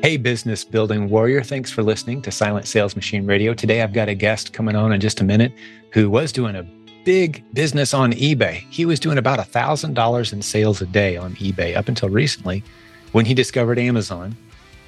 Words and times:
Hey, 0.00 0.16
business 0.16 0.64
building 0.64 1.10
warrior. 1.10 1.42
Thanks 1.42 1.72
for 1.72 1.82
listening 1.82 2.22
to 2.22 2.30
Silent 2.30 2.68
Sales 2.68 2.94
Machine 2.94 3.26
Radio. 3.26 3.52
Today, 3.52 3.82
I've 3.82 3.92
got 3.92 4.08
a 4.08 4.14
guest 4.14 4.52
coming 4.52 4.76
on 4.76 4.92
in 4.92 5.00
just 5.00 5.20
a 5.20 5.24
minute 5.24 5.52
who 5.92 6.08
was 6.08 6.30
doing 6.30 6.54
a 6.54 6.62
big 7.04 7.44
business 7.52 7.92
on 7.92 8.12
eBay. 8.12 8.64
He 8.70 8.86
was 8.86 9.00
doing 9.00 9.18
about 9.18 9.40
$1,000 9.40 10.32
in 10.32 10.40
sales 10.40 10.80
a 10.80 10.86
day 10.86 11.16
on 11.16 11.34
eBay 11.34 11.76
up 11.76 11.88
until 11.88 12.10
recently 12.10 12.62
when 13.10 13.26
he 13.26 13.34
discovered 13.34 13.76
Amazon 13.76 14.36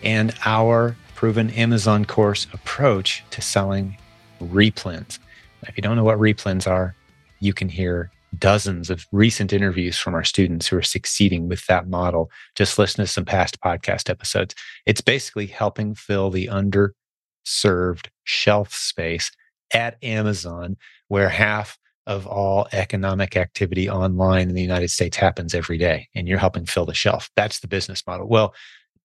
and 0.04 0.32
our 0.44 0.96
proven 1.16 1.50
Amazon 1.50 2.04
course 2.04 2.46
approach 2.52 3.24
to 3.30 3.42
selling 3.42 3.96
replens. 4.40 5.18
If 5.62 5.76
you 5.76 5.82
don't 5.82 5.96
know 5.96 6.04
what 6.04 6.18
replens 6.18 6.70
are, 6.70 6.94
you 7.40 7.52
can 7.52 7.68
hear 7.68 8.12
dozens 8.38 8.90
of 8.90 9.06
recent 9.12 9.52
interviews 9.52 9.98
from 9.98 10.14
our 10.14 10.24
students 10.24 10.68
who 10.68 10.76
are 10.76 10.82
succeeding 10.82 11.48
with 11.48 11.66
that 11.66 11.88
model. 11.88 12.30
Just 12.54 12.78
listen 12.78 13.04
to 13.04 13.10
some 13.10 13.24
past 13.24 13.60
podcast 13.60 14.08
episodes. 14.08 14.54
It's 14.86 15.00
basically 15.00 15.46
helping 15.46 15.94
fill 15.94 16.30
the 16.30 16.46
underserved 16.46 18.06
shelf 18.24 18.74
space 18.74 19.30
at 19.72 20.02
Amazon, 20.02 20.76
where 21.08 21.28
half 21.28 21.78
of 22.06 22.26
all 22.26 22.66
economic 22.72 23.36
activity 23.36 23.88
online 23.88 24.48
in 24.48 24.54
the 24.54 24.62
United 24.62 24.90
States 24.90 25.16
happens 25.16 25.54
every 25.54 25.78
day, 25.78 26.08
and 26.14 26.26
you're 26.26 26.38
helping 26.38 26.66
fill 26.66 26.86
the 26.86 26.94
shelf. 26.94 27.30
That's 27.36 27.60
the 27.60 27.68
business 27.68 28.04
model. 28.06 28.26
Well, 28.26 28.54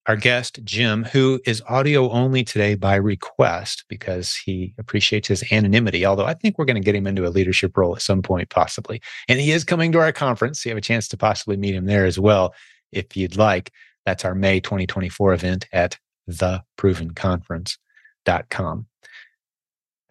our 0.07 0.15
guest, 0.15 0.59
Jim, 0.63 1.03
who 1.03 1.39
is 1.45 1.61
audio 1.67 2.09
only 2.11 2.43
today 2.43 2.75
by 2.75 2.95
request 2.95 3.85
because 3.89 4.35
he 4.35 4.75
appreciates 4.77 5.27
his 5.27 5.43
anonymity. 5.51 6.05
Although 6.05 6.25
I 6.25 6.35
think 6.35 6.57
we're 6.57 6.65
going 6.65 6.75
to 6.75 6.85
get 6.85 6.95
him 6.95 7.07
into 7.07 7.25
a 7.25 7.29
leadership 7.29 7.75
role 7.75 7.95
at 7.95 8.03
some 8.03 8.21
point, 8.21 8.51
possibly. 8.51 9.01
And 9.27 9.39
he 9.39 9.51
is 9.51 9.63
coming 9.63 9.91
to 9.93 9.99
our 9.99 10.11
conference. 10.11 10.63
You 10.63 10.69
have 10.69 10.77
a 10.77 10.81
chance 10.81 11.07
to 11.09 11.17
possibly 11.17 11.57
meet 11.57 11.73
him 11.73 11.85
there 11.85 12.05
as 12.05 12.19
well, 12.19 12.53
if 12.91 13.17
you'd 13.17 13.35
like. 13.35 13.71
That's 14.05 14.25
our 14.25 14.35
May 14.35 14.59
2024 14.59 15.33
event 15.33 15.67
at 15.73 15.97
theprovenconference.com. 16.29 18.85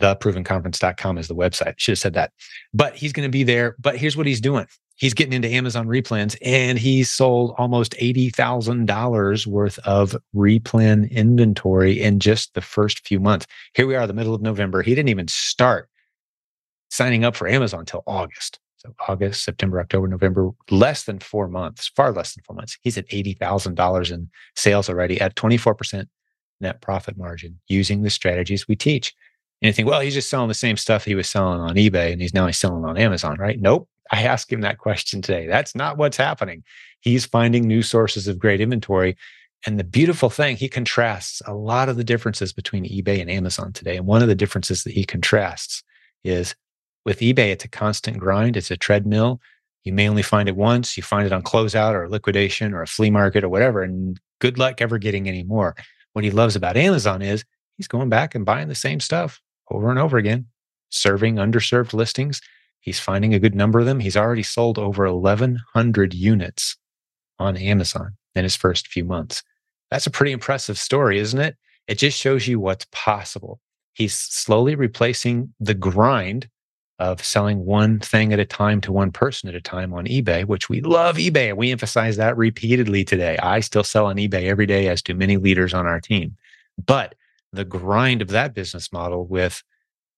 Theprovenconference.com 0.02 1.18
is 1.18 1.28
the 1.28 1.36
website. 1.36 1.74
Should 1.76 1.92
have 1.92 1.98
said 2.00 2.14
that. 2.14 2.32
But 2.72 2.96
he's 2.96 3.12
going 3.12 3.28
to 3.28 3.32
be 3.32 3.44
there. 3.44 3.76
But 3.78 3.96
here's 3.96 4.16
what 4.16 4.26
he's 4.26 4.40
doing 4.40 4.66
he's 4.96 5.14
getting 5.14 5.32
into 5.32 5.48
Amazon 5.48 5.86
replens 5.86 6.36
and 6.42 6.78
he 6.78 7.02
sold 7.02 7.54
almost 7.58 7.92
$80,000 7.92 9.46
worth 9.46 9.78
of 9.80 10.16
replen 10.34 11.10
inventory 11.10 12.00
in 12.00 12.20
just 12.20 12.54
the 12.54 12.60
first 12.60 13.06
few 13.06 13.20
months. 13.20 13.46
Here 13.74 13.86
we 13.86 13.96
are, 13.96 14.06
the 14.06 14.14
middle 14.14 14.34
of 14.34 14.42
November. 14.42 14.82
He 14.82 14.94
didn't 14.94 15.08
even 15.08 15.28
start 15.28 15.88
signing 16.90 17.24
up 17.24 17.34
for 17.34 17.48
Amazon 17.48 17.80
until 17.80 18.02
August. 18.06 18.60
So 18.76 18.94
August, 19.08 19.44
September, 19.44 19.80
October, 19.80 20.06
November, 20.06 20.50
less 20.70 21.04
than 21.04 21.18
four 21.18 21.48
months, 21.48 21.90
far 21.96 22.12
less 22.12 22.34
than 22.34 22.44
four 22.44 22.54
months. 22.54 22.76
He's 22.82 22.98
at 22.98 23.08
$80,000 23.08 24.12
in 24.12 24.30
sales 24.54 24.88
already 24.88 25.20
at 25.20 25.34
24% 25.36 26.06
net 26.60 26.80
profit 26.80 27.16
margin 27.16 27.58
using 27.66 28.02
the 28.02 28.10
strategies 28.10 28.68
we 28.68 28.76
teach. 28.76 29.14
And 29.62 29.68
you 29.68 29.72
think, 29.72 29.88
well, 29.88 30.00
he's 30.00 30.14
just 30.14 30.28
selling 30.28 30.48
the 30.48 30.54
same 30.54 30.76
stuff 30.76 31.04
he 31.04 31.14
was 31.14 31.28
selling 31.28 31.60
on 31.60 31.76
eBay 31.76 32.12
and 32.12 32.20
he's 32.20 32.34
now 32.34 32.46
he's 32.46 32.58
selling 32.58 32.84
on 32.84 32.98
Amazon, 32.98 33.38
right? 33.38 33.58
Nope. 33.58 33.88
I 34.10 34.22
asked 34.22 34.52
him 34.52 34.60
that 34.60 34.78
question 34.78 35.22
today. 35.22 35.46
That's 35.46 35.74
not 35.74 35.96
what's 35.96 36.16
happening. 36.16 36.62
He's 37.00 37.26
finding 37.26 37.66
new 37.66 37.82
sources 37.82 38.28
of 38.28 38.38
great 38.38 38.60
inventory. 38.60 39.16
And 39.66 39.78
the 39.78 39.84
beautiful 39.84 40.28
thing, 40.28 40.56
he 40.56 40.68
contrasts 40.68 41.40
a 41.46 41.54
lot 41.54 41.88
of 41.88 41.96
the 41.96 42.04
differences 42.04 42.52
between 42.52 42.84
eBay 42.84 43.20
and 43.20 43.30
Amazon 43.30 43.72
today. 43.72 43.96
And 43.96 44.06
one 44.06 44.22
of 44.22 44.28
the 44.28 44.34
differences 44.34 44.84
that 44.84 44.92
he 44.92 45.04
contrasts 45.04 45.82
is 46.22 46.54
with 47.04 47.20
eBay, 47.20 47.50
it's 47.50 47.64
a 47.64 47.68
constant 47.68 48.18
grind, 48.18 48.56
it's 48.56 48.70
a 48.70 48.76
treadmill. 48.76 49.40
You 49.84 49.92
may 49.92 50.08
only 50.08 50.22
find 50.22 50.48
it 50.48 50.56
once, 50.56 50.96
you 50.96 51.02
find 51.02 51.26
it 51.26 51.32
on 51.32 51.42
closeout 51.42 51.94
or 51.94 52.08
liquidation 52.08 52.72
or 52.72 52.82
a 52.82 52.86
flea 52.86 53.10
market 53.10 53.44
or 53.44 53.48
whatever. 53.48 53.82
And 53.82 54.18
good 54.38 54.58
luck 54.58 54.80
ever 54.80 54.98
getting 54.98 55.28
any 55.28 55.42
more. 55.42 55.74
What 56.12 56.24
he 56.24 56.30
loves 56.30 56.56
about 56.56 56.76
Amazon 56.76 57.22
is 57.22 57.44
he's 57.76 57.88
going 57.88 58.08
back 58.08 58.34
and 58.34 58.44
buying 58.44 58.68
the 58.68 58.74
same 58.74 59.00
stuff 59.00 59.40
over 59.70 59.90
and 59.90 59.98
over 59.98 60.18
again, 60.18 60.46
serving 60.90 61.36
underserved 61.36 61.92
listings 61.92 62.40
He's 62.84 63.00
finding 63.00 63.32
a 63.32 63.38
good 63.38 63.54
number 63.54 63.80
of 63.80 63.86
them. 63.86 63.98
He's 63.98 64.16
already 64.16 64.42
sold 64.42 64.78
over 64.78 65.10
1,100 65.10 66.12
units 66.12 66.76
on 67.38 67.56
Amazon 67.56 68.18
in 68.34 68.42
his 68.42 68.56
first 68.56 68.88
few 68.88 69.06
months. 69.06 69.42
That's 69.90 70.06
a 70.06 70.10
pretty 70.10 70.32
impressive 70.32 70.76
story, 70.76 71.18
isn't 71.18 71.40
it? 71.40 71.56
It 71.88 71.96
just 71.96 72.18
shows 72.18 72.46
you 72.46 72.60
what's 72.60 72.86
possible. 72.92 73.58
He's 73.94 74.14
slowly 74.14 74.74
replacing 74.74 75.54
the 75.58 75.72
grind 75.72 76.50
of 76.98 77.24
selling 77.24 77.64
one 77.64 78.00
thing 78.00 78.34
at 78.34 78.38
a 78.38 78.44
time 78.44 78.82
to 78.82 78.92
one 78.92 79.12
person 79.12 79.48
at 79.48 79.54
a 79.54 79.62
time 79.62 79.94
on 79.94 80.04
eBay, 80.04 80.44
which 80.44 80.68
we 80.68 80.82
love 80.82 81.16
eBay. 81.16 81.48
And 81.48 81.56
we 81.56 81.72
emphasize 81.72 82.18
that 82.18 82.36
repeatedly 82.36 83.02
today. 83.02 83.38
I 83.38 83.60
still 83.60 83.82
sell 83.82 84.04
on 84.06 84.16
eBay 84.16 84.44
every 84.44 84.66
day, 84.66 84.88
as 84.88 85.00
do 85.00 85.14
many 85.14 85.38
leaders 85.38 85.72
on 85.72 85.86
our 85.86 86.00
team. 86.00 86.36
But 86.86 87.14
the 87.50 87.64
grind 87.64 88.20
of 88.20 88.28
that 88.28 88.52
business 88.52 88.92
model 88.92 89.26
with 89.26 89.62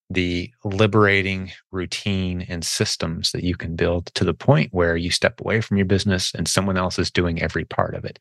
the 0.08 0.50
liberating 0.64 1.50
routine 1.72 2.46
and 2.48 2.64
systems 2.64 3.32
that 3.32 3.42
you 3.42 3.56
can 3.56 3.74
build 3.74 4.06
to 4.14 4.24
the 4.24 4.34
point 4.34 4.72
where 4.72 4.96
you 4.96 5.10
step 5.10 5.40
away 5.40 5.60
from 5.60 5.76
your 5.76 5.86
business 5.86 6.32
and 6.34 6.46
someone 6.46 6.76
else 6.76 6.98
is 6.98 7.10
doing 7.10 7.42
every 7.42 7.64
part 7.64 7.94
of 7.94 8.04
it. 8.04 8.18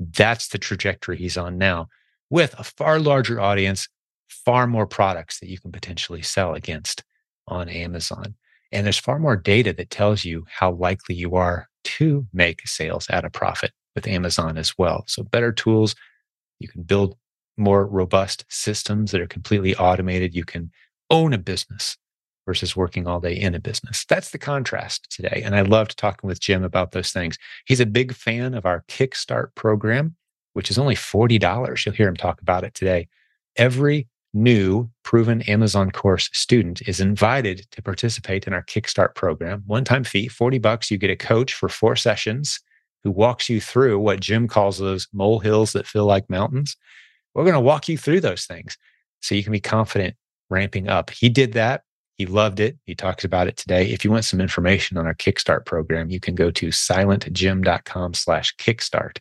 That's 0.00 0.48
the 0.48 0.58
trajectory 0.58 1.16
he's 1.16 1.36
on 1.36 1.58
now 1.58 1.88
with 2.30 2.54
a 2.58 2.64
far 2.64 2.98
larger 2.98 3.40
audience, 3.40 3.88
far 4.28 4.66
more 4.66 4.86
products 4.86 5.38
that 5.40 5.48
you 5.48 5.58
can 5.58 5.72
potentially 5.72 6.22
sell 6.22 6.54
against 6.54 7.04
on 7.46 7.68
Amazon. 7.68 8.34
And 8.72 8.84
there's 8.84 8.98
far 8.98 9.18
more 9.18 9.36
data 9.36 9.72
that 9.72 9.90
tells 9.90 10.24
you 10.24 10.44
how 10.48 10.72
likely 10.72 11.14
you 11.14 11.36
are 11.36 11.68
to 11.84 12.26
make 12.32 12.66
sales 12.68 13.06
at 13.10 13.24
a 13.24 13.30
profit 13.30 13.72
with 13.94 14.06
Amazon 14.06 14.58
as 14.58 14.76
well. 14.76 15.04
So, 15.06 15.22
better 15.22 15.52
tools. 15.52 15.94
You 16.60 16.68
can 16.68 16.82
build 16.82 17.16
more 17.56 17.86
robust 17.86 18.44
systems 18.48 19.10
that 19.12 19.20
are 19.20 19.26
completely 19.26 19.74
automated. 19.76 20.34
You 20.34 20.44
can 20.44 20.70
own 21.10 21.32
a 21.32 21.38
business 21.38 21.96
versus 22.46 22.74
working 22.74 23.06
all 23.06 23.20
day 23.20 23.34
in 23.38 23.54
a 23.54 23.60
business. 23.60 24.06
That's 24.08 24.30
the 24.30 24.38
contrast 24.38 25.14
today. 25.14 25.42
And 25.44 25.54
I 25.54 25.60
loved 25.60 25.98
talking 25.98 26.26
with 26.26 26.40
Jim 26.40 26.64
about 26.64 26.92
those 26.92 27.12
things. 27.12 27.36
He's 27.66 27.80
a 27.80 27.86
big 27.86 28.14
fan 28.14 28.54
of 28.54 28.64
our 28.64 28.84
Kickstart 28.88 29.54
program, 29.54 30.16
which 30.54 30.70
is 30.70 30.78
only 30.78 30.94
$40. 30.94 31.84
You'll 31.84 31.94
hear 31.94 32.08
him 32.08 32.16
talk 32.16 32.40
about 32.40 32.64
it 32.64 32.72
today. 32.72 33.08
Every 33.56 34.08
new 34.32 34.88
proven 35.02 35.42
Amazon 35.42 35.90
course 35.90 36.30
student 36.32 36.80
is 36.88 37.00
invited 37.00 37.66
to 37.72 37.82
participate 37.82 38.46
in 38.46 38.54
our 38.54 38.64
Kickstart 38.64 39.14
program. 39.14 39.62
One 39.66 39.84
time 39.84 40.04
fee, 40.04 40.28
40 40.28 40.58
bucks. 40.58 40.90
You 40.90 40.96
get 40.96 41.10
a 41.10 41.16
coach 41.16 41.52
for 41.52 41.68
four 41.68 41.96
sessions 41.96 42.60
who 43.04 43.10
walks 43.10 43.48
you 43.48 43.60
through 43.60 43.98
what 43.98 44.20
Jim 44.20 44.48
calls 44.48 44.78
those 44.78 45.06
molehills 45.12 45.72
that 45.72 45.86
feel 45.86 46.06
like 46.06 46.30
mountains. 46.30 46.76
We're 47.34 47.44
going 47.44 47.54
to 47.54 47.60
walk 47.60 47.88
you 47.88 47.98
through 47.98 48.20
those 48.20 48.44
things 48.44 48.76
so 49.20 49.34
you 49.34 49.42
can 49.42 49.52
be 49.52 49.60
confident 49.60 50.16
ramping 50.50 50.88
up. 50.88 51.10
He 51.10 51.28
did 51.28 51.52
that. 51.52 51.82
He 52.16 52.26
loved 52.26 52.58
it. 52.58 52.76
He 52.84 52.96
talks 52.96 53.24
about 53.24 53.46
it 53.46 53.56
today. 53.56 53.90
If 53.90 54.04
you 54.04 54.10
want 54.10 54.24
some 54.24 54.40
information 54.40 54.98
on 54.98 55.06
our 55.06 55.14
Kickstart 55.14 55.64
program, 55.64 56.10
you 56.10 56.18
can 56.18 56.34
go 56.34 56.50
to 56.50 56.68
silentjim.com 56.68 58.14
slash 58.14 58.56
kickstart 58.56 59.18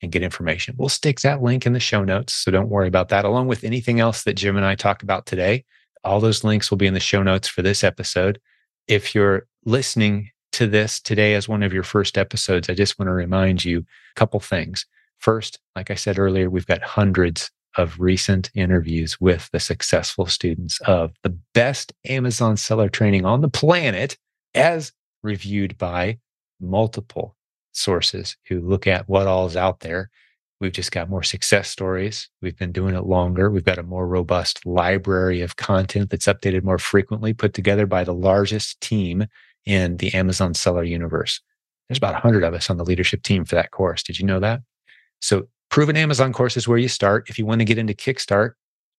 and 0.00 0.10
get 0.10 0.22
information. 0.22 0.74
We'll 0.78 0.88
stick 0.88 1.20
that 1.20 1.42
link 1.42 1.66
in 1.66 1.74
the 1.74 1.80
show 1.80 2.02
notes. 2.02 2.32
So 2.32 2.50
don't 2.50 2.70
worry 2.70 2.88
about 2.88 3.10
that, 3.10 3.26
along 3.26 3.48
with 3.48 3.64
anything 3.64 4.00
else 4.00 4.22
that 4.22 4.34
Jim 4.34 4.56
and 4.56 4.64
I 4.64 4.74
talk 4.74 5.02
about 5.02 5.26
today. 5.26 5.64
All 6.02 6.20
those 6.20 6.42
links 6.42 6.70
will 6.70 6.78
be 6.78 6.86
in 6.86 6.94
the 6.94 7.00
show 7.00 7.22
notes 7.22 7.46
for 7.46 7.60
this 7.60 7.84
episode. 7.84 8.40
If 8.88 9.14
you're 9.14 9.46
listening 9.66 10.30
to 10.52 10.66
this 10.66 11.00
today 11.00 11.34
as 11.34 11.48
one 11.48 11.62
of 11.62 11.74
your 11.74 11.82
first 11.82 12.16
episodes, 12.16 12.70
I 12.70 12.74
just 12.74 12.98
want 12.98 13.08
to 13.08 13.12
remind 13.12 13.64
you 13.64 13.80
a 13.80 13.84
couple 14.18 14.40
things. 14.40 14.86
First, 15.18 15.58
like 15.76 15.90
I 15.90 15.94
said 15.94 16.18
earlier, 16.18 16.48
we've 16.48 16.66
got 16.66 16.82
hundreds 16.82 17.50
of 17.76 18.00
recent 18.00 18.50
interviews 18.54 19.20
with 19.20 19.48
the 19.52 19.60
successful 19.60 20.26
students 20.26 20.80
of 20.82 21.12
the 21.22 21.36
best 21.54 21.92
Amazon 22.08 22.56
seller 22.56 22.88
training 22.88 23.24
on 23.24 23.40
the 23.40 23.48
planet, 23.48 24.16
as 24.54 24.92
reviewed 25.22 25.78
by 25.78 26.18
multiple 26.60 27.36
sources 27.72 28.36
who 28.48 28.60
look 28.60 28.86
at 28.86 29.08
what 29.08 29.26
all 29.26 29.46
is 29.46 29.56
out 29.56 29.80
there. 29.80 30.10
We've 30.60 30.72
just 30.72 30.92
got 30.92 31.08
more 31.08 31.22
success 31.22 31.70
stories. 31.70 32.28
We've 32.42 32.56
been 32.56 32.72
doing 32.72 32.94
it 32.94 33.06
longer. 33.06 33.50
We've 33.50 33.64
got 33.64 33.78
a 33.78 33.82
more 33.82 34.06
robust 34.06 34.66
library 34.66 35.40
of 35.40 35.56
content 35.56 36.10
that's 36.10 36.26
updated 36.26 36.64
more 36.64 36.78
frequently, 36.78 37.32
put 37.32 37.54
together 37.54 37.86
by 37.86 38.04
the 38.04 38.12
largest 38.12 38.80
team 38.80 39.26
in 39.64 39.96
the 39.96 40.12
Amazon 40.12 40.52
seller 40.52 40.84
universe. 40.84 41.40
There's 41.88 41.98
about 41.98 42.12
100 42.12 42.44
of 42.44 42.52
us 42.52 42.68
on 42.68 42.76
the 42.76 42.84
leadership 42.84 43.22
team 43.22 43.44
for 43.44 43.54
that 43.54 43.70
course. 43.70 44.02
Did 44.02 44.18
you 44.18 44.26
know 44.26 44.40
that? 44.40 44.60
So 45.20 45.48
Proven 45.70 45.96
Amazon 45.96 46.32
course 46.32 46.56
is 46.56 46.66
where 46.66 46.78
you 46.78 46.88
start. 46.88 47.30
If 47.30 47.38
you 47.38 47.46
want 47.46 47.60
to 47.60 47.64
get 47.64 47.78
into 47.78 47.94
Kickstart 47.94 48.52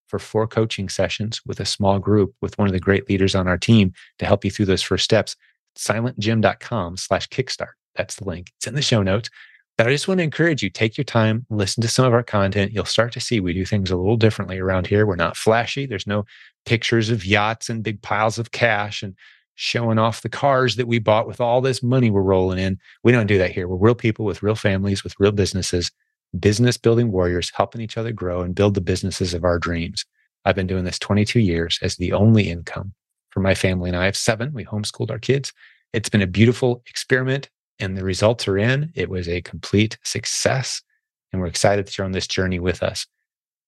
for 0.08 0.18
four 0.18 0.46
coaching 0.46 0.88
sessions 0.88 1.42
with 1.46 1.60
a 1.60 1.66
small 1.66 1.98
group 1.98 2.34
with 2.40 2.56
one 2.58 2.66
of 2.66 2.72
the 2.72 2.80
great 2.80 3.08
leaders 3.10 3.34
on 3.34 3.46
our 3.46 3.58
team 3.58 3.92
to 4.18 4.24
help 4.24 4.42
you 4.42 4.50
through 4.50 4.64
those 4.64 4.82
first 4.82 5.04
steps, 5.04 5.36
silentjim.com 5.76 6.96
slash 6.96 7.28
kickstart. 7.28 7.72
That's 7.94 8.16
the 8.16 8.24
link. 8.24 8.52
It's 8.56 8.66
in 8.66 8.74
the 8.74 8.82
show 8.82 9.02
notes. 9.02 9.28
But 9.76 9.86
I 9.86 9.90
just 9.90 10.08
want 10.08 10.18
to 10.18 10.24
encourage 10.24 10.62
you, 10.62 10.70
take 10.70 10.96
your 10.96 11.04
time, 11.04 11.46
listen 11.50 11.82
to 11.82 11.88
some 11.88 12.06
of 12.06 12.14
our 12.14 12.22
content. 12.22 12.72
You'll 12.72 12.84
start 12.86 13.12
to 13.12 13.20
see 13.20 13.40
we 13.40 13.52
do 13.52 13.66
things 13.66 13.90
a 13.90 13.96
little 13.96 14.16
differently 14.16 14.58
around 14.58 14.86
here. 14.86 15.06
We're 15.06 15.16
not 15.16 15.36
flashy. 15.36 15.86
There's 15.86 16.06
no 16.06 16.24
pictures 16.64 17.10
of 17.10 17.24
yachts 17.24 17.68
and 17.68 17.82
big 17.82 18.00
piles 18.00 18.38
of 18.38 18.50
cash 18.50 19.02
and 19.02 19.14
showing 19.56 19.98
off 19.98 20.22
the 20.22 20.28
cars 20.30 20.76
that 20.76 20.88
we 20.88 20.98
bought 20.98 21.26
with 21.26 21.40
all 21.40 21.60
this 21.60 21.82
money 21.82 22.10
we're 22.10 22.22
rolling 22.22 22.58
in. 22.58 22.78
We 23.02 23.12
don't 23.12 23.26
do 23.26 23.38
that 23.38 23.50
here. 23.50 23.68
We're 23.68 23.76
real 23.76 23.94
people 23.94 24.24
with 24.24 24.42
real 24.42 24.54
families, 24.54 25.04
with 25.04 25.14
real 25.18 25.32
businesses 25.32 25.90
business 26.38 26.76
building 26.76 27.12
warriors 27.12 27.52
helping 27.54 27.80
each 27.80 27.96
other 27.96 28.12
grow 28.12 28.42
and 28.42 28.54
build 28.54 28.74
the 28.74 28.80
businesses 28.80 29.34
of 29.34 29.44
our 29.44 29.58
dreams. 29.58 30.04
I've 30.44 30.56
been 30.56 30.66
doing 30.66 30.84
this 30.84 30.98
22 30.98 31.40
years 31.40 31.78
as 31.82 31.96
the 31.96 32.12
only 32.12 32.50
income 32.50 32.94
for 33.30 33.40
my 33.40 33.54
family, 33.54 33.90
and 33.90 33.96
I 33.96 34.04
have 34.04 34.16
seven. 34.16 34.52
We 34.52 34.64
homeschooled 34.64 35.10
our 35.10 35.18
kids. 35.18 35.52
It's 35.92 36.08
been 36.08 36.22
a 36.22 36.26
beautiful 36.26 36.82
experiment, 36.86 37.48
and 37.78 37.96
the 37.96 38.04
results 38.04 38.48
are 38.48 38.58
in. 38.58 38.92
It 38.94 39.08
was 39.08 39.28
a 39.28 39.42
complete 39.42 39.98
success, 40.04 40.82
and 41.32 41.40
we're 41.40 41.48
excited 41.48 41.86
that 41.86 41.96
you're 41.96 42.04
on 42.04 42.12
this 42.12 42.26
journey 42.26 42.58
with 42.58 42.82
us. 42.82 43.06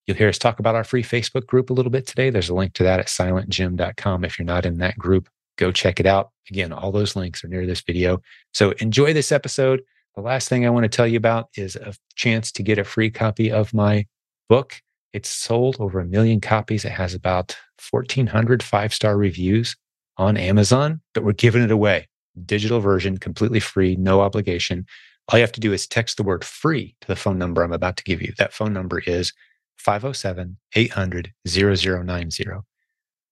You'll 0.05 0.17
hear 0.17 0.29
us 0.29 0.37
talk 0.37 0.59
about 0.59 0.75
our 0.75 0.83
free 0.83 1.03
Facebook 1.03 1.47
group 1.47 1.69
a 1.69 1.73
little 1.73 1.91
bit 1.91 2.05
today. 2.05 2.29
There's 2.29 2.49
a 2.49 2.53
link 2.53 2.73
to 2.73 2.83
that 2.83 2.99
at 2.99 3.07
silentjim.com. 3.07 4.23
If 4.23 4.37
you're 4.37 4.45
not 4.45 4.65
in 4.65 4.77
that 4.77 4.97
group, 4.97 5.29
go 5.57 5.71
check 5.71 5.99
it 5.99 6.05
out. 6.05 6.31
Again, 6.49 6.71
all 6.71 6.91
those 6.91 7.15
links 7.15 7.43
are 7.43 7.47
near 7.47 7.65
this 7.65 7.81
video. 7.81 8.21
So 8.53 8.71
enjoy 8.79 9.13
this 9.13 9.31
episode. 9.31 9.81
The 10.15 10.21
last 10.21 10.47
thing 10.47 10.65
I 10.65 10.69
want 10.69 10.85
to 10.85 10.89
tell 10.89 11.07
you 11.07 11.17
about 11.17 11.49
is 11.57 11.75
a 11.75 11.93
chance 12.15 12.51
to 12.53 12.63
get 12.63 12.77
a 12.77 12.85
free 12.85 13.11
copy 13.11 13.51
of 13.51 13.73
my 13.73 14.05
book. 14.47 14.81
It's 15.11 15.29
sold 15.29 15.75
over 15.79 15.99
a 15.99 16.05
million 16.05 16.39
copies. 16.39 16.85
It 16.85 16.93
has 16.93 17.13
about 17.13 17.57
1,400 17.89 18.63
five 18.63 18.93
star 18.93 19.17
reviews 19.17 19.75
on 20.17 20.37
Amazon, 20.37 21.01
but 21.13 21.25
we're 21.25 21.33
giving 21.33 21.63
it 21.63 21.71
away. 21.71 22.07
Digital 22.45 22.79
version, 22.79 23.17
completely 23.17 23.59
free, 23.59 23.97
no 23.97 24.21
obligation. 24.21 24.85
All 25.27 25.37
you 25.37 25.43
have 25.43 25.51
to 25.53 25.59
do 25.59 25.73
is 25.73 25.85
text 25.85 26.15
the 26.15 26.23
word 26.23 26.45
free 26.45 26.95
to 27.01 27.07
the 27.07 27.15
phone 27.15 27.37
number 27.37 27.61
I'm 27.61 27.73
about 27.73 27.97
to 27.97 28.03
give 28.03 28.21
you. 28.21 28.33
That 28.37 28.53
phone 28.53 28.71
number 28.71 28.99
is 28.99 29.33
507 29.77 30.57
800 30.75 31.33
0090. 31.45 32.45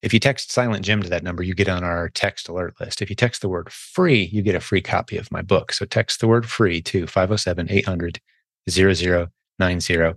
If 0.04 0.12
you 0.12 0.20
text 0.20 0.52
Silent 0.52 0.84
Jim 0.84 1.02
to 1.02 1.08
that 1.08 1.22
number, 1.22 1.42
you 1.42 1.54
get 1.54 1.70
on 1.70 1.82
our 1.82 2.10
text 2.10 2.50
alert 2.50 2.74
list. 2.78 3.00
If 3.00 3.08
you 3.08 3.16
text 3.16 3.40
the 3.40 3.48
word 3.48 3.72
free, 3.72 4.24
you 4.24 4.42
get 4.42 4.54
a 4.54 4.60
free 4.60 4.82
copy 4.82 5.16
of 5.16 5.32
my 5.32 5.40
book. 5.40 5.72
So 5.72 5.86
text 5.86 6.20
the 6.20 6.28
word 6.28 6.46
free 6.46 6.82
to 6.82 7.06
507 7.06 7.68
800 7.70 8.20
0090 8.68 10.12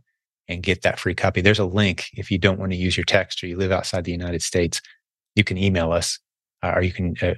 and 0.49 0.61
get 0.61 0.81
that 0.81 0.99
free 0.99 1.15
copy. 1.15 1.39
There's 1.39 1.59
a 1.59 1.65
link 1.65 2.07
if 2.11 2.29
you 2.29 2.37
don't 2.37 2.59
want 2.59 2.73
to 2.73 2.77
use 2.77 2.97
your 2.97 3.05
text 3.05 3.41
or 3.41 3.47
you 3.47 3.55
live 3.55 3.71
outside 3.71 4.03
the 4.03 4.11
United 4.11 4.41
States. 4.41 4.81
You 5.35 5.45
can 5.45 5.57
email 5.57 5.93
us 5.93 6.19
uh, 6.61 6.73
or 6.75 6.81
you 6.81 6.91
can 6.91 7.15
uh, 7.21 7.35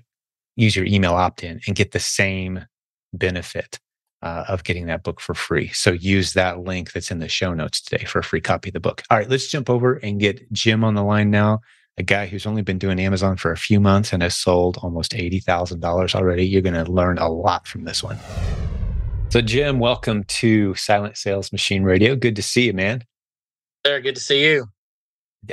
use 0.56 0.76
your 0.76 0.86
email 0.86 1.14
opt 1.14 1.44
in 1.44 1.60
and 1.68 1.76
get 1.76 1.92
the 1.92 2.00
same 2.00 2.66
benefit 3.14 3.80
uh, 4.24 4.46
of 4.48 4.64
getting 4.64 4.88
that 4.88 5.04
book 5.04 5.22
for 5.22 5.36
free. 5.36 5.68
So 5.68 5.92
use 5.92 6.34
that 6.34 6.62
link 6.62 6.94
that's 6.94 7.12
in 7.12 7.20
the 7.20 7.30
show 7.30 7.54
notes 7.54 7.80
today 7.80 8.06
for 8.06 8.18
a 8.18 8.24
free 8.24 8.42
copy 8.42 8.70
of 8.70 8.74
the 8.74 8.80
book. 8.80 9.04
All 9.12 9.20
right, 9.20 9.30
let's 9.30 9.50
jump 9.50 9.70
over 9.70 9.98
and 9.98 10.20
get 10.20 10.52
Jim 10.52 10.84
on 10.84 10.96
the 10.96 11.04
line 11.04 11.30
now. 11.30 11.60
A 12.00 12.04
guy 12.04 12.28
who's 12.28 12.46
only 12.46 12.62
been 12.62 12.78
doing 12.78 12.98
Amazon 12.98 13.36
for 13.36 13.52
a 13.52 13.58
few 13.58 13.78
months 13.82 14.14
and 14.14 14.24
has 14.24 14.34
sold 14.34 14.78
almost 14.78 15.12
$80,000 15.12 16.16
already. 16.16 16.48
You're 16.48 16.62
going 16.62 16.82
to 16.86 16.90
learn 16.90 17.18
a 17.18 17.28
lot 17.28 17.68
from 17.68 17.84
this 17.84 18.02
one. 18.02 18.18
So, 19.28 19.42
Jim, 19.42 19.80
welcome 19.80 20.24
to 20.24 20.74
Silent 20.76 21.18
Sales 21.18 21.52
Machine 21.52 21.84
Radio. 21.84 22.16
Good 22.16 22.38
to 22.38 22.42
see 22.42 22.68
you, 22.68 22.74
man. 22.74 23.04
Sir, 23.86 24.00
good 24.00 24.16
to 24.16 24.22
see 24.22 24.46
you. 24.46 24.68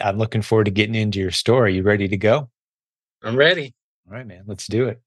I'm 0.01 0.19
looking 0.19 0.41
forward 0.41 0.67
to 0.67 0.71
getting 0.71 0.95
into 0.95 1.19
your 1.19 1.33
story. 1.33 1.75
You 1.75 1.83
ready 1.83 2.07
to 2.07 2.17
go? 2.17 2.49
I'm 3.25 3.35
ready. 3.35 3.75
All 4.09 4.15
right, 4.15 4.27
man. 4.27 4.45
Let's 4.47 4.69
do 4.69 4.87
it. 4.87 5.01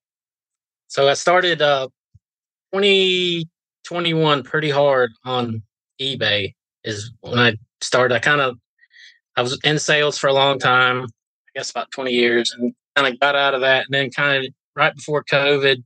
So 0.87 1.07
I 1.07 1.13
started 1.13 1.61
uh 1.61 1.87
2021 2.73 4.43
pretty 4.43 4.69
hard 4.69 5.11
on 5.23 5.63
eBay 6.01 6.53
is 6.83 7.13
when 7.21 7.39
I 7.39 7.55
started. 7.79 8.13
I 8.13 8.19
kind 8.19 8.41
of 8.41 8.57
I 9.37 9.41
was 9.41 9.57
in 9.63 9.79
sales 9.79 10.17
for 10.17 10.27
a 10.27 10.33
long 10.33 10.59
time, 10.59 11.07
I 11.55 11.59
guess 11.59 11.71
about 11.71 11.91
20 11.91 12.11
years, 12.11 12.53
and 12.57 12.73
kind 12.95 13.13
of 13.13 13.19
got 13.19 13.35
out 13.35 13.53
of 13.53 13.61
that. 13.61 13.85
And 13.85 13.93
then 13.93 14.09
kind 14.09 14.45
of 14.45 14.51
right 14.75 14.95
before 14.95 15.23
COVID, 15.23 15.83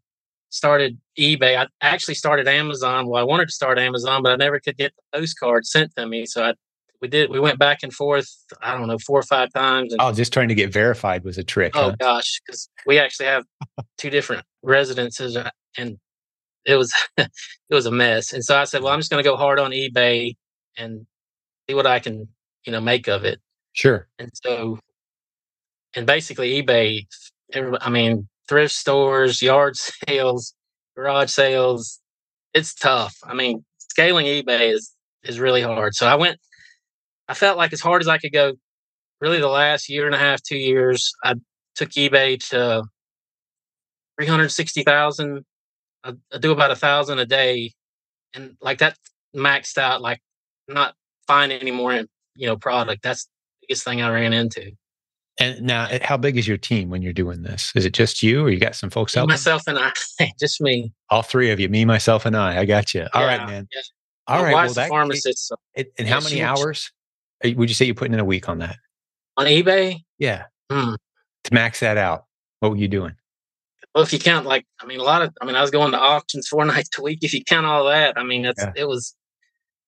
started 0.50 1.00
eBay. 1.20 1.58
I 1.58 1.68
actually 1.82 2.16
started 2.16 2.48
Amazon. 2.48 3.08
Well, 3.08 3.20
I 3.20 3.26
wanted 3.26 3.48
to 3.48 3.54
start 3.54 3.80
Amazon, 3.80 4.22
but 4.22 4.32
I 4.32 4.36
never 4.36 4.60
could 4.60 4.78
get 4.78 4.94
the 4.96 5.20
postcard 5.20 5.66
sent 5.66 5.96
to 5.96 6.06
me. 6.06 6.26
So 6.26 6.44
I 6.44 6.54
we 7.02 7.10
did 7.10 7.30
we 7.30 7.40
went 7.40 7.60
back 7.60 7.84
and 7.84 7.92
forth. 7.92 8.30
I 8.62 8.78
don't 8.78 8.88
know 8.88 8.98
four 8.98 9.20
or 9.20 9.24
five 9.24 9.52
times. 9.52 9.92
And, 9.92 10.02
oh, 10.02 10.14
just 10.14 10.32
trying 10.32 10.48
to 10.48 10.56
get 10.56 10.72
verified 10.72 11.26
was 11.26 11.38
a 11.38 11.44
trick. 11.44 11.74
Oh 11.76 11.90
huh? 11.90 11.96
gosh, 12.00 12.40
because 12.46 12.70
we 12.86 12.98
actually 12.98 13.26
have 13.26 13.44
two 13.98 14.10
different 14.10 14.46
residences, 14.62 15.36
uh, 15.36 15.50
and 15.78 15.98
it 16.66 16.76
was 16.76 16.94
it 17.18 17.30
was 17.70 17.86
a 17.86 17.92
mess. 17.92 18.32
And 18.32 18.44
so 18.44 18.58
I 18.58 18.64
said, 18.64 18.84
well, 18.84 18.94
I'm 18.94 19.00
just 19.00 19.12
going 19.12 19.22
to 19.22 19.30
go 19.30 19.36
hard 19.36 19.60
on 19.60 19.72
eBay 19.72 20.36
and 20.78 21.06
see 21.68 21.76
what 21.76 21.86
I 21.86 22.00
can 22.00 22.30
you 22.66 22.72
know 22.72 22.80
make 22.80 23.08
of 23.10 23.26
it. 23.26 23.42
Sure. 23.74 24.08
And 24.18 24.32
so, 24.34 24.80
and 25.96 26.06
basically 26.06 26.62
eBay, 26.62 27.06
I 27.54 27.90
mean, 27.90 28.28
thrift 28.48 28.74
stores, 28.74 29.42
yard 29.42 29.76
sales, 30.08 30.54
garage 30.96 31.32
sales, 31.32 32.00
it's 32.54 32.74
tough. 32.74 33.16
I 33.24 33.34
mean, 33.34 33.64
scaling 33.78 34.26
eBay 34.26 34.74
is 34.74 34.92
is 35.24 35.40
really 35.40 35.62
hard. 35.62 35.96
So 35.96 36.08
I 36.08 36.16
went. 36.16 36.38
I 37.28 37.34
felt 37.34 37.58
like 37.58 37.74
as 37.74 37.82
hard 37.82 38.02
as 38.02 38.08
I 38.08 38.18
could 38.18 38.34
go. 38.34 38.54
Really, 39.22 39.40
the 39.40 39.48
last 39.48 39.88
year 39.90 40.06
and 40.06 40.14
a 40.14 40.18
half, 40.18 40.42
two 40.44 40.58
years, 40.58 41.14
I 41.24 41.36
took 41.76 41.92
eBay 41.92 42.38
to 42.50 42.84
three 44.18 44.28
hundred 44.28 44.50
sixty 44.50 44.84
thousand 44.84 45.46
I, 46.04 46.14
I 46.34 46.38
do 46.38 46.52
about 46.52 46.72
a 46.72 46.76
thousand 46.76 47.20
a 47.20 47.26
day, 47.26 47.74
and 48.34 48.56
like 48.62 48.80
that 48.80 48.98
maxed 49.36 49.78
out. 49.78 50.02
Like 50.02 50.20
not 50.68 50.96
finding 51.28 51.60
any 51.60 51.72
more, 51.72 51.94
you 51.94 52.48
know, 52.48 52.58
product. 52.58 53.04
That's 53.04 53.26
the 53.26 53.68
biggest 53.68 53.86
thing 53.86 54.02
I 54.02 54.12
ran 54.12 54.34
into. 54.34 54.72
And 55.40 55.62
now, 55.64 55.88
eh, 55.90 56.00
how 56.02 56.18
big 56.18 56.38
is 56.38 56.48
your 56.48 56.58
team 56.58 56.90
when 56.90 57.02
you're 57.02 57.14
doing 57.14 57.42
this? 57.42 57.72
Is 57.76 57.86
it 57.86 57.94
just 57.94 58.22
you, 58.22 58.46
or 58.46 58.50
you 58.50 58.60
got 58.60 58.76
some 58.76 58.90
folks 58.90 59.18
out? 59.18 59.28
Myself 59.28 59.64
and 59.68 59.80
I, 59.80 59.92
just 60.40 60.62
me. 60.62 60.94
All 61.10 61.24
three 61.24 61.50
of 61.50 61.60
you, 61.60 61.70
me, 61.70 61.86
myself, 61.86 62.26
and 62.26 62.38
I. 62.38 62.60
I 62.60 62.66
got 62.66 62.94
you. 62.94 63.08
All 63.14 63.22
yeah, 63.22 63.38
right, 63.38 63.48
man. 63.48 63.68
Yeah. 63.74 63.82
All 64.28 64.38
My 64.38 64.44
right. 64.44 64.54
Well, 64.54 64.74
that, 64.74 64.90
pharmacist. 64.90 65.48
So, 65.48 65.56
it, 65.76 65.92
and 65.98 66.08
how 66.08 66.20
many 66.20 66.42
hours 66.44 66.92
would 67.44 67.70
you 67.70 67.76
say 67.76 67.86
you're 67.86 67.96
putting 67.96 68.14
in 68.14 68.20
a 68.20 68.26
week 68.26 68.48
on 68.48 68.60
that? 68.60 68.78
On 69.38 69.46
eBay? 69.48 70.02
Yeah. 70.20 70.46
Hmm. 70.72 70.94
To 71.46 71.54
max 71.54 71.80
that 71.80 71.98
out, 71.98 72.26
what 72.60 72.72
were 72.72 72.78
you 72.78 72.88
doing? 72.88 73.16
well, 73.94 74.04
if 74.04 74.12
you 74.12 74.20
count 74.20 74.46
like, 74.46 74.66
I 74.82 74.86
mean, 74.86 75.00
a 75.00 75.04
lot 75.04 75.22
of, 75.22 75.34
I 75.42 75.46
mean, 75.46 75.56
I 75.56 75.62
was 75.62 75.72
going 75.72 75.92
to 75.92 76.00
auctions 76.00 76.48
four 76.50 76.66
nights 76.66 76.90
a 76.98 77.02
week. 77.02 77.20
If 77.22 77.34
you 77.34 77.44
count 77.44 77.66
all 77.66 77.86
that, 77.86 78.18
I 78.18 78.24
mean, 78.24 78.44
that's, 78.44 78.62
yeah. 78.62 78.74
it 78.76 78.88
was, 78.88 79.16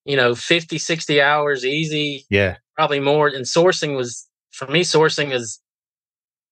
you 0.05 0.15
know, 0.15 0.35
50, 0.35 0.77
60 0.77 1.21
hours 1.21 1.65
easy. 1.65 2.25
Yeah. 2.29 2.57
Probably 2.75 2.99
more. 2.99 3.27
And 3.27 3.45
sourcing 3.45 3.95
was, 3.95 4.27
for 4.55 4.67
me, 4.67 4.81
sourcing 4.81 5.33
is 5.33 5.59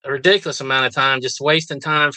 a 0.04 0.12
ridiculous 0.12 0.60
amount 0.60 0.86
of 0.86 0.94
time, 0.94 1.22
just 1.22 1.40
wasting 1.40 1.80
time. 1.80 2.12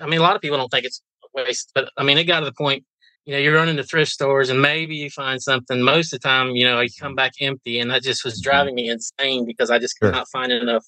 I 0.00 0.06
mean, 0.06 0.20
a 0.20 0.22
lot 0.22 0.36
of 0.36 0.42
people 0.42 0.56
don't 0.56 0.70
think 0.70 0.86
it's 0.86 1.02
waste, 1.34 1.70
but 1.74 1.90
I 1.96 2.02
mean, 2.02 2.18
it 2.18 2.24
got 2.24 2.40
to 2.40 2.46
the 2.46 2.52
point, 2.52 2.84
you 3.26 3.32
know, 3.32 3.38
you're 3.38 3.54
running 3.54 3.76
to 3.76 3.84
thrift 3.84 4.10
stores 4.10 4.48
and 4.48 4.62
maybe 4.62 4.96
you 4.96 5.10
find 5.10 5.42
something. 5.42 5.82
Most 5.82 6.12
of 6.12 6.20
the 6.20 6.28
time, 6.28 6.50
you 6.56 6.64
know, 6.64 6.80
you 6.80 6.88
come 6.98 7.14
back 7.14 7.32
empty. 7.40 7.78
And 7.78 7.90
that 7.90 8.02
just 8.02 8.24
was 8.24 8.34
mm-hmm. 8.34 8.50
driving 8.50 8.74
me 8.74 8.88
insane 8.88 9.44
because 9.44 9.70
I 9.70 9.78
just 9.78 9.98
could 9.98 10.06
sure. 10.06 10.12
not 10.12 10.26
find 10.32 10.50
enough, 10.50 10.86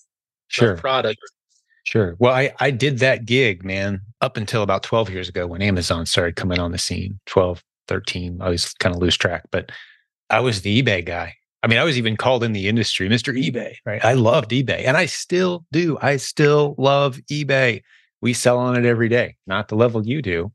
sure. 0.48 0.70
enough 0.70 0.80
product. 0.80 1.18
Sure. 1.84 2.16
Well, 2.18 2.32
I, 2.32 2.52
I 2.60 2.70
did 2.70 3.00
that 3.00 3.26
gig, 3.26 3.64
man, 3.64 4.00
up 4.20 4.36
until 4.36 4.62
about 4.62 4.84
12 4.84 5.10
years 5.10 5.28
ago 5.28 5.46
when 5.46 5.60
Amazon 5.62 6.06
started 6.06 6.36
coming 6.36 6.58
on 6.58 6.72
the 6.72 6.78
scene 6.78 7.18
12, 7.26 7.62
13. 7.88 8.40
I 8.40 8.48
was 8.48 8.72
kind 8.74 8.94
of 8.94 9.02
lose 9.02 9.16
track, 9.16 9.42
but 9.50 9.70
I 10.30 10.40
was 10.40 10.62
the 10.62 10.82
eBay 10.82 11.04
guy. 11.04 11.34
I 11.62 11.68
mean, 11.68 11.78
I 11.78 11.84
was 11.84 11.96
even 11.96 12.16
called 12.16 12.42
in 12.42 12.52
the 12.52 12.68
industry 12.68 13.08
Mr. 13.08 13.32
eBay, 13.32 13.76
right? 13.86 14.04
I 14.04 14.14
loved 14.14 14.50
eBay 14.50 14.84
and 14.84 14.96
I 14.96 15.06
still 15.06 15.64
do. 15.70 15.96
I 16.02 16.16
still 16.16 16.74
love 16.76 17.18
eBay. 17.30 17.82
We 18.20 18.32
sell 18.32 18.58
on 18.58 18.76
it 18.76 18.84
every 18.84 19.08
day, 19.08 19.36
not 19.46 19.68
the 19.68 19.76
level 19.76 20.04
you 20.04 20.22
do, 20.22 20.52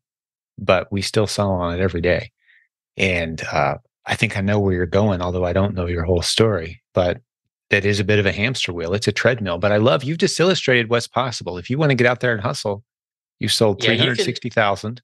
but 0.57 0.91
we 0.91 1.01
still 1.01 1.27
sell 1.27 1.51
on 1.51 1.73
it 1.73 1.81
every 1.81 2.01
day. 2.01 2.31
And 2.97 3.41
uh, 3.43 3.77
I 4.05 4.15
think 4.15 4.37
I 4.37 4.41
know 4.41 4.59
where 4.59 4.73
you're 4.73 4.85
going, 4.85 5.21
although 5.21 5.45
I 5.45 5.53
don't 5.53 5.75
know 5.75 5.85
your 5.85 6.03
whole 6.03 6.21
story. 6.21 6.81
But 6.93 7.21
that 7.69 7.85
is 7.85 7.99
a 7.99 8.03
bit 8.03 8.19
of 8.19 8.25
a 8.25 8.31
hamster 8.31 8.73
wheel. 8.73 8.93
It's 8.93 9.07
a 9.07 9.11
treadmill, 9.11 9.57
but 9.57 9.71
I 9.71 9.77
love 9.77 10.03
you've 10.03 10.17
just 10.17 10.39
illustrated 10.39 10.89
what's 10.89 11.07
possible. 11.07 11.57
If 11.57 11.69
you 11.69 11.77
want 11.77 11.91
to 11.91 11.95
get 11.95 12.07
out 12.07 12.21
there 12.21 12.33
and 12.33 12.41
hustle, 12.41 12.83
you 13.39 13.49
sold 13.49 13.83
yeah, 13.83 13.89
360,000 13.89 15.01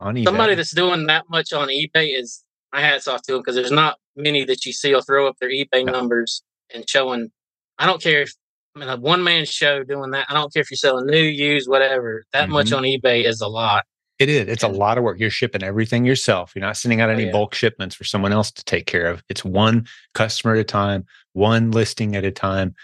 on 0.00 0.14
eBay. 0.14 0.24
Somebody 0.24 0.54
that's 0.54 0.72
doing 0.72 1.06
that 1.06 1.24
much 1.28 1.52
on 1.52 1.68
eBay 1.68 2.18
is 2.18 2.44
my 2.72 2.80
hats 2.80 3.08
off 3.08 3.22
to 3.22 3.32
them 3.32 3.40
because 3.40 3.56
there's 3.56 3.72
not 3.72 3.98
many 4.16 4.44
that 4.44 4.64
you 4.64 4.72
see 4.72 4.94
will 4.94 5.02
throw 5.02 5.26
up 5.28 5.36
their 5.38 5.50
eBay 5.50 5.84
numbers 5.84 6.42
and 6.72 6.88
showing. 6.88 7.30
I 7.78 7.86
don't 7.86 8.02
care 8.02 8.22
if 8.22 8.32
I 8.76 8.80
mean 8.80 8.88
a 8.88 8.96
one 8.96 9.22
man 9.22 9.44
show 9.44 9.84
doing 9.84 10.10
that. 10.12 10.26
I 10.28 10.34
don't 10.34 10.52
care 10.52 10.62
if 10.62 10.70
you're 10.70 10.76
selling 10.76 11.06
new, 11.06 11.22
used, 11.22 11.68
whatever. 11.68 12.24
That 12.32 12.44
mm-hmm. 12.44 12.52
much 12.52 12.72
on 12.72 12.82
eBay 12.82 13.24
is 13.24 13.40
a 13.40 13.48
lot. 13.48 13.84
It 14.18 14.28
is. 14.28 14.46
It's 14.48 14.62
a 14.62 14.68
lot 14.68 14.96
of 14.96 15.02
work. 15.02 15.18
You're 15.18 15.30
shipping 15.30 15.64
everything 15.64 16.04
yourself. 16.04 16.52
You're 16.54 16.64
not 16.64 16.76
sending 16.76 17.00
out 17.00 17.10
any 17.10 17.24
oh, 17.24 17.26
yeah. 17.26 17.32
bulk 17.32 17.54
shipments 17.54 17.96
for 17.96 18.04
someone 18.04 18.32
else 18.32 18.52
to 18.52 18.64
take 18.64 18.86
care 18.86 19.06
of. 19.06 19.24
It's 19.28 19.44
one 19.44 19.86
customer 20.14 20.54
at 20.54 20.60
a 20.60 20.64
time, 20.64 21.04
one 21.32 21.72
listing 21.72 22.14
at 22.14 22.24
a 22.24 22.30
time. 22.30 22.74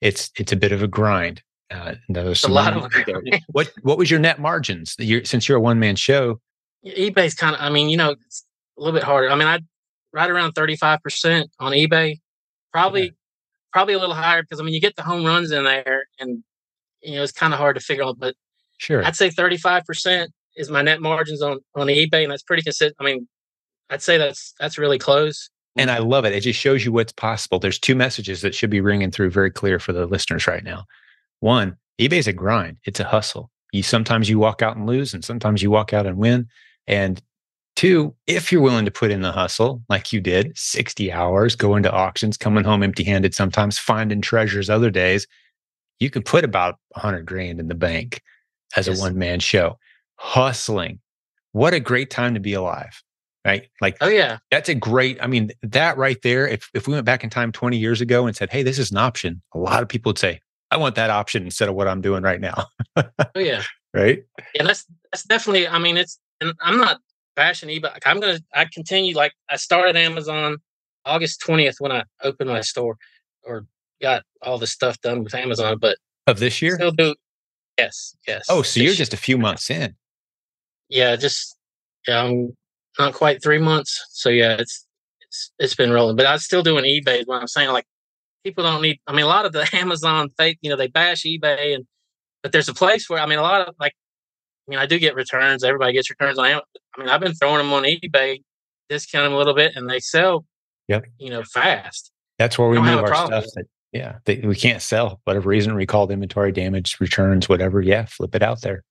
It's 0.00 0.30
it's 0.36 0.50
a 0.50 0.56
bit 0.56 0.72
of 0.72 0.82
a 0.82 0.88
grind. 0.88 1.42
Uh, 1.70 1.94
there's 2.08 2.42
a 2.42 2.48
lot 2.48 2.76
of 2.76 2.92
what 3.52 3.72
what 3.82 3.98
was 3.98 4.10
your 4.10 4.18
net 4.18 4.40
margins? 4.40 4.96
You're, 4.98 5.24
since 5.24 5.48
you're 5.48 5.58
a 5.58 5.60
one 5.60 5.78
man 5.78 5.94
show, 5.94 6.40
eBay's 6.84 7.34
kind 7.34 7.54
of. 7.54 7.62
I 7.62 7.70
mean, 7.70 7.88
you 7.88 7.96
know, 7.96 8.10
it's 8.10 8.44
a 8.76 8.80
little 8.80 8.98
bit 8.98 9.04
harder. 9.04 9.30
I 9.30 9.36
mean, 9.36 9.46
I 9.46 9.60
right 10.12 10.30
around 10.30 10.52
thirty 10.52 10.76
five 10.76 11.02
percent 11.02 11.50
on 11.58 11.72
eBay. 11.72 12.18
Probably 12.72 13.04
yeah. 13.04 13.10
probably 13.72 13.94
a 13.94 13.98
little 13.98 14.14
higher 14.14 14.42
because 14.42 14.60
I 14.60 14.64
mean, 14.64 14.74
you 14.74 14.80
get 14.80 14.96
the 14.96 15.02
home 15.02 15.24
runs 15.24 15.50
in 15.50 15.64
there, 15.64 16.04
and 16.18 16.42
you 17.02 17.16
know, 17.16 17.22
it's 17.22 17.32
kind 17.32 17.52
of 17.52 17.58
hard 17.58 17.76
to 17.76 17.80
figure 17.80 18.04
out. 18.04 18.18
But 18.18 18.34
sure, 18.78 19.04
I'd 19.04 19.16
say 19.16 19.30
thirty 19.30 19.56
five 19.56 19.84
percent 19.84 20.32
is 20.56 20.70
my 20.70 20.82
net 20.82 21.00
margins 21.00 21.42
on 21.42 21.58
on 21.74 21.88
eBay, 21.88 22.22
and 22.22 22.32
that's 22.32 22.42
pretty 22.42 22.62
consistent. 22.62 22.96
I 23.00 23.04
mean, 23.04 23.28
I'd 23.90 24.02
say 24.02 24.18
that's 24.18 24.54
that's 24.58 24.78
really 24.78 24.98
close. 24.98 25.50
And 25.76 25.90
I 25.90 25.98
love 25.98 26.24
it. 26.24 26.32
It 26.32 26.40
just 26.40 26.58
shows 26.58 26.84
you 26.84 26.90
what's 26.90 27.12
possible. 27.12 27.60
There's 27.60 27.78
two 27.78 27.94
messages 27.94 28.42
that 28.42 28.54
should 28.54 28.70
be 28.70 28.80
ringing 28.80 29.12
through 29.12 29.30
very 29.30 29.52
clear 29.52 29.78
for 29.78 29.92
the 29.92 30.04
listeners 30.04 30.48
right 30.48 30.64
now. 30.64 30.84
One, 31.38 31.76
eBay's 32.00 32.26
a 32.26 32.32
grind. 32.32 32.78
It's 32.84 32.98
a 32.98 33.04
hustle. 33.04 33.50
You 33.72 33.84
sometimes 33.84 34.28
you 34.28 34.38
walk 34.38 34.62
out 34.62 34.76
and 34.76 34.86
lose, 34.86 35.14
and 35.14 35.24
sometimes 35.24 35.62
you 35.62 35.70
walk 35.70 35.92
out 35.92 36.06
and 36.06 36.16
win. 36.16 36.48
And 36.86 37.22
two, 37.76 38.14
if 38.26 38.52
you're 38.52 38.62
willing 38.62 38.84
to 38.84 38.90
put 38.90 39.10
in 39.10 39.22
the 39.22 39.32
hustle, 39.32 39.82
like 39.88 40.12
you 40.12 40.20
did, 40.20 40.56
60 40.56 41.12
hours, 41.12 41.56
going 41.56 41.82
to 41.82 41.92
auctions, 41.92 42.36
coming 42.36 42.64
home 42.64 42.82
empty 42.82 43.04
handed, 43.04 43.34
sometimes 43.34 43.78
finding 43.78 44.20
treasures 44.20 44.70
other 44.70 44.90
days, 44.90 45.26
you 45.98 46.10
can 46.10 46.22
put 46.22 46.44
about 46.44 46.76
100 46.90 47.26
grand 47.26 47.60
in 47.60 47.68
the 47.68 47.74
bank 47.74 48.22
as 48.76 48.86
yes. 48.86 48.98
a 48.98 49.00
one 49.00 49.18
man 49.18 49.40
show. 49.40 49.78
Hustling. 50.16 51.00
What 51.52 51.74
a 51.74 51.80
great 51.80 52.10
time 52.10 52.34
to 52.34 52.40
be 52.40 52.52
alive 52.52 53.02
right? 53.44 53.68
Like, 53.80 53.96
oh 54.00 54.08
yeah, 54.08 54.38
that's 54.50 54.68
a 54.68 54.74
great. 54.74 55.18
I 55.22 55.26
mean, 55.26 55.50
that 55.62 55.96
right 55.96 56.20
there. 56.22 56.46
If 56.46 56.68
if 56.74 56.86
we 56.86 56.94
went 56.94 57.06
back 57.06 57.24
in 57.24 57.30
time 57.30 57.52
twenty 57.52 57.78
years 57.78 58.00
ago 58.00 58.26
and 58.26 58.36
said, 58.36 58.50
"Hey, 58.50 58.62
this 58.62 58.78
is 58.78 58.90
an 58.90 58.98
option," 58.98 59.42
a 59.54 59.58
lot 59.58 59.82
of 59.82 59.88
people 59.88 60.10
would 60.10 60.18
say, 60.18 60.40
"I 60.70 60.76
want 60.76 60.94
that 60.96 61.10
option 61.10 61.44
instead 61.44 61.68
of 61.68 61.74
what 61.74 61.88
I'm 61.88 62.00
doing 62.00 62.22
right 62.22 62.40
now." 62.40 62.66
oh 62.96 63.04
yeah, 63.36 63.62
right. 63.94 64.22
Yeah, 64.54 64.64
that's 64.64 64.86
that's 65.12 65.24
definitely. 65.24 65.68
I 65.68 65.78
mean, 65.78 65.96
it's 65.96 66.18
and 66.40 66.52
I'm 66.60 66.78
not 66.78 67.00
bashing 67.36 67.68
eBay. 67.68 67.96
I'm 68.04 68.20
gonna. 68.20 68.40
I 68.54 68.66
continue 68.72 69.14
like 69.14 69.32
I 69.48 69.56
started 69.56 69.96
Amazon 69.96 70.58
August 71.04 71.40
twentieth 71.40 71.76
when 71.78 71.92
I 71.92 72.04
opened 72.22 72.50
my 72.50 72.60
store 72.60 72.96
or 73.42 73.66
got 74.00 74.22
all 74.42 74.58
the 74.58 74.66
stuff 74.66 75.00
done 75.00 75.24
with 75.24 75.34
Amazon, 75.34 75.78
but 75.80 75.98
of 76.26 76.38
this 76.38 76.60
year, 76.62 76.76
still 76.76 76.90
do. 76.90 77.14
Yes, 77.78 78.16
yes. 78.26 78.46
Oh, 78.48 78.62
so 78.62 78.80
you're 78.80 78.94
just 78.94 79.14
a 79.14 79.18
few 79.18 79.38
months 79.38 79.70
in. 79.70 79.94
Yeah, 80.88 81.16
just 81.16 81.56
yeah. 82.06 82.22
I'm 82.24 82.56
not 82.98 83.14
quite 83.14 83.42
three 83.42 83.58
months. 83.58 84.04
So 84.10 84.28
yeah, 84.28 84.56
it's 84.58 84.86
it's 85.22 85.52
it's 85.58 85.74
been 85.74 85.90
rolling. 85.90 86.16
But 86.16 86.26
I'm 86.26 86.38
still 86.38 86.62
doing 86.62 86.84
eBay. 86.84 87.20
Is 87.20 87.26
what 87.26 87.40
I'm 87.40 87.48
saying. 87.48 87.70
Like 87.70 87.86
people 88.44 88.64
don't 88.64 88.82
need. 88.82 88.98
I 89.06 89.12
mean, 89.12 89.24
a 89.24 89.28
lot 89.28 89.46
of 89.46 89.52
the 89.52 89.68
Amazon 89.76 90.30
fake. 90.36 90.58
You 90.62 90.70
know, 90.70 90.76
they 90.76 90.88
bash 90.88 91.22
eBay, 91.22 91.74
and 91.74 91.86
but 92.42 92.52
there's 92.52 92.68
a 92.68 92.74
place 92.74 93.08
where 93.08 93.20
I 93.20 93.26
mean, 93.26 93.38
a 93.38 93.42
lot 93.42 93.66
of 93.66 93.74
like. 93.78 93.94
I 94.70 94.76
mean, 94.76 94.78
I 94.78 94.86
do 94.86 95.00
get 95.00 95.16
returns. 95.16 95.64
Everybody 95.64 95.92
gets 95.92 96.10
returns 96.10 96.38
on 96.38 96.44
Amazon. 96.44 96.62
I 96.96 97.00
mean, 97.00 97.08
I've 97.08 97.20
been 97.20 97.34
throwing 97.34 97.58
them 97.58 97.72
on 97.72 97.82
eBay, 97.82 98.42
discount 98.88 99.24
them 99.24 99.32
a 99.32 99.36
little 99.36 99.54
bit, 99.54 99.72
and 99.74 99.90
they 99.90 99.98
sell. 99.98 100.44
Yep. 100.86 101.06
You 101.18 101.30
know, 101.30 101.42
fast. 101.42 102.12
That's 102.38 102.56
where 102.56 102.68
we 102.68 102.78
move 102.78 103.00
our 103.00 103.14
stuff. 103.14 103.46
That, 103.54 103.64
yeah, 103.92 104.18
they, 104.26 104.36
we 104.36 104.54
can't 104.54 104.80
sell. 104.80 105.20
Whatever 105.24 105.48
reason, 105.48 105.74
recalled 105.74 106.12
inventory, 106.12 106.52
damage, 106.52 106.98
returns, 107.00 107.48
whatever. 107.48 107.80
Yeah, 107.80 108.04
flip 108.06 108.36
it 108.36 108.42
out 108.42 108.60
there. 108.60 108.84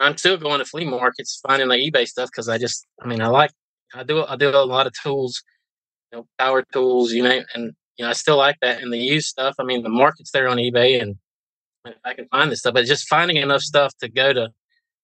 I'm 0.00 0.16
still 0.16 0.36
going 0.36 0.58
to 0.58 0.64
flea 0.64 0.84
markets, 0.84 1.40
finding 1.46 1.68
the 1.68 1.76
eBay 1.76 2.08
stuff 2.08 2.30
because 2.32 2.48
I 2.48 2.58
just, 2.58 2.84
I 3.00 3.06
mean, 3.06 3.20
I 3.20 3.28
like, 3.28 3.52
I 3.94 4.02
do, 4.02 4.24
I 4.24 4.34
do 4.34 4.48
a 4.48 4.64
lot 4.64 4.88
of 4.88 4.94
tools, 5.00 5.42
you 6.10 6.18
know, 6.18 6.26
power 6.38 6.64
tools, 6.72 7.12
you 7.12 7.22
know, 7.22 7.42
and 7.54 7.72
you 7.96 8.04
know, 8.04 8.10
I 8.10 8.14
still 8.14 8.38
like 8.38 8.56
that. 8.62 8.82
And 8.82 8.92
the 8.92 8.98
used 8.98 9.28
stuff, 9.28 9.54
I 9.60 9.62
mean, 9.62 9.82
the 9.82 9.90
market's 9.90 10.30
there 10.30 10.48
on 10.48 10.56
eBay, 10.56 11.00
and 11.00 11.16
I 12.04 12.14
can 12.14 12.28
find 12.28 12.50
this 12.50 12.60
stuff, 12.60 12.74
but 12.74 12.86
just 12.86 13.08
finding 13.08 13.36
enough 13.36 13.60
stuff 13.60 13.92
to 13.98 14.08
go 14.08 14.32
to, 14.32 14.48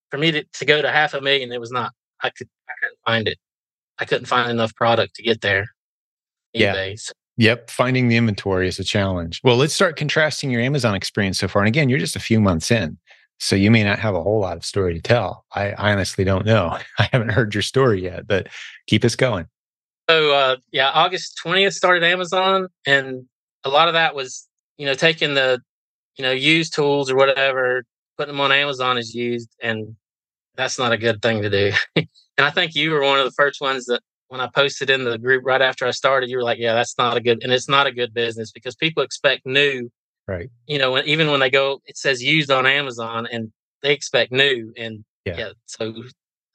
for 0.09 0.17
me 0.17 0.31
to, 0.31 0.43
to 0.43 0.65
go 0.65 0.81
to 0.81 0.91
half 0.91 1.13
a 1.13 1.21
million, 1.21 1.51
it 1.51 1.59
was 1.59 1.71
not. 1.71 1.91
I 2.21 2.29
could, 2.29 2.47
I 2.69 2.73
couldn't 2.81 2.99
find 3.05 3.27
it. 3.27 3.37
I 3.99 4.05
couldn't 4.05 4.25
find 4.25 4.49
enough 4.51 4.75
product 4.75 5.15
to 5.15 5.23
get 5.23 5.41
there. 5.41 5.67
yeah. 6.53 6.93
So. 6.95 7.13
Yep. 7.37 7.69
Finding 7.69 8.07
the 8.07 8.17
inventory 8.17 8.67
is 8.67 8.79
a 8.79 8.83
challenge. 8.83 9.41
Well, 9.43 9.57
let's 9.57 9.73
start 9.73 9.95
contrasting 9.95 10.49
your 10.49 10.61
Amazon 10.61 10.95
experience 10.95 11.37
so 11.37 11.47
far. 11.47 11.61
And 11.61 11.67
again, 11.67 11.87
you're 11.87 11.99
just 11.99 12.15
a 12.15 12.19
few 12.19 12.39
months 12.39 12.71
in. 12.71 12.97
So 13.39 13.55
you 13.55 13.69
may 13.69 13.83
not 13.83 13.99
have 13.99 14.15
a 14.15 14.23
whole 14.23 14.39
lot 14.39 14.57
of 14.57 14.65
story 14.65 14.95
to 14.95 15.01
tell. 15.01 15.45
I, 15.53 15.71
I 15.73 15.91
honestly 15.91 16.23
don't 16.23 16.45
know. 16.45 16.77
I 16.99 17.09
haven't 17.11 17.29
heard 17.29 17.53
your 17.53 17.61
story 17.61 18.01
yet, 18.03 18.27
but 18.27 18.47
keep 18.87 19.05
us 19.05 19.15
going. 19.15 19.45
So 20.09 20.33
uh, 20.33 20.55
yeah, 20.71 20.89
August 20.89 21.39
20th 21.45 21.73
started 21.73 22.03
Amazon 22.03 22.69
and 22.85 23.25
a 23.63 23.69
lot 23.69 23.87
of 23.87 23.93
that 23.93 24.15
was, 24.15 24.47
you 24.77 24.85
know, 24.85 24.95
taking 24.95 25.35
the, 25.35 25.61
you 26.17 26.23
know, 26.23 26.31
used 26.31 26.73
tools 26.73 27.11
or 27.11 27.15
whatever, 27.15 27.83
putting 28.17 28.33
them 28.33 28.41
on 28.41 28.51
Amazon 28.51 28.97
as 28.97 29.13
used 29.13 29.49
and 29.61 29.95
that's 30.55 30.79
not 30.79 30.91
a 30.91 30.97
good 30.97 31.21
thing 31.21 31.41
to 31.43 31.49
do. 31.49 31.71
and 31.95 32.07
I 32.39 32.49
think 32.49 32.73
you 32.73 32.91
were 32.91 33.01
one 33.01 33.19
of 33.19 33.25
the 33.25 33.31
first 33.31 33.61
ones 33.61 33.85
that 33.85 34.01
when 34.27 34.41
I 34.41 34.47
posted 34.47 34.89
in 34.89 35.03
the 35.03 35.17
group 35.17 35.43
right 35.45 35.61
after 35.61 35.85
I 35.85 35.91
started, 35.91 36.29
you 36.29 36.37
were 36.37 36.43
like, 36.43 36.57
yeah, 36.59 36.73
that's 36.73 36.97
not 36.97 37.15
a 37.15 37.21
good, 37.21 37.43
and 37.43 37.53
it's 37.53 37.69
not 37.69 37.87
a 37.87 37.91
good 37.91 38.13
business 38.13 38.51
because 38.51 38.75
people 38.75 39.03
expect 39.03 39.45
new 39.45 39.89
Right. 40.27 40.49
You 40.67 40.77
know, 40.77 40.91
when, 40.91 41.05
even 41.05 41.31
when 41.31 41.39
they 41.39 41.49
go, 41.49 41.81
it 41.85 41.97
says 41.97 42.21
used 42.21 42.51
on 42.51 42.65
Amazon 42.65 43.27
and 43.31 43.51
they 43.81 43.93
expect 43.93 44.31
new. 44.31 44.73
And 44.77 45.05
yeah, 45.25 45.37
yeah 45.37 45.49
so 45.65 45.93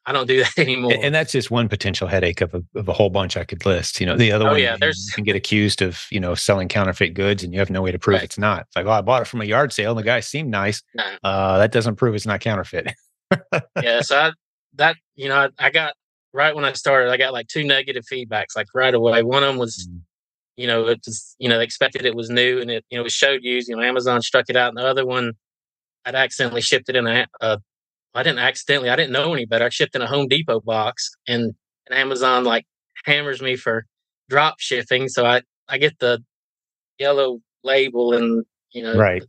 I 0.04 0.12
don't 0.12 0.26
do 0.26 0.38
that 0.42 0.58
anymore. 0.58 0.92
And 1.00 1.14
that's 1.14 1.32
just 1.32 1.50
one 1.50 1.68
potential 1.68 2.08
headache 2.08 2.40
of 2.40 2.54
a, 2.54 2.62
of 2.74 2.88
a 2.88 2.92
whole 2.92 3.10
bunch 3.10 3.36
I 3.36 3.44
could 3.44 3.64
list. 3.64 4.00
You 4.00 4.06
know, 4.06 4.16
the 4.16 4.32
other 4.32 4.46
oh, 4.46 4.52
one, 4.52 4.60
yeah, 4.60 4.76
there's... 4.78 5.06
you 5.06 5.12
can 5.12 5.24
get 5.24 5.36
accused 5.36 5.82
of, 5.82 6.06
you 6.10 6.20
know, 6.20 6.34
selling 6.34 6.68
counterfeit 6.68 7.14
goods 7.14 7.42
and 7.42 7.52
you 7.52 7.58
have 7.58 7.70
no 7.70 7.82
way 7.82 7.92
to 7.92 7.98
prove 7.98 8.16
right. 8.16 8.24
it's 8.24 8.38
not. 8.38 8.62
It's 8.62 8.76
like, 8.76 8.86
oh, 8.86 8.90
I 8.90 9.00
bought 9.00 9.22
it 9.22 9.26
from 9.26 9.40
a 9.40 9.44
yard 9.44 9.72
sale 9.72 9.92
and 9.92 9.98
the 9.98 10.04
guy 10.04 10.20
seemed 10.20 10.50
nice. 10.50 10.82
No. 10.94 11.04
Uh, 11.22 11.58
that 11.58 11.72
doesn't 11.72 11.96
prove 11.96 12.14
it's 12.14 12.26
not 12.26 12.40
counterfeit. 12.40 12.92
yeah. 13.82 14.00
So 14.00 14.18
I, 14.18 14.32
that, 14.74 14.96
you 15.14 15.28
know, 15.28 15.36
I, 15.36 15.66
I, 15.66 15.70
got 15.70 15.94
right 16.32 16.54
when 16.54 16.64
I 16.64 16.72
started, 16.72 17.10
I 17.10 17.16
got 17.16 17.32
like 17.32 17.48
two 17.48 17.64
negative 17.64 18.04
feedbacks, 18.10 18.56
like 18.56 18.68
right 18.74 18.94
away. 18.94 19.22
One 19.22 19.42
of 19.42 19.48
them 19.50 19.58
was, 19.58 19.88
mm 19.88 20.00
you 20.56 20.66
know, 20.66 20.86
it 20.86 21.00
was, 21.06 21.34
you 21.38 21.48
know, 21.48 21.58
they 21.58 21.64
expected 21.64 22.04
it 22.04 22.14
was 22.14 22.28
new 22.28 22.60
and 22.60 22.70
it, 22.70 22.84
you 22.90 22.98
know, 22.98 23.04
it 23.04 23.10
showed 23.10 23.42
used, 23.42 23.68
you 23.68 23.76
know, 23.76 23.82
Amazon 23.82 24.20
struck 24.20 24.46
it 24.48 24.56
out. 24.56 24.68
And 24.68 24.76
the 24.76 24.86
other 24.86 25.06
one, 25.06 25.32
I'd 26.04 26.14
accidentally 26.14 26.60
shipped 26.60 26.88
it 26.88 26.96
in 26.96 27.06
a, 27.06 27.26
uh, 27.40 27.56
I 28.14 28.22
didn't 28.22 28.40
accidentally, 28.40 28.90
I 28.90 28.96
didn't 28.96 29.12
know 29.12 29.32
any 29.32 29.46
better. 29.46 29.64
I 29.64 29.68
shipped 29.70 29.94
in 29.94 30.02
a 30.02 30.06
Home 30.06 30.28
Depot 30.28 30.60
box 30.60 31.10
and, 31.26 31.54
and 31.88 31.98
Amazon 31.98 32.44
like 32.44 32.66
hammers 33.04 33.40
me 33.40 33.56
for 33.56 33.86
drop 34.28 34.60
shipping. 34.60 35.08
So 35.08 35.24
I, 35.24 35.42
I 35.68 35.78
get 35.78 35.98
the 35.98 36.22
yellow 36.98 37.40
label 37.64 38.12
and, 38.12 38.44
you 38.72 38.82
know, 38.82 38.96
right. 38.96 39.22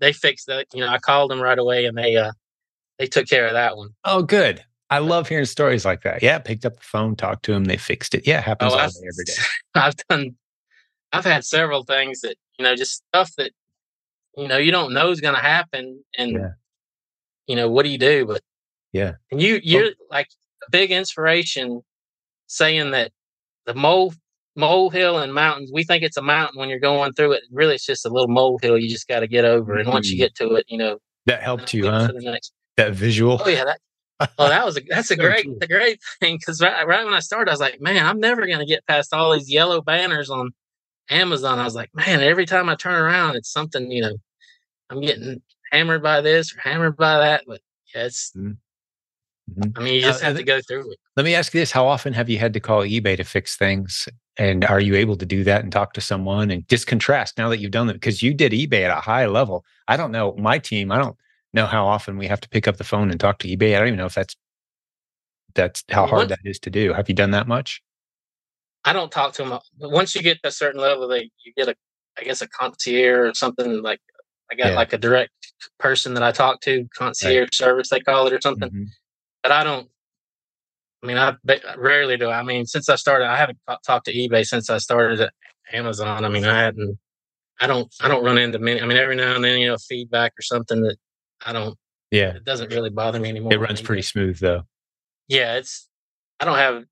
They 0.00 0.12
fixed 0.12 0.48
that. 0.48 0.66
You 0.74 0.80
know, 0.80 0.88
I 0.88 0.98
called 0.98 1.30
them 1.30 1.40
right 1.40 1.58
away 1.58 1.86
and 1.86 1.96
they, 1.96 2.16
uh, 2.16 2.32
they 2.98 3.06
took 3.06 3.28
care 3.28 3.46
of 3.46 3.52
that 3.52 3.76
one. 3.76 3.90
Oh, 4.04 4.22
good. 4.22 4.64
I 4.90 4.98
love 4.98 5.28
hearing 5.28 5.44
stories 5.44 5.84
like 5.84 6.02
that. 6.02 6.22
Yeah, 6.22 6.38
picked 6.38 6.66
up 6.66 6.76
the 6.76 6.82
phone, 6.82 7.16
talked 7.16 7.44
to 7.44 7.52
them, 7.52 7.64
they 7.64 7.76
fixed 7.76 8.14
it. 8.14 8.26
Yeah, 8.26 8.38
it 8.38 8.44
happens 8.44 8.72
oh, 8.74 8.78
all 8.78 8.88
day, 8.88 9.08
every 9.08 9.24
day. 9.24 9.32
I've 9.74 9.96
done 10.08 10.36
I've 11.14 11.24
had 11.24 11.44
several 11.44 11.84
things 11.84 12.22
that, 12.22 12.34
you 12.58 12.64
know, 12.64 12.74
just 12.74 13.04
stuff 13.08 13.30
that, 13.38 13.52
you 14.36 14.48
know, 14.48 14.56
you 14.56 14.72
don't 14.72 14.92
know 14.92 15.10
is 15.10 15.20
going 15.20 15.36
to 15.36 15.40
happen. 15.40 16.02
And, 16.18 16.32
yeah. 16.32 16.48
You 17.46 17.56
know, 17.56 17.70
what 17.70 17.84
do 17.84 17.90
you 17.90 17.98
do? 17.98 18.26
But, 18.26 18.42
yeah. 18.92 19.12
And 19.30 19.40
you, 19.40 19.60
you're 19.62 19.86
oh. 19.86 20.06
like 20.10 20.28
a 20.66 20.70
big 20.70 20.90
inspiration 20.90 21.82
saying 22.46 22.92
that 22.92 23.12
the 23.66 23.74
mole, 23.74 24.14
molehill 24.56 25.18
and 25.18 25.34
mountains, 25.34 25.70
we 25.72 25.84
think 25.84 26.02
it's 26.02 26.16
a 26.16 26.22
mountain 26.22 26.58
when 26.58 26.68
you're 26.68 26.78
going 26.78 27.12
through 27.12 27.32
it. 27.32 27.42
Really, 27.50 27.74
it's 27.74 27.86
just 27.86 28.06
a 28.06 28.10
little 28.10 28.28
molehill 28.28 28.78
you 28.78 28.88
just 28.88 29.08
got 29.08 29.20
to 29.20 29.26
get 29.26 29.44
over. 29.44 29.76
And 29.76 29.88
once 29.88 30.10
you 30.10 30.16
mm. 30.16 30.20
get 30.20 30.34
to 30.36 30.54
it, 30.54 30.66
you 30.68 30.78
know, 30.78 30.98
that 31.26 31.42
helped 31.42 31.72
you, 31.72 31.86
huh? 31.86 32.12
That 32.76 32.92
visual. 32.92 33.40
Oh, 33.44 33.48
yeah. 33.48 33.64
That, 33.64 33.80
oh, 34.38 34.48
that 34.48 34.64
was 34.64 34.76
a 34.76 34.80
that's 34.88 35.10
a 35.10 35.16
great 35.16 35.46
a 35.60 35.66
great 35.66 35.98
thing 36.20 36.36
because 36.38 36.60
right, 36.60 36.86
right 36.86 37.04
when 37.04 37.14
I 37.14 37.20
started, 37.20 37.50
I 37.50 37.54
was 37.54 37.60
like, 37.60 37.80
man, 37.80 38.06
I'm 38.06 38.20
never 38.20 38.46
gonna 38.46 38.66
get 38.66 38.86
past 38.86 39.12
all 39.12 39.32
these 39.32 39.50
yellow 39.50 39.80
banners 39.80 40.30
on 40.30 40.52
Amazon, 41.10 41.58
I 41.58 41.64
was 41.64 41.74
like, 41.74 41.90
man, 41.94 42.20
every 42.22 42.46
time 42.46 42.68
I 42.68 42.76
turn 42.76 42.94
around, 42.94 43.36
it's 43.36 43.52
something, 43.52 43.90
you 43.90 44.02
know, 44.02 44.16
I'm 44.90 45.00
getting 45.00 45.42
hammered 45.74 46.02
by 46.02 46.20
this 46.20 46.54
or 46.54 46.60
hammered 46.60 46.96
by 46.96 47.18
that. 47.18 47.44
But 47.46 47.60
yeah, 47.94 48.06
it's, 48.06 48.32
mm-hmm. 48.36 49.60
mm-hmm. 49.60 49.78
I 49.78 49.82
mean, 49.82 49.94
you 49.94 50.00
just 50.00 50.22
uh, 50.22 50.26
have 50.26 50.36
to 50.36 50.42
go 50.42 50.60
through 50.60 50.90
it. 50.92 50.98
Let 51.16 51.24
me 51.24 51.34
ask 51.34 51.52
you 51.54 51.60
this 51.60 51.72
How 51.72 51.86
often 51.86 52.12
have 52.12 52.28
you 52.28 52.38
had 52.38 52.52
to 52.54 52.60
call 52.60 52.82
eBay 52.82 53.16
to 53.16 53.24
fix 53.24 53.56
things? 53.56 54.08
And 54.36 54.64
are 54.64 54.80
you 54.80 54.96
able 54.96 55.16
to 55.16 55.26
do 55.26 55.44
that 55.44 55.62
and 55.62 55.72
talk 55.72 55.92
to 55.92 56.00
someone 56.00 56.50
and 56.50 56.68
just 56.68 56.88
contrast 56.88 57.38
now 57.38 57.48
that 57.48 57.58
you've 57.58 57.70
done 57.70 57.86
that? 57.86 57.94
Because 57.94 58.22
you 58.22 58.34
did 58.34 58.52
eBay 58.52 58.82
at 58.82 58.96
a 58.96 59.00
high 59.00 59.26
level. 59.26 59.64
I 59.86 59.96
don't 59.96 60.10
know 60.10 60.34
my 60.36 60.58
team, 60.58 60.90
I 60.90 60.98
don't 60.98 61.16
know 61.52 61.66
how 61.66 61.86
often 61.86 62.18
we 62.18 62.26
have 62.26 62.40
to 62.40 62.48
pick 62.48 62.66
up 62.66 62.76
the 62.76 62.84
phone 62.84 63.10
and 63.10 63.20
talk 63.20 63.38
to 63.38 63.48
eBay. 63.48 63.76
I 63.76 63.78
don't 63.78 63.88
even 63.88 63.98
know 63.98 64.06
if 64.06 64.14
that's 64.14 64.36
that's 65.54 65.84
how 65.88 66.06
hard 66.06 66.22
what? 66.22 66.28
that 66.30 66.40
is 66.44 66.58
to 66.60 66.70
do. 66.70 66.92
Have 66.92 67.08
you 67.08 67.14
done 67.14 67.30
that 67.30 67.46
much? 67.46 67.80
I 68.84 68.92
don't 68.92 69.10
talk 69.10 69.32
to 69.34 69.44
them. 69.44 69.58
But 69.78 69.90
once 69.90 70.14
you 70.14 70.22
get 70.22 70.42
to 70.42 70.48
a 70.48 70.52
certain 70.52 70.80
level, 70.80 71.08
they 71.08 71.30
you 71.44 71.52
get 71.56 71.68
a, 71.68 71.76
I 72.18 72.24
guess, 72.24 72.42
a 72.42 72.48
concierge 72.48 73.30
or 73.30 73.34
something 73.34 73.82
like. 73.82 74.00
I 74.54 74.62
got 74.62 74.70
yeah. 74.70 74.76
like 74.76 74.92
a 74.92 74.98
direct 74.98 75.32
person 75.78 76.14
that 76.14 76.22
I 76.22 76.32
talk 76.32 76.60
to, 76.62 76.86
concierge 76.96 77.46
right. 77.46 77.54
service 77.54 77.88
they 77.88 78.00
call 78.00 78.26
it 78.26 78.32
or 78.32 78.40
something. 78.40 78.68
Mm-hmm. 78.68 78.84
But 79.42 79.52
I 79.52 79.64
don't. 79.64 79.88
I 81.02 81.06
mean, 81.06 81.18
I 81.18 81.34
rarely 81.76 82.16
do. 82.16 82.30
I 82.30 82.42
mean, 82.42 82.64
since 82.64 82.88
I 82.88 82.96
started, 82.96 83.26
I 83.26 83.36
haven't 83.36 83.58
talked 83.86 84.06
to 84.06 84.14
eBay 84.14 84.46
since 84.46 84.70
I 84.70 84.78
started 84.78 85.20
at 85.20 85.34
Amazon. 85.72 86.24
I 86.24 86.28
mean, 86.28 86.46
I 86.46 86.58
hadn't. 86.58 86.98
I 87.60 87.66
don't. 87.66 87.92
I 88.00 88.08
don't 88.08 88.24
run 88.24 88.38
into 88.38 88.58
many. 88.58 88.80
I 88.80 88.86
mean, 88.86 88.96
every 88.96 89.16
now 89.16 89.34
and 89.34 89.44
then, 89.44 89.58
you 89.58 89.68
know, 89.68 89.76
feedback 89.76 90.32
or 90.38 90.42
something 90.42 90.80
that 90.82 90.96
I 91.44 91.52
don't. 91.52 91.76
Yeah, 92.10 92.36
it 92.36 92.44
doesn't 92.44 92.72
really 92.72 92.90
bother 92.90 93.18
me 93.18 93.28
anymore. 93.28 93.52
It 93.52 93.60
runs 93.60 93.82
pretty 93.82 94.02
smooth 94.02 94.38
though. 94.38 94.62
Yeah, 95.28 95.56
it's. 95.56 95.88
I 96.40 96.44
don't 96.44 96.58
have 96.58 96.84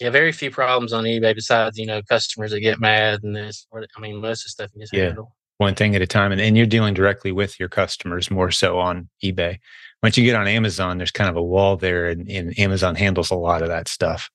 yeah, 0.00 0.10
very 0.10 0.32
few 0.32 0.50
problems 0.50 0.92
on 0.92 1.04
eBay 1.04 1.34
besides, 1.34 1.78
you 1.78 1.86
know, 1.86 2.02
customers 2.02 2.50
that 2.50 2.60
get 2.60 2.80
mad 2.80 3.20
and 3.22 3.36
this. 3.36 3.66
Or, 3.70 3.84
I 3.96 4.00
mean, 4.00 4.20
most 4.20 4.40
of 4.40 4.44
the 4.44 4.50
stuff 4.50 4.70
you 4.74 4.80
just 4.80 4.92
yeah. 4.92 5.06
handle. 5.06 5.34
One 5.62 5.76
thing 5.76 5.94
at 5.94 6.02
a 6.02 6.08
time. 6.08 6.32
And, 6.32 6.40
and 6.40 6.56
you're 6.56 6.66
dealing 6.66 6.92
directly 6.92 7.30
with 7.30 7.60
your 7.60 7.68
customers 7.68 8.32
more 8.32 8.50
so 8.50 8.80
on 8.80 9.08
eBay. 9.22 9.60
Once 10.02 10.18
you 10.18 10.24
get 10.24 10.34
on 10.34 10.48
Amazon, 10.48 10.98
there's 10.98 11.12
kind 11.12 11.30
of 11.30 11.36
a 11.36 11.42
wall 11.42 11.76
there, 11.76 12.06
and, 12.08 12.28
and 12.28 12.58
Amazon 12.58 12.96
handles 12.96 13.30
a 13.30 13.36
lot 13.36 13.62
of 13.62 13.68
that 13.68 13.86
stuff. 13.86 14.28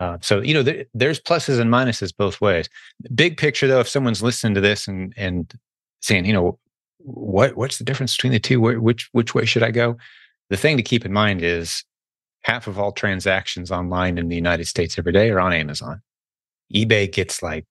Uh, 0.00 0.16
so 0.22 0.40
you 0.40 0.54
know, 0.54 0.62
th- 0.62 0.88
there's 0.94 1.20
pluses 1.20 1.60
and 1.60 1.70
minuses 1.70 2.10
both 2.16 2.40
ways. 2.40 2.70
Big 3.14 3.36
picture, 3.36 3.66
though, 3.66 3.80
if 3.80 3.88
someone's 3.88 4.22
listening 4.22 4.54
to 4.54 4.62
this 4.62 4.88
and 4.88 5.12
and 5.18 5.52
saying, 6.00 6.24
you 6.24 6.32
know, 6.32 6.58
what 6.98 7.54
what's 7.54 7.76
the 7.76 7.84
difference 7.84 8.16
between 8.16 8.32
the 8.32 8.40
two? 8.40 8.58
Where, 8.58 8.80
which 8.80 9.10
which 9.12 9.34
way 9.34 9.44
should 9.44 9.62
I 9.62 9.70
go? 9.70 9.98
The 10.48 10.56
thing 10.56 10.78
to 10.78 10.82
keep 10.82 11.04
in 11.04 11.12
mind 11.12 11.42
is 11.42 11.84
half 12.44 12.66
of 12.66 12.78
all 12.78 12.92
transactions 12.92 13.70
online 13.70 14.16
in 14.16 14.28
the 14.28 14.36
United 14.36 14.66
States 14.66 14.98
every 14.98 15.12
day 15.12 15.28
are 15.30 15.40
on 15.40 15.52
Amazon. 15.52 16.00
eBay 16.74 17.12
gets 17.12 17.42
like 17.42 17.66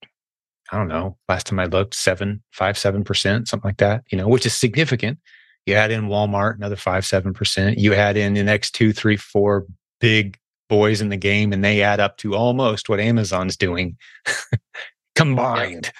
I 0.71 0.77
don't 0.77 0.87
know. 0.87 1.17
Last 1.29 1.47
time 1.47 1.59
I 1.59 1.65
looked, 1.65 1.95
seven, 1.95 2.41
five, 2.51 2.77
seven 2.77 3.03
percent, 3.03 3.47
something 3.47 3.67
like 3.67 3.77
that. 3.77 4.03
You 4.11 4.17
know, 4.17 4.27
which 4.27 4.45
is 4.45 4.53
significant. 4.53 5.19
You 5.65 5.75
add 5.75 5.91
in 5.91 6.07
Walmart, 6.07 6.55
another 6.55 6.75
five, 6.75 7.05
seven 7.05 7.33
percent. 7.33 7.77
You 7.77 7.93
add 7.93 8.17
in 8.17 8.33
the 8.33 8.43
next 8.43 8.71
two, 8.71 8.93
three, 8.93 9.17
four 9.17 9.65
big 9.99 10.37
boys 10.69 11.01
in 11.01 11.09
the 11.09 11.17
game, 11.17 11.53
and 11.53 11.63
they 11.63 11.81
add 11.81 11.99
up 11.99 12.17
to 12.17 12.35
almost 12.35 12.89
what 12.89 12.99
Amazon's 12.99 13.57
doing 13.57 13.97
combined. 15.15 15.85
Yep. 15.85 15.93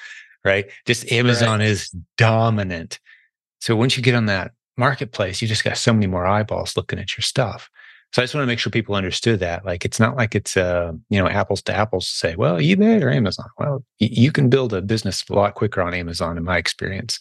Right? 0.44 0.66
Just 0.86 1.12
Amazon 1.12 1.60
right. 1.60 1.68
is 1.68 1.90
dominant. 2.18 3.00
So 3.60 3.76
once 3.76 3.98
you 3.98 4.04
get 4.04 4.16
on 4.16 4.28
that 4.28 4.52
marketplace, 4.78 5.42
you 5.42 5.48
just 5.48 5.64
got 5.64 5.78
so 5.78 5.94
many 5.94 6.06
more 6.08 6.26
eyeballs 6.26 6.78
looking 6.78 7.00
at 7.00 7.18
your 7.18 7.24
stuff. 7.24 7.70
So 8.16 8.22
I 8.22 8.24
just 8.24 8.34
want 8.34 8.44
to 8.44 8.48
make 8.48 8.60
sure 8.60 8.72
people 8.72 8.96
understood 8.96 9.42
that. 9.42 9.66
Like, 9.66 9.84
it's 9.84 10.00
not 10.00 10.16
like 10.16 10.36
it's 10.36 10.56
uh, 10.56 10.94
you 11.10 11.22
know, 11.22 11.28
apples 11.28 11.62
to 11.64 11.74
apples 11.74 12.08
to 12.08 12.14
say, 12.14 12.36
well, 12.38 12.56
eBay 12.60 13.04
or 13.04 13.10
Amazon. 13.10 13.48
Well, 13.60 13.84
y- 14.00 14.08
you 14.10 14.32
can 14.32 14.50
build 14.50 14.74
a 14.74 14.82
business 14.82 15.22
a 15.30 15.34
lot 15.34 15.56
quicker 15.56 15.82
on 15.82 15.94
Amazon, 15.94 16.38
in 16.38 16.46
my 16.46 16.58
experience. 16.58 17.20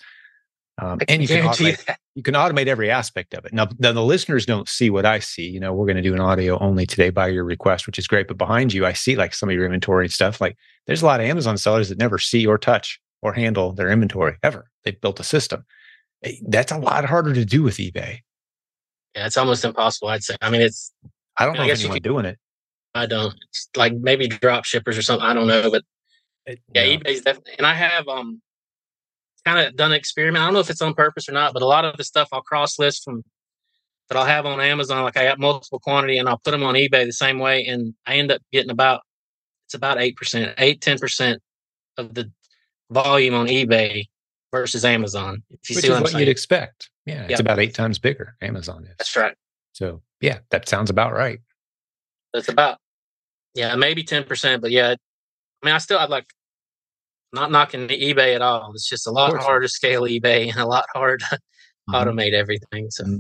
Um, 0.80 1.00
and 1.08 1.20
you 1.20 1.26
can 1.26 1.46
automate, 1.46 1.96
you 2.14 2.22
can 2.22 2.34
automate 2.34 2.68
every 2.68 2.92
aspect 2.92 3.34
of 3.34 3.44
it. 3.44 3.52
Now, 3.52 3.66
now 3.80 3.90
the 3.90 4.04
listeners 4.04 4.46
don't 4.46 4.68
see 4.68 4.88
what 4.88 5.04
I 5.04 5.18
see. 5.18 5.48
You 5.48 5.58
know, 5.58 5.74
we're 5.74 5.86
going 5.86 5.96
to 5.96 6.02
do 6.02 6.14
an 6.14 6.20
audio 6.20 6.60
only 6.60 6.86
today 6.86 7.10
by 7.10 7.26
your 7.26 7.42
request, 7.42 7.88
which 7.88 7.98
is 7.98 8.06
great. 8.06 8.28
But 8.28 8.38
behind 8.38 8.72
you, 8.72 8.86
I 8.86 8.92
see 8.92 9.16
like 9.16 9.34
some 9.34 9.48
of 9.48 9.54
your 9.56 9.64
inventory 9.64 10.04
and 10.04 10.12
stuff. 10.12 10.40
Like, 10.40 10.56
there's 10.86 11.02
a 11.02 11.06
lot 11.06 11.18
of 11.18 11.26
Amazon 11.26 11.58
sellers 11.58 11.88
that 11.88 11.98
never 11.98 12.20
see 12.20 12.46
or 12.46 12.56
touch 12.56 13.00
or 13.20 13.32
handle 13.32 13.72
their 13.72 13.90
inventory 13.90 14.36
ever. 14.44 14.70
They've 14.84 15.00
built 15.00 15.18
a 15.18 15.24
system. 15.24 15.64
Eh, 16.22 16.36
that's 16.46 16.70
a 16.70 16.78
lot 16.78 17.04
harder 17.04 17.34
to 17.34 17.44
do 17.44 17.64
with 17.64 17.78
eBay. 17.78 18.20
Yeah, 19.14 19.26
it's 19.26 19.36
almost 19.36 19.64
impossible. 19.64 20.08
I'd 20.08 20.24
say. 20.24 20.36
I 20.40 20.50
mean, 20.50 20.60
it's. 20.60 20.92
I 21.36 21.46
don't 21.46 21.58
I 21.58 21.66
know 21.66 21.72
if 21.72 21.80
anyone 21.80 22.00
doing 22.00 22.24
it. 22.24 22.38
I 22.94 23.06
don't. 23.06 23.34
It's 23.50 23.68
like 23.76 23.94
maybe 23.94 24.28
drop 24.28 24.64
shippers 24.64 24.96
or 24.96 25.02
something. 25.02 25.26
I 25.26 25.34
don't 25.34 25.46
know, 25.46 25.70
but 25.70 25.82
it, 26.46 26.60
yeah, 26.74 26.84
no. 26.84 26.98
eBay's 26.98 27.22
definitely. 27.22 27.54
And 27.58 27.66
I 27.66 27.74
have 27.74 28.06
um 28.08 28.40
kind 29.44 29.66
of 29.66 29.76
done 29.76 29.92
an 29.92 29.96
experiment. 29.96 30.42
I 30.42 30.46
don't 30.46 30.54
know 30.54 30.60
if 30.60 30.70
it's 30.70 30.82
on 30.82 30.94
purpose 30.94 31.28
or 31.28 31.32
not, 31.32 31.52
but 31.52 31.62
a 31.62 31.66
lot 31.66 31.84
of 31.84 31.96
the 31.96 32.04
stuff 32.04 32.28
I'll 32.32 32.42
cross 32.42 32.78
list 32.78 33.04
from 33.04 33.22
that 34.08 34.18
I'll 34.18 34.24
have 34.24 34.46
on 34.46 34.60
Amazon. 34.60 35.02
Like 35.02 35.16
I 35.16 35.24
got 35.24 35.38
multiple 35.38 35.80
quantity, 35.80 36.18
and 36.18 36.28
I'll 36.28 36.40
put 36.44 36.52
them 36.52 36.62
on 36.62 36.74
eBay 36.74 37.04
the 37.04 37.12
same 37.12 37.38
way, 37.38 37.64
and 37.66 37.94
I 38.06 38.16
end 38.16 38.30
up 38.30 38.42
getting 38.52 38.70
about 38.70 39.02
it's 39.66 39.74
about 39.74 40.00
eight 40.00 40.16
percent, 40.16 40.54
eight 40.58 40.80
ten 40.80 40.98
percent 40.98 41.42
of 41.96 42.14
the 42.14 42.30
volume 42.90 43.34
on 43.34 43.46
eBay 43.46 44.04
versus 44.54 44.84
Amazon. 44.84 45.42
If 45.50 45.68
you 45.68 45.76
Which 45.76 45.84
see 45.84 45.90
what, 45.90 46.06
is 46.06 46.14
what 46.14 46.20
you'd 46.20 46.28
expect. 46.28 46.88
Yeah, 47.06 47.26
it's 47.28 47.40
about 47.40 47.58
eight 47.58 47.74
times 47.74 47.98
bigger. 47.98 48.36
Amazon 48.40 48.84
is. 48.84 48.94
That's 48.98 49.16
right. 49.16 49.34
So 49.72 50.00
yeah, 50.20 50.38
that 50.50 50.68
sounds 50.68 50.90
about 50.90 51.12
right. 51.12 51.40
That's 52.32 52.48
about 52.48 52.78
yeah, 53.54 53.74
maybe 53.74 54.04
ten 54.04 54.22
percent, 54.22 54.62
but 54.62 54.70
yeah, 54.70 54.94
I 55.62 55.66
mean, 55.66 55.74
I 55.74 55.78
still 55.78 55.98
I'd 55.98 56.08
like 56.08 56.26
not 57.32 57.50
knocking 57.50 57.88
eBay 57.88 58.36
at 58.36 58.42
all. 58.42 58.70
It's 58.74 58.88
just 58.88 59.08
a 59.08 59.10
lot 59.10 59.36
harder 59.36 59.66
to 59.66 59.68
scale 59.68 60.02
eBay 60.02 60.48
and 60.48 60.58
a 60.58 60.66
lot 60.66 60.86
harder 60.94 61.18
to 61.18 61.24
mm-hmm. 61.24 61.94
automate 61.94 62.32
everything. 62.32 62.90
So. 62.90 63.04
Mm-hmm. 63.04 63.18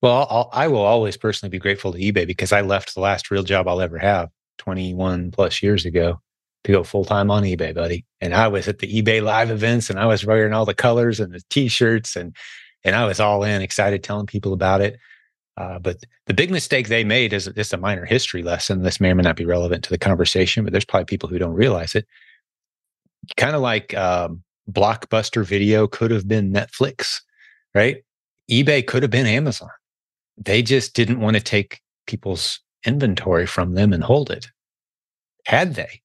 Well, 0.00 0.26
I'll, 0.28 0.50
I 0.52 0.68
will 0.68 0.82
always 0.82 1.16
personally 1.16 1.50
be 1.50 1.58
grateful 1.58 1.92
to 1.92 1.98
eBay 1.98 2.26
because 2.26 2.52
I 2.52 2.60
left 2.60 2.94
the 2.94 3.00
last 3.00 3.30
real 3.30 3.42
job 3.42 3.66
I'll 3.66 3.80
ever 3.80 3.96
have 3.96 4.28
21 4.58 5.30
plus 5.30 5.62
years 5.62 5.86
ago 5.86 6.20
to 6.64 6.72
go 6.72 6.82
full 6.82 7.04
time 7.04 7.30
on 7.30 7.42
eBay, 7.42 7.74
buddy. 7.74 8.04
And 8.20 8.34
I 8.34 8.48
was 8.48 8.68
at 8.68 8.78
the 8.78 9.02
eBay 9.02 9.22
live 9.22 9.50
events 9.50 9.90
and 9.90 9.98
I 9.98 10.06
was 10.06 10.24
wearing 10.24 10.52
all 10.52 10.64
the 10.64 10.74
colors 10.74 11.20
and 11.20 11.32
the 11.32 11.42
t-shirts 11.50 12.16
and 12.16 12.34
and 12.86 12.94
I 12.94 13.06
was 13.06 13.18
all 13.18 13.44
in, 13.44 13.62
excited, 13.62 14.02
telling 14.02 14.26
people 14.26 14.52
about 14.52 14.82
it. 14.82 14.98
Uh, 15.56 15.78
but 15.78 16.04
the 16.26 16.34
big 16.34 16.50
mistake 16.50 16.88
they 16.88 17.02
made 17.02 17.32
is 17.32 17.48
just 17.54 17.72
a 17.72 17.78
minor 17.78 18.04
history 18.04 18.42
lesson. 18.42 18.82
This 18.82 19.00
may 19.00 19.10
or 19.10 19.14
may 19.14 19.22
not 19.22 19.36
be 19.36 19.46
relevant 19.46 19.84
to 19.84 19.90
the 19.90 19.96
conversation, 19.96 20.64
but 20.64 20.72
there's 20.72 20.84
probably 20.84 21.06
people 21.06 21.28
who 21.28 21.38
don't 21.38 21.54
realize 21.54 21.94
it. 21.94 22.06
Kind 23.38 23.56
of 23.56 23.62
like 23.62 23.94
um, 23.94 24.42
Blockbuster 24.70 25.46
Video 25.46 25.86
could 25.86 26.10
have 26.10 26.28
been 26.28 26.52
Netflix, 26.52 27.22
right? 27.74 28.02
eBay 28.50 28.86
could 28.86 29.02
have 29.02 29.10
been 29.10 29.26
Amazon. 29.26 29.70
They 30.36 30.62
just 30.62 30.94
didn't 30.94 31.20
want 31.20 31.36
to 31.36 31.42
take 31.42 31.80
people's 32.06 32.60
inventory 32.84 33.46
from 33.46 33.74
them 33.74 33.92
and 33.92 34.04
hold 34.04 34.30
it. 34.30 34.48
Had 35.46 35.74
they, 35.74 36.02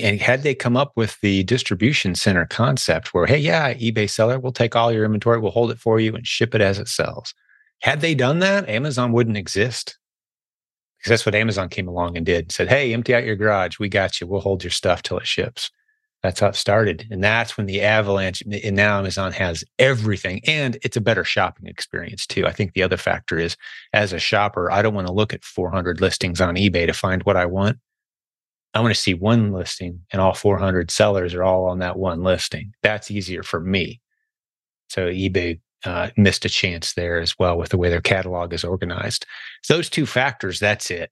and 0.00 0.20
had 0.20 0.42
they 0.42 0.54
come 0.54 0.76
up 0.76 0.92
with 0.96 1.20
the 1.20 1.44
distribution 1.44 2.14
center 2.14 2.46
concept 2.46 3.12
where, 3.12 3.26
hey, 3.26 3.38
yeah, 3.38 3.74
eBay 3.74 4.08
seller, 4.08 4.38
we'll 4.38 4.52
take 4.52 4.76
all 4.76 4.92
your 4.92 5.04
inventory, 5.04 5.38
we'll 5.38 5.50
hold 5.50 5.70
it 5.70 5.78
for 5.78 6.00
you 6.00 6.14
and 6.14 6.26
ship 6.26 6.54
it 6.54 6.60
as 6.60 6.78
it 6.78 6.88
sells. 6.88 7.34
Had 7.80 8.00
they 8.00 8.14
done 8.14 8.40
that, 8.40 8.68
Amazon 8.68 9.12
wouldn't 9.12 9.36
exist. 9.36 9.98
Because 10.98 11.10
that's 11.10 11.26
what 11.26 11.34
Amazon 11.34 11.68
came 11.68 11.86
along 11.86 12.16
and 12.16 12.26
did. 12.26 12.50
Said, 12.50 12.68
hey, 12.68 12.92
empty 12.92 13.14
out 13.14 13.24
your 13.24 13.36
garage. 13.36 13.78
We 13.78 13.88
got 13.88 14.20
you. 14.20 14.26
We'll 14.26 14.40
hold 14.40 14.64
your 14.64 14.72
stuff 14.72 15.02
till 15.02 15.18
it 15.18 15.26
ships. 15.26 15.70
That's 16.22 16.40
how 16.40 16.48
it 16.48 16.56
started. 16.56 17.06
And 17.10 17.22
that's 17.22 17.56
when 17.56 17.66
the 17.66 17.82
avalanche, 17.82 18.42
and 18.42 18.74
now 18.74 18.98
Amazon 18.98 19.30
has 19.32 19.62
everything. 19.78 20.40
And 20.46 20.76
it's 20.82 20.96
a 20.96 21.00
better 21.00 21.22
shopping 21.22 21.68
experience 21.68 22.26
too. 22.26 22.46
I 22.46 22.52
think 22.52 22.72
the 22.72 22.82
other 22.82 22.96
factor 22.96 23.38
is 23.38 23.56
as 23.92 24.12
a 24.12 24.18
shopper, 24.18 24.70
I 24.72 24.82
don't 24.82 24.94
want 24.94 25.06
to 25.06 25.12
look 25.12 25.32
at 25.32 25.44
400 25.44 26.00
listings 26.00 26.40
on 26.40 26.56
eBay 26.56 26.86
to 26.86 26.92
find 26.92 27.22
what 27.22 27.36
I 27.36 27.46
want. 27.46 27.78
I 28.74 28.80
want 28.80 28.94
to 28.94 29.00
see 29.00 29.14
one 29.14 29.52
listing 29.52 30.00
and 30.12 30.20
all 30.20 30.34
400 30.34 30.90
sellers 30.90 31.34
are 31.34 31.42
all 31.42 31.66
on 31.66 31.78
that 31.78 31.98
one 31.98 32.22
listing. 32.22 32.74
That's 32.82 33.10
easier 33.10 33.42
for 33.42 33.60
me. 33.60 34.00
So 34.88 35.08
eBay 35.08 35.60
uh, 35.84 36.10
missed 36.16 36.44
a 36.44 36.48
chance 36.48 36.94
there 36.94 37.20
as 37.20 37.38
well 37.38 37.56
with 37.56 37.70
the 37.70 37.78
way 37.78 37.88
their 37.88 38.00
catalog 38.00 38.52
is 38.52 38.64
organized. 38.64 39.26
So 39.62 39.74
those 39.74 39.88
two 39.88 40.06
factors, 40.06 40.58
that's 40.58 40.90
it. 40.90 41.10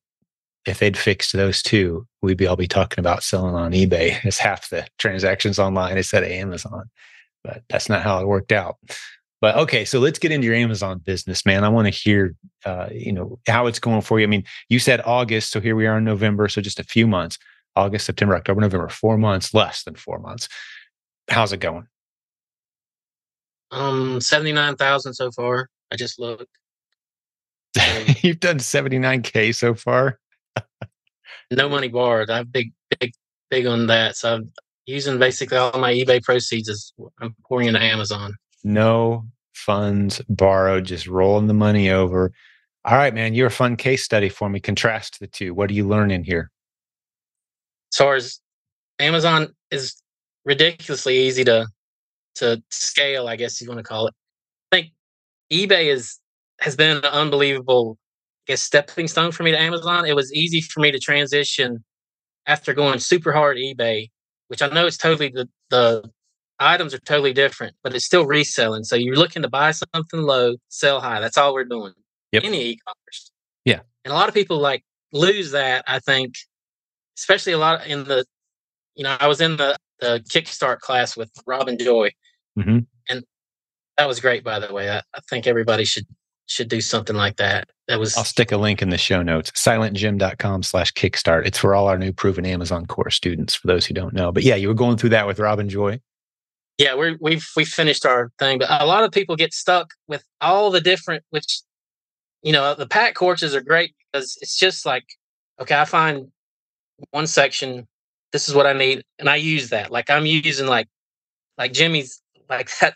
If 0.66 0.80
they'd 0.80 0.98
fixed 0.98 1.32
those 1.32 1.62
two, 1.62 2.06
we'd 2.22 2.36
be 2.36 2.46
all 2.46 2.56
be 2.56 2.66
talking 2.66 2.98
about 2.98 3.22
selling 3.22 3.54
on 3.54 3.72
eBay 3.72 4.24
as 4.24 4.38
half 4.38 4.68
the 4.68 4.86
transactions 4.98 5.58
online 5.58 5.96
instead 5.96 6.24
of 6.24 6.30
Amazon. 6.30 6.90
But 7.44 7.62
that's 7.68 7.88
not 7.88 8.02
how 8.02 8.20
it 8.20 8.26
worked 8.26 8.52
out. 8.52 8.76
But 9.40 9.56
okay, 9.56 9.84
so 9.84 10.00
let's 10.00 10.18
get 10.18 10.32
into 10.32 10.46
your 10.46 10.54
Amazon 10.54 10.98
business, 10.98 11.44
man. 11.44 11.62
I 11.62 11.68
want 11.68 11.86
to 11.86 11.90
hear, 11.90 12.34
uh, 12.64 12.88
you 12.90 13.12
know, 13.12 13.38
how 13.46 13.66
it's 13.66 13.78
going 13.78 14.00
for 14.00 14.18
you. 14.18 14.24
I 14.24 14.28
mean, 14.28 14.44
you 14.68 14.78
said 14.78 15.02
August, 15.04 15.50
so 15.50 15.60
here 15.60 15.76
we 15.76 15.86
are 15.86 15.98
in 15.98 16.04
November, 16.04 16.48
so 16.48 16.60
just 16.62 16.80
a 16.80 16.84
few 16.84 17.06
months. 17.06 17.38
August, 17.74 18.06
September, 18.06 18.34
October, 18.34 18.62
November, 18.62 18.88
four 18.88 19.18
months, 19.18 19.52
less 19.52 19.84
than 19.84 19.94
four 19.94 20.18
months. 20.18 20.48
How's 21.28 21.52
it 21.52 21.60
going? 21.60 21.86
Um, 23.70 24.20
seventy 24.22 24.52
nine 24.52 24.76
thousand 24.76 25.12
so 25.12 25.30
far. 25.30 25.68
I 25.92 25.96
just 25.96 26.18
looked. 26.18 26.46
You've 28.22 28.40
done 28.40 28.58
seventy 28.58 28.98
nine 28.98 29.20
k 29.20 29.52
so 29.52 29.74
far. 29.74 30.18
no 31.50 31.68
money 31.68 31.88
borrowed. 31.88 32.30
I'm 32.30 32.46
big, 32.46 32.72
big, 32.98 33.12
big 33.50 33.66
on 33.66 33.88
that. 33.88 34.16
So 34.16 34.36
I'm 34.36 34.52
using 34.86 35.18
basically 35.18 35.58
all 35.58 35.78
my 35.78 35.92
eBay 35.92 36.22
proceeds 36.22 36.68
is 36.68 36.94
I'm 37.20 37.34
pouring 37.46 37.68
into 37.68 37.82
Amazon 37.82 38.34
no 38.64 39.24
funds 39.52 40.20
borrowed, 40.28 40.84
just 40.84 41.06
rolling 41.06 41.46
the 41.46 41.54
money 41.54 41.90
over. 41.90 42.32
All 42.84 42.96
right, 42.96 43.14
man, 43.14 43.34
you're 43.34 43.48
a 43.48 43.50
fun 43.50 43.76
case 43.76 44.04
study 44.04 44.28
for 44.28 44.48
me. 44.48 44.60
Contrast 44.60 45.18
the 45.18 45.26
two. 45.26 45.54
What 45.54 45.68
do 45.68 45.74
you 45.74 45.86
learn 45.86 46.10
in 46.10 46.22
here? 46.22 46.50
Far 47.92 48.14
as 48.14 48.40
Amazon 48.98 49.54
is 49.70 50.00
ridiculously 50.44 51.18
easy 51.18 51.44
to 51.44 51.66
to 52.36 52.62
scale, 52.70 53.28
I 53.28 53.36
guess 53.36 53.60
you 53.60 53.68
want 53.68 53.78
to 53.78 53.84
call 53.84 54.06
it. 54.06 54.14
I 54.70 54.76
think 54.76 54.92
eBay 55.52 55.86
is 55.86 56.18
has 56.60 56.76
been 56.76 56.98
an 56.98 57.04
unbelievable 57.04 57.98
I 58.46 58.52
guess 58.52 58.62
stepping 58.62 59.08
stone 59.08 59.32
for 59.32 59.42
me 59.42 59.50
to 59.50 59.60
Amazon. 59.60 60.06
It 60.06 60.14
was 60.14 60.32
easy 60.32 60.60
for 60.60 60.80
me 60.80 60.92
to 60.92 60.98
transition 60.98 61.82
after 62.46 62.72
going 62.72 63.00
super 63.00 63.32
hard 63.32 63.56
eBay, 63.56 64.10
which 64.48 64.62
I 64.62 64.68
know 64.68 64.86
it's 64.86 64.98
totally 64.98 65.30
the 65.30 65.48
the 65.70 66.08
items 66.58 66.94
are 66.94 66.98
totally 66.98 67.32
different, 67.32 67.76
but 67.82 67.94
it's 67.94 68.04
still 68.04 68.26
reselling. 68.26 68.84
So 68.84 68.96
you're 68.96 69.16
looking 69.16 69.42
to 69.42 69.48
buy 69.48 69.72
something 69.72 70.22
low, 70.22 70.56
sell 70.68 71.00
high. 71.00 71.20
That's 71.20 71.36
all 71.36 71.54
we're 71.54 71.64
doing. 71.64 71.92
Yep. 72.32 72.44
Any 72.44 72.64
e-commerce. 72.70 73.30
Yeah. 73.64 73.80
And 74.04 74.12
a 74.12 74.14
lot 74.14 74.28
of 74.28 74.34
people 74.34 74.58
like 74.58 74.82
lose 75.12 75.52
that, 75.52 75.84
I 75.86 75.98
think, 75.98 76.34
especially 77.18 77.52
a 77.52 77.58
lot 77.58 77.86
in 77.86 78.04
the, 78.04 78.24
you 78.94 79.04
know, 79.04 79.16
I 79.18 79.26
was 79.26 79.40
in 79.40 79.56
the, 79.56 79.76
the 80.00 80.22
Kickstart 80.30 80.80
class 80.80 81.16
with 81.16 81.30
Robin 81.46 81.78
Joy. 81.78 82.10
Mm-hmm. 82.58 82.78
And 83.08 83.24
that 83.98 84.08
was 84.08 84.20
great, 84.20 84.44
by 84.44 84.58
the 84.58 84.72
way. 84.72 84.90
I, 84.90 84.98
I 84.98 85.20
think 85.28 85.46
everybody 85.46 85.84
should 85.84 86.06
should 86.48 86.68
do 86.68 86.80
something 86.80 87.16
like 87.16 87.36
that. 87.36 87.68
That 87.88 87.98
was 87.98 88.16
I'll 88.16 88.24
stick 88.24 88.52
a 88.52 88.56
link 88.56 88.80
in 88.80 88.90
the 88.90 88.98
show 88.98 89.22
notes, 89.22 89.50
silentjim.com 89.52 90.62
slash 90.62 90.92
kickstart. 90.92 91.44
It's 91.44 91.58
for 91.58 91.74
all 91.74 91.88
our 91.88 91.98
new 91.98 92.12
proven 92.12 92.46
Amazon 92.46 92.86
course 92.86 93.16
students, 93.16 93.54
for 93.54 93.66
those 93.66 93.84
who 93.84 93.94
don't 93.94 94.14
know. 94.14 94.30
But 94.30 94.44
yeah, 94.44 94.54
you 94.54 94.68
were 94.68 94.74
going 94.74 94.96
through 94.96 95.10
that 95.10 95.26
with 95.26 95.40
Robin 95.40 95.68
Joy 95.68 96.00
yeah, 96.78 96.94
we're, 96.94 97.16
we've 97.20 97.46
we 97.56 97.64
finished 97.64 98.04
our 98.04 98.30
thing, 98.38 98.58
but 98.58 98.68
a 98.70 98.86
lot 98.86 99.04
of 99.04 99.12
people 99.12 99.36
get 99.36 99.54
stuck 99.54 99.92
with 100.08 100.24
all 100.40 100.70
the 100.70 100.80
different, 100.80 101.24
which 101.30 101.62
you 102.42 102.52
know, 102.52 102.74
the 102.74 102.86
PAC 102.86 103.14
courses 103.14 103.54
are 103.54 103.60
great 103.60 103.94
because 104.12 104.38
it's 104.40 104.56
just 104.56 104.86
like, 104.86 105.04
okay, 105.60 105.74
I 105.74 105.84
find 105.84 106.28
one 107.10 107.26
section. 107.26 107.88
This 108.32 108.48
is 108.48 108.54
what 108.54 108.66
I 108.66 108.72
need, 108.72 109.02
and 109.18 109.28
I 109.28 109.36
use 109.36 109.70
that. 109.70 109.90
Like 109.90 110.10
I'm 110.10 110.26
using 110.26 110.66
like 110.66 110.88
like 111.58 111.72
Jimmy's 111.72 112.22
like 112.48 112.70
that. 112.80 112.94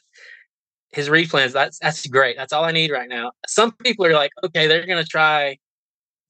His 0.93 1.09
replens. 1.09 1.53
That's 1.53 1.79
that's 1.79 2.07
great. 2.07 2.37
That's 2.37 2.53
all 2.53 2.64
I 2.64 2.73
need 2.73 2.90
right 2.90 3.09
now. 3.09 3.33
Some 3.47 3.73
people 3.73 4.07
are 4.07 4.12
like, 4.12 4.33
okay, 4.45 4.66
they're 4.66 4.87
gonna 4.87 5.05
try 5.05 5.57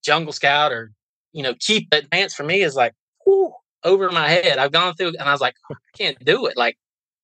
Jungle 0.05 0.33
Scout 0.33 0.71
or 0.73 0.93
you 1.33 1.43
know 1.43 1.55
keep 1.59 1.89
advanced. 1.93 2.37
For 2.37 2.45
me, 2.45 2.63
is 2.63 2.75
like 2.75 2.95
whew, 3.25 3.53
over 3.85 4.11
my 4.11 4.29
head. 4.29 4.59
I've 4.59 4.73
gone 4.73 4.95
through, 4.95 5.15
and 5.19 5.29
I 5.29 5.33
was 5.33 5.41
like, 5.41 5.55
oh, 5.71 5.75
I 5.75 5.99
can't 5.99 6.23
do 6.25 6.47
it. 6.47 6.57
Like 6.57 6.77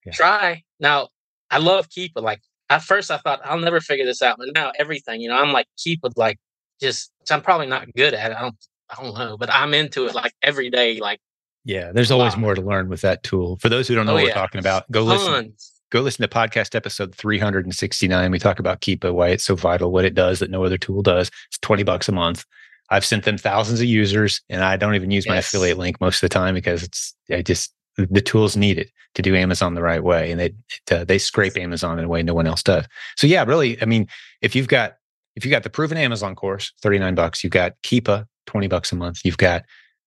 yeah. 0.07 0.13
try 0.13 0.63
now. 0.81 1.09
I 1.51 1.59
love 1.59 1.89
Keepa. 1.89 2.23
Like 2.23 2.41
at 2.71 2.83
first, 2.83 3.11
I 3.11 3.19
thought 3.19 3.41
I'll 3.45 3.59
never 3.59 3.81
figure 3.81 4.05
this 4.05 4.23
out, 4.23 4.39
but 4.39 4.49
now 4.55 4.73
everything, 4.79 5.21
you 5.21 5.29
know, 5.29 5.37
I'm 5.37 5.53
like 5.53 5.67
Keepa. 5.79 6.13
Like 6.17 6.39
just 6.81 7.13
I'm 7.31 7.43
probably 7.43 7.67
not 7.67 7.87
good 7.95 8.15
at 8.15 8.33
it. 8.33 8.37
I 8.37 8.41
don't 8.41 8.57
I 8.91 9.03
don't 9.03 9.15
know, 9.15 9.37
but 9.37 9.53
I'm 9.53 9.75
into 9.75 10.07
it 10.07 10.15
like 10.15 10.35
every 10.43 10.71
day. 10.71 10.99
Like 10.99 11.21
yeah, 11.65 11.93
there's 11.93 12.11
always 12.11 12.35
wow. 12.37 12.43
more 12.43 12.55
to 12.55 12.63
learn 12.63 12.89
with 12.89 13.01
that 13.03 13.23
tool. 13.23 13.57
For 13.57 13.69
those 13.69 13.89
who 13.89 13.95
don't 13.95 14.07
know 14.07 14.13
oh, 14.13 14.15
what 14.17 14.23
yeah. 14.23 14.29
we're 14.29 14.35
talking 14.35 14.59
about, 14.59 14.91
go 14.91 15.05
Tons. 15.05 15.21
listen. 15.21 15.55
Go 15.91 16.01
listen 16.01 16.29
to 16.29 16.29
podcast 16.29 16.75
episode 16.75 17.15
369. 17.15 18.31
We 18.33 18.39
talk 18.41 18.59
about 18.59 18.81
Keepa, 18.81 19.15
why 19.15 19.29
it's 19.29 19.45
so 19.45 19.55
vital, 19.55 19.93
what 19.93 20.05
it 20.05 20.15
does 20.15 20.41
that 20.41 20.51
no 20.51 20.65
other 20.65 20.77
tool 20.77 21.01
does. 21.01 21.31
It's 21.49 21.59
20 21.59 21.85
bucks 21.85 22.09
a 22.09 22.13
month. 22.13 22.45
I've 22.91 23.05
sent 23.05 23.25
them 23.25 23.39
thousands 23.39 23.81
of 23.81 23.87
users 23.87 24.41
and 24.49 24.65
I 24.65 24.77
don't 24.77 24.97
even 24.97 25.13
use 25.13 25.27
yes. 25.27 25.31
my 25.31 25.39
affiliate 25.39 25.79
link 25.79 26.01
most 26.01 26.17
of 26.17 26.21
the 26.23 26.29
time 26.29 26.55
because 26.55 26.83
it's 26.83 27.15
I 27.31 27.43
just 27.43 27.73
the 27.97 28.21
tools 28.21 28.57
needed 28.57 28.91
to 29.15 29.23
do 29.23 29.35
Amazon 29.35 29.75
the 29.75 29.83
right 29.83 30.03
way, 30.03 30.31
and 30.31 30.41
they 30.41 30.55
uh, 30.95 31.05
they 31.05 31.19
scrape 31.19 31.57
Amazon 31.57 31.99
in 31.99 32.05
a 32.05 32.09
way 32.09 32.23
no 32.23 32.35
one 32.35 32.47
else 32.47 32.63
does. 32.63 32.87
So 33.17 33.27
yeah, 33.27 33.45
really, 33.45 33.81
I 33.81 33.87
mean, 33.87 34.07
if 34.43 34.55
you've 34.55 34.69
got 34.69 34.97
if 35.35 35.45
you 35.45 35.51
got 35.51 35.63
the 35.63 35.71
proven 35.71 35.97
Amazon 35.99 36.35
course, 36.35 36.73
thirty 36.83 36.99
nine 36.99 37.15
bucks, 37.15 37.43
you've 37.43 37.53
got 37.53 37.73
Keepa, 37.83 38.27
twenty 38.47 38.69
bucks 38.69 38.93
a 38.93 38.97
month, 38.97 39.21
you've 39.25 39.39
got 39.39 39.65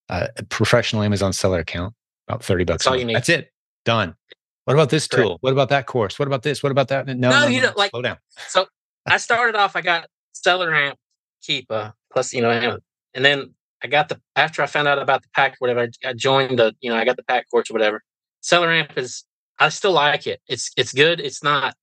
uh, 0.09 0.27
a 0.37 0.43
professional 0.45 1.01
Amazon 1.01 1.33
seller 1.33 1.59
account, 1.59 1.93
about 2.27 2.43
thirty 2.43 2.63
bucks. 2.63 2.85
That's 2.85 2.91
all 2.91 2.99
you 2.99 3.05
need. 3.05 3.15
That's 3.15 3.29
it, 3.29 3.51
done. 3.85 4.15
What 4.65 4.75
about 4.75 4.91
this 4.91 5.07
Correct. 5.07 5.27
tool? 5.27 5.37
What 5.41 5.51
about 5.51 5.69
that 5.69 5.87
course? 5.87 6.19
What 6.19 6.27
about 6.27 6.43
this? 6.43 6.61
What 6.61 6.71
about 6.71 6.89
that? 6.89 7.07
No, 7.07 7.13
no, 7.13 7.29
no 7.29 7.47
you 7.47 7.61
know, 7.61 7.73
like 7.75 7.89
slow 7.89 8.03
down. 8.03 8.17
So 8.47 8.67
I 9.07 9.17
started 9.17 9.55
off. 9.55 9.75
I 9.75 9.81
got 9.81 10.07
SellerAmp, 10.35 10.93
Keepa, 11.43 11.93
plus 12.13 12.33
you 12.33 12.41
know, 12.41 12.77
and 13.15 13.25
then 13.25 13.55
I 13.83 13.87
got 13.87 14.09
the 14.09 14.19
after 14.35 14.61
I 14.61 14.65
found 14.65 14.87
out 14.87 14.99
about 14.99 15.23
the 15.23 15.29
PAC, 15.33 15.55
whatever. 15.59 15.81
I, 15.81 16.09
I 16.09 16.13
joined 16.13 16.59
the, 16.59 16.75
you 16.81 16.89
know, 16.89 16.97
I 16.97 17.05
got 17.05 17.17
the 17.17 17.23
PAC 17.23 17.49
course 17.49 17.69
or 17.69 17.73
whatever. 17.73 18.01
SellerAmp 18.43 18.97
is, 18.97 19.23
I 19.59 19.69
still 19.69 19.93
like 19.93 20.27
it. 20.27 20.41
It's 20.47 20.71
it's 20.77 20.93
good. 20.93 21.19
It's 21.19 21.43
not 21.43 21.75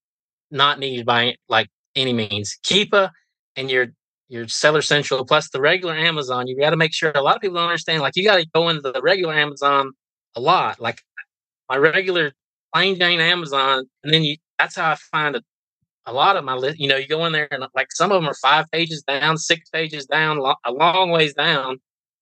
not 0.51 0.79
needed 0.79 1.05
by 1.05 1.35
like 1.49 1.69
any 1.95 2.13
means. 2.13 2.57
Keepa 2.63 3.11
and 3.55 3.69
your 3.69 3.87
your 4.29 4.47
Seller 4.47 4.81
Central 4.81 5.25
plus 5.25 5.49
the 5.49 5.61
regular 5.61 5.95
Amazon. 5.95 6.47
You 6.47 6.57
got 6.59 6.71
to 6.71 6.77
make 6.77 6.93
sure. 6.93 7.11
A 7.15 7.21
lot 7.21 7.35
of 7.35 7.41
people 7.41 7.55
don't 7.55 7.65
understand. 7.69 8.01
Like 8.01 8.15
you 8.15 8.23
got 8.23 8.37
to 8.37 8.47
go 8.53 8.69
into 8.69 8.81
the 8.81 9.01
regular 9.01 9.33
Amazon 9.33 9.91
a 10.35 10.39
lot. 10.39 10.79
Like 10.79 11.01
my 11.69 11.77
regular 11.77 12.33
plain 12.73 12.97
Jane 12.97 13.19
Amazon, 13.19 13.85
and 14.03 14.13
then 14.13 14.23
you. 14.23 14.37
That's 14.59 14.75
how 14.75 14.91
I 14.91 14.95
find 14.95 15.35
a 15.35 15.41
a 16.07 16.13
lot 16.13 16.37
of 16.37 16.45
my 16.45 16.55
list, 16.55 16.79
you 16.79 16.87
know, 16.87 16.95
you 16.95 17.07
go 17.07 17.25
in 17.25 17.33
there 17.33 17.49
and 17.51 17.65
like 17.75 17.91
some 17.91 18.11
of 18.11 18.21
them 18.21 18.29
are 18.29 18.33
five 18.35 18.65
pages 18.71 19.03
down, 19.03 19.37
six 19.37 19.69
pages 19.69 20.05
down, 20.05 20.39
a 20.65 20.71
long 20.71 21.11
ways 21.11 21.33
down. 21.33 21.79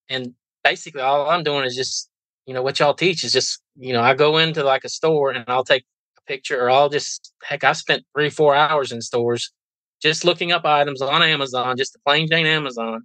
And 0.08 0.34
basically 0.64 1.00
all 1.00 1.28
I'm 1.28 1.42
doing 1.42 1.64
is 1.64 1.76
just, 1.76 2.08
you 2.46 2.54
know, 2.54 2.62
what 2.62 2.78
y'all 2.78 2.94
teach 2.94 3.24
is 3.24 3.32
just, 3.32 3.60
you 3.76 3.92
know, 3.92 4.02
I 4.02 4.14
go 4.14 4.38
into 4.38 4.62
like 4.62 4.84
a 4.84 4.88
store 4.88 5.30
and 5.30 5.44
I'll 5.48 5.64
take 5.64 5.84
a 6.18 6.22
picture 6.22 6.60
or 6.60 6.70
I'll 6.70 6.88
just, 6.88 7.32
heck, 7.42 7.64
I 7.64 7.72
spent 7.72 8.04
three, 8.14 8.30
four 8.30 8.54
hours 8.54 8.92
in 8.92 9.00
stores 9.00 9.52
just 10.00 10.24
looking 10.24 10.52
up 10.52 10.64
items 10.64 11.02
on 11.02 11.22
Amazon, 11.22 11.76
just 11.76 11.92
the 11.92 11.98
plain 12.04 12.28
Jane 12.28 12.46
Amazon 12.46 13.02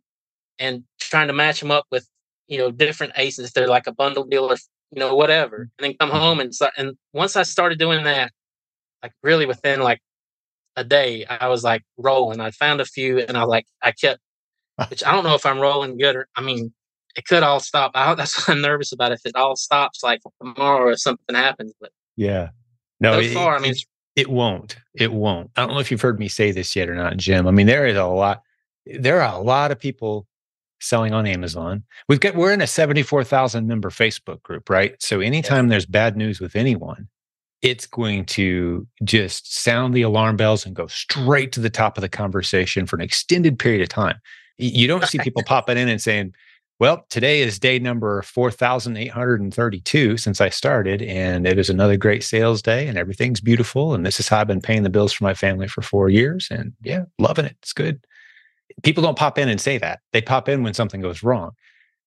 and 0.59 0.83
trying 0.99 1.27
to 1.27 1.33
match 1.33 1.59
them 1.59 1.71
up 1.71 1.85
with, 1.91 2.07
you 2.47 2.57
know, 2.57 2.71
different 2.71 3.13
aces. 3.17 3.51
They're 3.51 3.67
like 3.67 3.87
a 3.87 3.93
bundle 3.93 4.25
deal 4.25 4.51
or, 4.51 4.57
you 4.91 4.99
know, 4.99 5.15
whatever. 5.15 5.69
And 5.77 5.85
then 5.85 5.95
come 5.99 6.09
home 6.09 6.39
and. 6.39 6.53
And 6.77 6.97
once 7.13 7.35
I 7.35 7.43
started 7.43 7.79
doing 7.79 8.03
that, 8.03 8.31
like 9.01 9.13
really 9.23 9.45
within 9.45 9.79
like 9.81 9.99
a 10.75 10.83
day, 10.83 11.25
I 11.25 11.47
was 11.47 11.63
like 11.63 11.83
rolling. 11.97 12.39
I 12.39 12.51
found 12.51 12.81
a 12.81 12.85
few 12.85 13.19
and 13.19 13.37
I 13.37 13.43
like, 13.43 13.65
I 13.81 13.91
kept, 13.91 14.19
which 14.89 15.03
I 15.03 15.13
don't 15.13 15.23
know 15.23 15.35
if 15.35 15.45
I'm 15.45 15.59
rolling 15.59 15.97
good 15.97 16.15
or, 16.15 16.27
I 16.35 16.41
mean, 16.41 16.73
it 17.15 17.25
could 17.25 17.43
all 17.43 17.59
stop. 17.59 17.91
I, 17.95 18.13
that's 18.15 18.35
what 18.47 18.55
I'm 18.55 18.61
nervous 18.61 18.91
about. 18.91 19.11
If 19.11 19.21
it 19.25 19.35
all 19.35 19.55
stops 19.55 20.03
like 20.03 20.21
tomorrow 20.39 20.87
or 20.87 20.95
something 20.97 21.35
happens, 21.35 21.73
but 21.79 21.91
yeah, 22.15 22.49
no, 22.99 23.13
so 23.13 23.19
it, 23.19 23.33
far, 23.33 23.55
I 23.55 23.59
mean, 23.59 23.71
it, 23.71 23.83
it 24.15 24.29
won't. 24.29 24.77
It 24.93 25.11
won't. 25.11 25.51
I 25.55 25.65
don't 25.65 25.73
know 25.73 25.79
if 25.79 25.91
you've 25.91 26.01
heard 26.01 26.19
me 26.19 26.27
say 26.27 26.51
this 26.51 26.75
yet 26.75 26.89
or 26.89 26.95
not, 26.95 27.17
Jim. 27.17 27.47
I 27.47 27.51
mean, 27.51 27.67
there 27.67 27.85
is 27.85 27.97
a 27.97 28.05
lot. 28.05 28.41
There 28.85 29.21
are 29.21 29.35
a 29.35 29.41
lot 29.41 29.71
of 29.71 29.79
people 29.79 30.27
selling 30.79 31.13
on 31.13 31.25
Amazon. 31.25 31.83
We've 32.09 32.19
got 32.19 32.35
we're 32.35 32.53
in 32.53 32.61
a 32.61 32.67
seventy 32.67 33.03
four 33.03 33.23
thousand 33.23 33.67
member 33.67 33.89
Facebook 33.89 34.41
group, 34.43 34.69
right? 34.69 35.01
So 35.01 35.19
anytime 35.19 35.67
there's 35.67 35.85
bad 35.85 36.17
news 36.17 36.39
with 36.39 36.55
anyone, 36.55 37.07
it's 37.61 37.85
going 37.85 38.25
to 38.25 38.87
just 39.03 39.55
sound 39.55 39.93
the 39.93 40.01
alarm 40.01 40.35
bells 40.35 40.65
and 40.65 40.75
go 40.75 40.87
straight 40.87 41.51
to 41.53 41.59
the 41.59 41.69
top 41.69 41.97
of 41.97 42.01
the 42.01 42.09
conversation 42.09 42.85
for 42.85 42.95
an 42.95 43.01
extended 43.01 43.59
period 43.59 43.81
of 43.81 43.89
time. 43.89 44.19
You 44.57 44.87
don't 44.87 45.05
see 45.05 45.19
people 45.23 45.43
popping 45.45 45.77
in 45.77 45.87
and 45.87 46.01
saying, 46.01 46.33
well, 46.81 47.05
today 47.11 47.41
is 47.41 47.59
day 47.59 47.77
number 47.77 48.23
4,832 48.23 50.17
since 50.17 50.41
I 50.41 50.49
started, 50.49 51.03
and 51.03 51.45
it 51.45 51.59
is 51.59 51.69
another 51.69 51.95
great 51.95 52.23
sales 52.23 52.63
day, 52.63 52.87
and 52.87 52.97
everything's 52.97 53.39
beautiful. 53.39 53.93
And 53.93 54.03
this 54.03 54.19
is 54.19 54.27
how 54.27 54.39
I've 54.39 54.47
been 54.47 54.61
paying 54.61 54.81
the 54.81 54.89
bills 54.89 55.13
for 55.13 55.23
my 55.23 55.35
family 55.35 55.67
for 55.67 55.83
four 55.83 56.09
years. 56.09 56.47
And 56.49 56.73
yeah, 56.81 57.03
loving 57.19 57.45
it. 57.45 57.55
It's 57.61 57.71
good. 57.71 58.03
People 58.81 59.03
don't 59.03 59.15
pop 59.15 59.37
in 59.37 59.47
and 59.47 59.61
say 59.61 59.77
that. 59.77 59.99
They 60.11 60.23
pop 60.23 60.49
in 60.49 60.63
when 60.63 60.73
something 60.73 61.01
goes 61.01 61.21
wrong. 61.21 61.51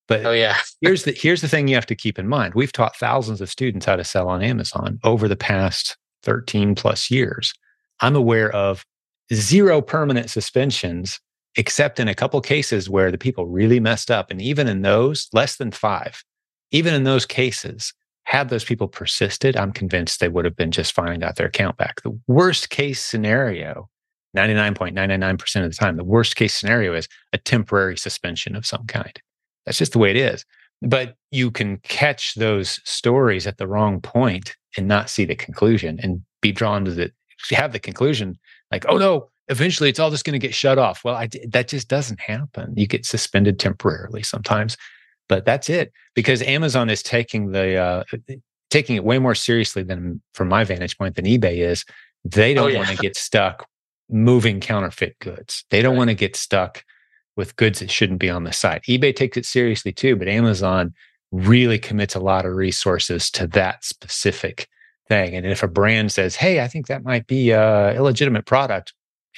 But 0.09 0.27
oh 0.27 0.33
yeah, 0.33 0.57
here's 0.81 1.05
the 1.05 1.13
here's 1.13 1.41
the 1.41 1.47
thing 1.47 1.69
you 1.69 1.77
have 1.77 1.87
to 1.87 1.95
keep 1.95 2.19
in 2.19 2.27
mind. 2.27 2.55
We've 2.55 2.73
taught 2.73 2.97
thousands 2.97 3.41
of 3.41 3.49
students 3.49 3.87
how 3.87 3.95
to 3.95 4.03
sell 4.03 4.29
on 4.29 4.43
Amazon 4.43 4.99
over 5.05 5.29
the 5.29 5.37
past 5.37 5.97
13 6.25 6.75
plus 6.75 7.13
years. 7.13 7.55
I'm 8.01 8.17
aware 8.17 8.51
of 8.51 8.85
zero 9.33 9.81
permanent 9.81 10.31
suspensions 10.31 11.21
except 11.57 12.01
in 12.01 12.09
a 12.09 12.15
couple 12.15 12.41
cases 12.41 12.91
where 12.91 13.11
the 13.11 13.19
people 13.19 13.47
really 13.47 13.81
messed 13.81 14.11
up. 14.11 14.31
And 14.31 14.41
even 14.41 14.69
in 14.69 14.83
those, 14.83 15.29
less 15.33 15.57
than 15.57 15.71
five, 15.71 16.25
even 16.71 16.95
in 16.95 17.05
those 17.05 17.27
cases, 17.27 17.93
had 18.25 18.49
those 18.49 18.65
people 18.65 18.89
persisted, 18.89 19.57
I'm 19.57 19.73
convinced 19.73 20.21
they 20.21 20.29
would 20.29 20.45
have 20.45 20.57
been 20.57 20.71
just 20.71 20.93
fine, 20.93 21.21
got 21.21 21.37
their 21.37 21.47
account 21.47 21.77
back. 21.77 22.03
The 22.03 22.19
worst 22.27 22.71
case 22.71 23.05
scenario, 23.05 23.89
99.999% 24.37 25.65
of 25.65 25.71
the 25.71 25.77
time, 25.77 25.97
the 25.97 26.05
worst 26.05 26.35
case 26.35 26.55
scenario 26.55 26.95
is 26.95 27.07
a 27.33 27.39
temporary 27.39 27.97
suspension 27.97 28.57
of 28.57 28.67
some 28.67 28.87
kind. 28.87 29.21
That's 29.67 29.79
just 29.79 29.93
the 29.93 29.99
way 29.99 30.11
it 30.11 30.17
is. 30.17 30.45
But 30.83 31.17
you 31.31 31.51
can 31.51 31.79
catch 31.79 32.35
those 32.35 32.81
stories 32.85 33.47
at 33.47 33.59
the 33.59 33.69
wrong 33.69 34.01
point 34.01 34.57
and 34.77 34.89
not 34.89 35.11
see 35.11 35.25
the 35.25 35.37
conclusion 35.37 36.01
and 36.03 36.23
be 36.41 36.51
drawn 36.51 36.85
to 36.87 36.91
the, 36.91 37.13
have 37.51 37.73
the 37.73 37.79
conclusion 37.79 38.39
like, 38.71 38.85
oh 38.89 38.99
no, 38.99 39.31
eventually 39.49 39.89
it's 39.89 39.99
all 39.99 40.11
just 40.11 40.25
going 40.25 40.39
to 40.39 40.45
get 40.45 40.55
shut 40.55 40.79
off. 40.79 41.05
Well, 41.05 41.15
I, 41.15 41.29
that 41.49 41.69
just 41.69 41.89
doesn't 41.89 42.21
happen. 42.21 42.75
You 42.77 42.87
get 42.87 43.07
suspended 43.07 43.59
temporarily 43.59 44.23
sometimes, 44.23 44.77
but 45.29 45.45
that's 45.45 45.69
it 45.69 45.93
because 46.15 46.43
Amazon 46.43 46.91
is 46.91 47.03
taking 47.03 47.53
the 47.53 47.77
uh, 47.77 48.05
taking 48.71 48.97
it 48.97 49.05
way 49.05 49.19
more 49.19 49.35
seriously 49.35 49.83
than, 49.83 50.21
from 50.35 50.49
my 50.49 50.65
vantage 50.65 50.99
point, 50.99 51.15
than 51.15 51.27
eBay 51.27 51.59
is. 51.59 51.85
They 52.25 52.53
oh, 52.53 52.55
don't 52.55 52.65
oh, 52.65 52.69
yeah. 52.69 52.79
want 52.79 52.91
to 52.91 52.97
get 53.03 53.17
stuck 53.17 53.67
moving 54.11 54.61
counterfeit 54.61 55.19
goods. 55.21 55.65
They 55.71 55.83
don't 55.83 55.93
right. 55.93 55.99
want 55.99 56.11
to 56.11 56.15
get 56.15 56.37
stuck 56.37 56.85
with 57.37 57.57
goods 57.57 57.81
that 57.81 57.91
shouldn't 57.91 58.21
be 58.21 58.31
on 58.31 58.45
the 58.45 58.53
site. 58.53 58.83
eBay 58.85 59.15
takes 59.15 59.37
it 59.37 59.47
seriously 59.47 59.93
too, 59.93 60.17
but 60.17 60.29
Amazon 60.29 60.93
really 61.33 61.79
commits 61.79 62.15
a 62.15 62.21
lot 62.21 62.47
of 62.47 62.53
resources 62.53 63.31
to 63.33 63.47
that 63.49 63.85
specific 63.85 64.69
thing. 65.09 65.35
And 65.35 65.47
if 65.47 65.63
a 65.63 65.69
brand 65.69 66.13
says, 66.13 66.37
"Hey, 66.37 66.61
I 66.61 66.69
think 66.69 66.87
that 66.87 67.03
might 67.03 67.27
be 67.27 67.51
a 67.51 67.95
illegitimate 67.95 68.47
product," 68.47 68.93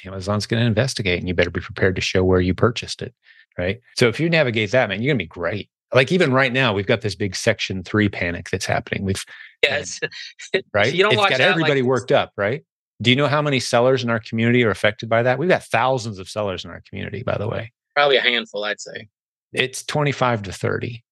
Amazon's 0.05 0.45
going 0.45 0.61
to 0.61 0.67
investigate 0.67 1.19
and 1.19 1.27
you 1.27 1.33
better 1.33 1.49
be 1.49 1.61
prepared 1.61 1.95
to 1.95 2.01
show 2.01 2.23
where 2.23 2.41
you 2.41 2.53
purchased 2.53 3.01
it. 3.01 3.13
Right. 3.57 3.81
So 3.97 4.07
if 4.07 4.19
you 4.19 4.29
navigate 4.29 4.71
that, 4.71 4.89
man, 4.89 5.01
you're 5.01 5.09
going 5.09 5.19
to 5.19 5.23
be 5.23 5.27
great. 5.27 5.69
Like 5.93 6.11
even 6.11 6.31
right 6.31 6.51
now, 6.51 6.73
we've 6.73 6.85
got 6.85 7.01
this 7.01 7.15
big 7.15 7.35
section 7.35 7.83
three 7.83 8.09
panic 8.09 8.49
that's 8.49 8.65
happening. 8.65 9.03
We've, 9.03 9.23
yes, 9.63 9.99
right. 10.73 10.93
you 10.93 11.01
don't 11.01 11.13
it's 11.13 11.29
got 11.29 11.39
everybody 11.39 11.81
like 11.81 11.87
worked 11.87 12.11
up. 12.11 12.33
Right. 12.35 12.63
Do 13.01 13.09
you 13.09 13.15
know 13.15 13.27
how 13.27 13.41
many 13.41 13.59
sellers 13.59 14.03
in 14.03 14.09
our 14.09 14.19
community 14.19 14.63
are 14.63 14.69
affected 14.69 15.07
by 15.09 15.23
that? 15.23 15.39
We've 15.39 15.49
got 15.49 15.63
thousands 15.63 16.19
of 16.19 16.29
sellers 16.29 16.65
in 16.65 16.71
our 16.71 16.81
community, 16.87 17.23
by 17.23 17.37
the 17.37 17.47
way. 17.47 17.71
Probably 17.95 18.17
a 18.17 18.21
handful, 18.21 18.63
I'd 18.63 18.81
say. 18.81 19.07
It's 19.53 19.83
25 19.83 20.43
to 20.43 20.51
30 20.51 21.03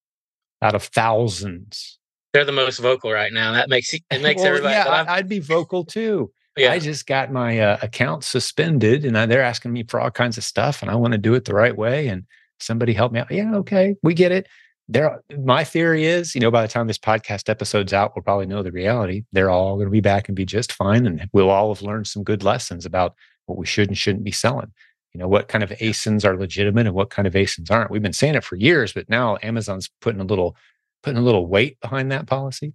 out 0.61 0.75
of 0.75 0.83
thousands. 0.83 1.99
They're 2.33 2.45
the 2.45 2.51
most 2.51 2.79
vocal 2.79 3.11
right 3.11 3.31
now. 3.31 3.53
That 3.53 3.69
makes 3.69 3.93
it 3.93 4.21
makes 4.21 4.41
well, 4.41 4.47
everybody. 4.47 4.73
Yeah, 4.73 5.05
I'd 5.07 5.29
be 5.29 5.39
vocal 5.39 5.85
too. 5.85 6.31
Yeah. 6.57 6.71
I 6.71 6.79
just 6.79 7.05
got 7.05 7.31
my 7.31 7.59
uh, 7.59 7.77
account 7.81 8.23
suspended 8.23 9.03
and 9.05 9.17
I, 9.17 9.25
they're 9.25 9.43
asking 9.43 9.73
me 9.73 9.83
for 9.83 9.99
all 9.99 10.11
kinds 10.11 10.37
of 10.37 10.43
stuff 10.43 10.81
and 10.81 10.89
I 10.89 10.95
want 10.95 11.11
to 11.11 11.17
do 11.17 11.33
it 11.33 11.45
the 11.45 11.53
right 11.53 11.75
way. 11.75 12.07
And 12.07 12.23
somebody 12.59 12.93
help 12.93 13.11
me 13.11 13.19
out. 13.19 13.31
Yeah, 13.31 13.55
okay, 13.55 13.95
we 14.03 14.13
get 14.13 14.31
it. 14.31 14.47
There, 14.87 15.19
my 15.43 15.63
theory 15.63 16.05
is, 16.05 16.35
you 16.35 16.41
know, 16.41 16.51
by 16.51 16.61
the 16.61 16.67
time 16.67 16.87
this 16.87 16.97
podcast 16.97 17.49
episode's 17.49 17.91
out, 17.91 18.15
we'll 18.15 18.23
probably 18.23 18.45
know 18.45 18.63
the 18.63 18.71
reality. 18.71 19.23
They're 19.31 19.49
all 19.49 19.75
going 19.75 19.87
to 19.87 19.91
be 19.91 19.99
back 19.99 20.29
and 20.29 20.35
be 20.35 20.45
just 20.45 20.71
fine, 20.71 21.07
and 21.07 21.27
we'll 21.33 21.49
all 21.49 21.73
have 21.73 21.81
learned 21.81 22.05
some 22.07 22.23
good 22.23 22.43
lessons 22.43 22.85
about 22.85 23.15
what 23.47 23.57
we 23.57 23.65
should 23.65 23.87
and 23.89 23.97
shouldn't 23.97 24.23
be 24.23 24.31
selling. 24.31 24.71
you 25.15 25.19
know 25.19 25.27
what 25.29 25.47
kind 25.47 25.63
of 25.63 25.69
asins 25.71 26.25
are 26.25 26.37
legitimate 26.37 26.85
and 26.87 26.95
what 26.95 27.09
kind 27.09 27.25
of 27.25 27.33
asins 27.33 27.71
aren't 27.71 27.89
we've 27.89 28.01
been 28.01 28.11
saying 28.13 28.35
it 28.35 28.43
for 28.43 28.57
years 28.57 28.91
but 28.93 29.09
now 29.09 29.37
amazon's 29.43 29.89
putting 30.01 30.19
a 30.19 30.25
little 30.25 30.55
putting 31.03 31.17
a 31.17 31.21
little 31.23 31.47
weight 31.47 31.79
behind 31.79 32.11
that 32.11 32.27
policy 32.27 32.73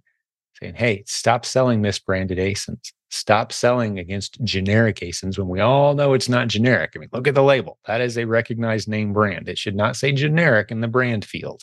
saying 0.59 0.73
hey 0.73 1.03
stop 1.05 1.45
selling 1.45 1.81
misbranded 1.83 2.39
asins 2.39 2.91
stop 3.11 3.51
selling 3.51 3.99
against 3.99 4.41
generic 4.43 4.97
asins 4.97 5.37
when 5.37 5.47
we 5.47 5.59
all 5.59 5.93
know 5.93 6.13
it's 6.13 6.29
not 6.29 6.47
generic 6.47 6.91
i 6.95 6.99
mean 6.99 7.09
look 7.11 7.27
at 7.27 7.35
the 7.35 7.43
label 7.43 7.77
that 7.85 8.01
is 8.01 8.17
a 8.17 8.25
recognized 8.25 8.87
name 8.87 9.13
brand 9.13 9.47
it 9.49 9.57
should 9.57 9.75
not 9.75 9.95
say 9.95 10.11
generic 10.11 10.71
in 10.71 10.81
the 10.81 10.87
brand 10.87 11.25
field 11.25 11.61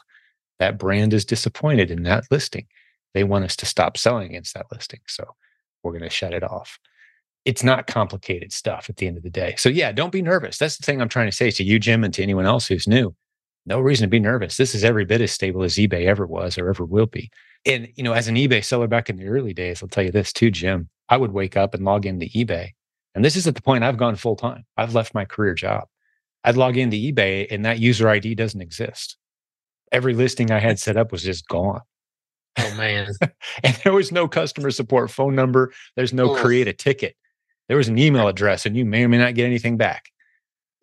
that 0.59 0.79
brand 0.79 1.13
is 1.13 1.25
disappointed 1.25 1.91
in 1.91 2.03
that 2.03 2.25
listing 2.31 2.67
they 3.15 3.25
want 3.25 3.45
us 3.45 3.57
to 3.57 3.67
stop 3.67 3.97
selling 3.97 4.29
against 4.29 4.55
that 4.55 4.67
listing 4.71 5.01
so 5.07 5.25
we're 5.83 5.93
going 5.93 6.03
to 6.03 6.11
shut 6.11 6.35
it 6.35 6.43
off 6.43 6.79
it's 7.49 7.65
not 7.65 7.87
complicated 7.87 8.53
stuff 8.53 8.91
at 8.91 8.97
the 8.97 9.07
end 9.07 9.17
of 9.17 9.23
the 9.23 9.31
day. 9.31 9.55
So 9.57 9.71
yeah, 9.71 9.91
don't 9.91 10.13
be 10.13 10.21
nervous. 10.21 10.59
That's 10.59 10.77
the 10.77 10.85
thing 10.85 11.01
I'm 11.01 11.09
trying 11.09 11.31
to 11.31 11.37
say 11.37 11.51
to 11.53 11.65
you, 11.65 11.79
Jim, 11.79 12.05
and 12.05 12.13
to 12.13 12.23
anyone 12.23 12.45
else 12.45 12.67
who's 12.67 12.87
new. 12.87 13.15
No 13.65 13.81
reason 13.81 14.05
to 14.05 14.11
be 14.11 14.21
nervous. 14.21 14.59
This 14.59 14.75
is 14.75 14.85
every 14.85 15.07
bit 15.07 15.23
as 15.23 15.33
stable 15.33 15.63
as 15.63 15.77
eBay 15.77 16.05
ever 16.05 16.27
was 16.27 16.59
or 16.59 16.69
ever 16.69 16.85
will 16.85 17.07
be. 17.07 17.31
And 17.65 17.89
you 17.97 18.03
know, 18.03 18.13
as 18.13 18.29
an 18.29 18.35
eBay 18.35 18.63
seller 18.63 18.87
back 18.87 19.09
in 19.09 19.17
the 19.17 19.29
early 19.29 19.55
days, 19.55 19.83
I'll 19.83 19.89
tell 19.89 20.05
you 20.05 20.11
this 20.11 20.31
too, 20.31 20.51
Jim. 20.51 20.91
I 21.09 21.17
would 21.17 21.33
wake 21.33 21.57
up 21.57 21.75
and 21.75 21.85
log 21.85 22.07
into 22.07 22.27
eBay. 22.27 22.71
And 23.15 23.25
this 23.25 23.37
is 23.37 23.47
at 23.47 23.55
the 23.55 23.63
point 23.63 23.85
I've 23.85 23.97
gone 23.97 24.17
full 24.17 24.37
time. 24.37 24.65
I've 24.77 24.95
left 24.95 25.15
my 25.15 25.25
career 25.25 25.55
job. 25.55 25.89
I'd 26.45 26.57
log 26.57 26.77
into 26.77 26.97
eBay 26.97 27.47
and 27.51 27.65
that 27.65 27.79
user 27.79 28.09
ID 28.09 28.35
doesn't 28.35 28.61
exist. 28.61 29.17
Every 29.91 30.15
listing 30.15 30.51
I 30.51 30.59
had 30.59 30.79
set 30.79 30.97
up 30.97 31.11
was 31.11 31.23
just 31.23 31.49
gone. 31.49 31.81
Oh 32.59 32.75
man. 32.77 33.09
and 33.65 33.75
there 33.85 33.93
was 33.93 34.13
no 34.13 34.29
customer 34.29 34.71
support 34.71 35.11
phone 35.11 35.35
number. 35.35 35.73
There's 35.97 36.13
no 36.13 36.35
create 36.37 36.69
a 36.69 36.73
ticket 36.73 37.17
there 37.69 37.77
was 37.77 37.89
an 37.89 37.99
email 37.99 38.29
address 38.29 38.67
and 38.67 38.77
you 38.77 38.85
may 38.85 39.05
or 39.05 39.09
may 39.09 39.19
not 39.19 39.35
get 39.35 39.47
anything 39.47 39.77
back. 39.77 40.11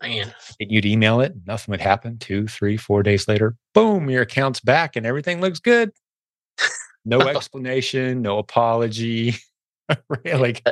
Man. 0.01 0.33
You'd 0.59 0.85
email 0.85 1.19
it, 1.19 1.33
nothing 1.45 1.71
would 1.71 1.81
happen. 1.81 2.19
Two, 2.19 2.47
three, 2.47 2.77
four 2.77 3.01
days 3.01 3.27
later, 3.27 3.55
boom, 3.73 4.09
your 4.09 4.21
account's 4.21 4.59
back 4.59 4.95
and 4.95 5.05
everything 5.05 5.41
looks 5.41 5.59
good. 5.59 5.91
No 7.03 7.19
explanation, 7.27 8.21
no 8.21 8.37
apology. 8.37 9.35
like, 10.25 10.61
uh, 10.65 10.71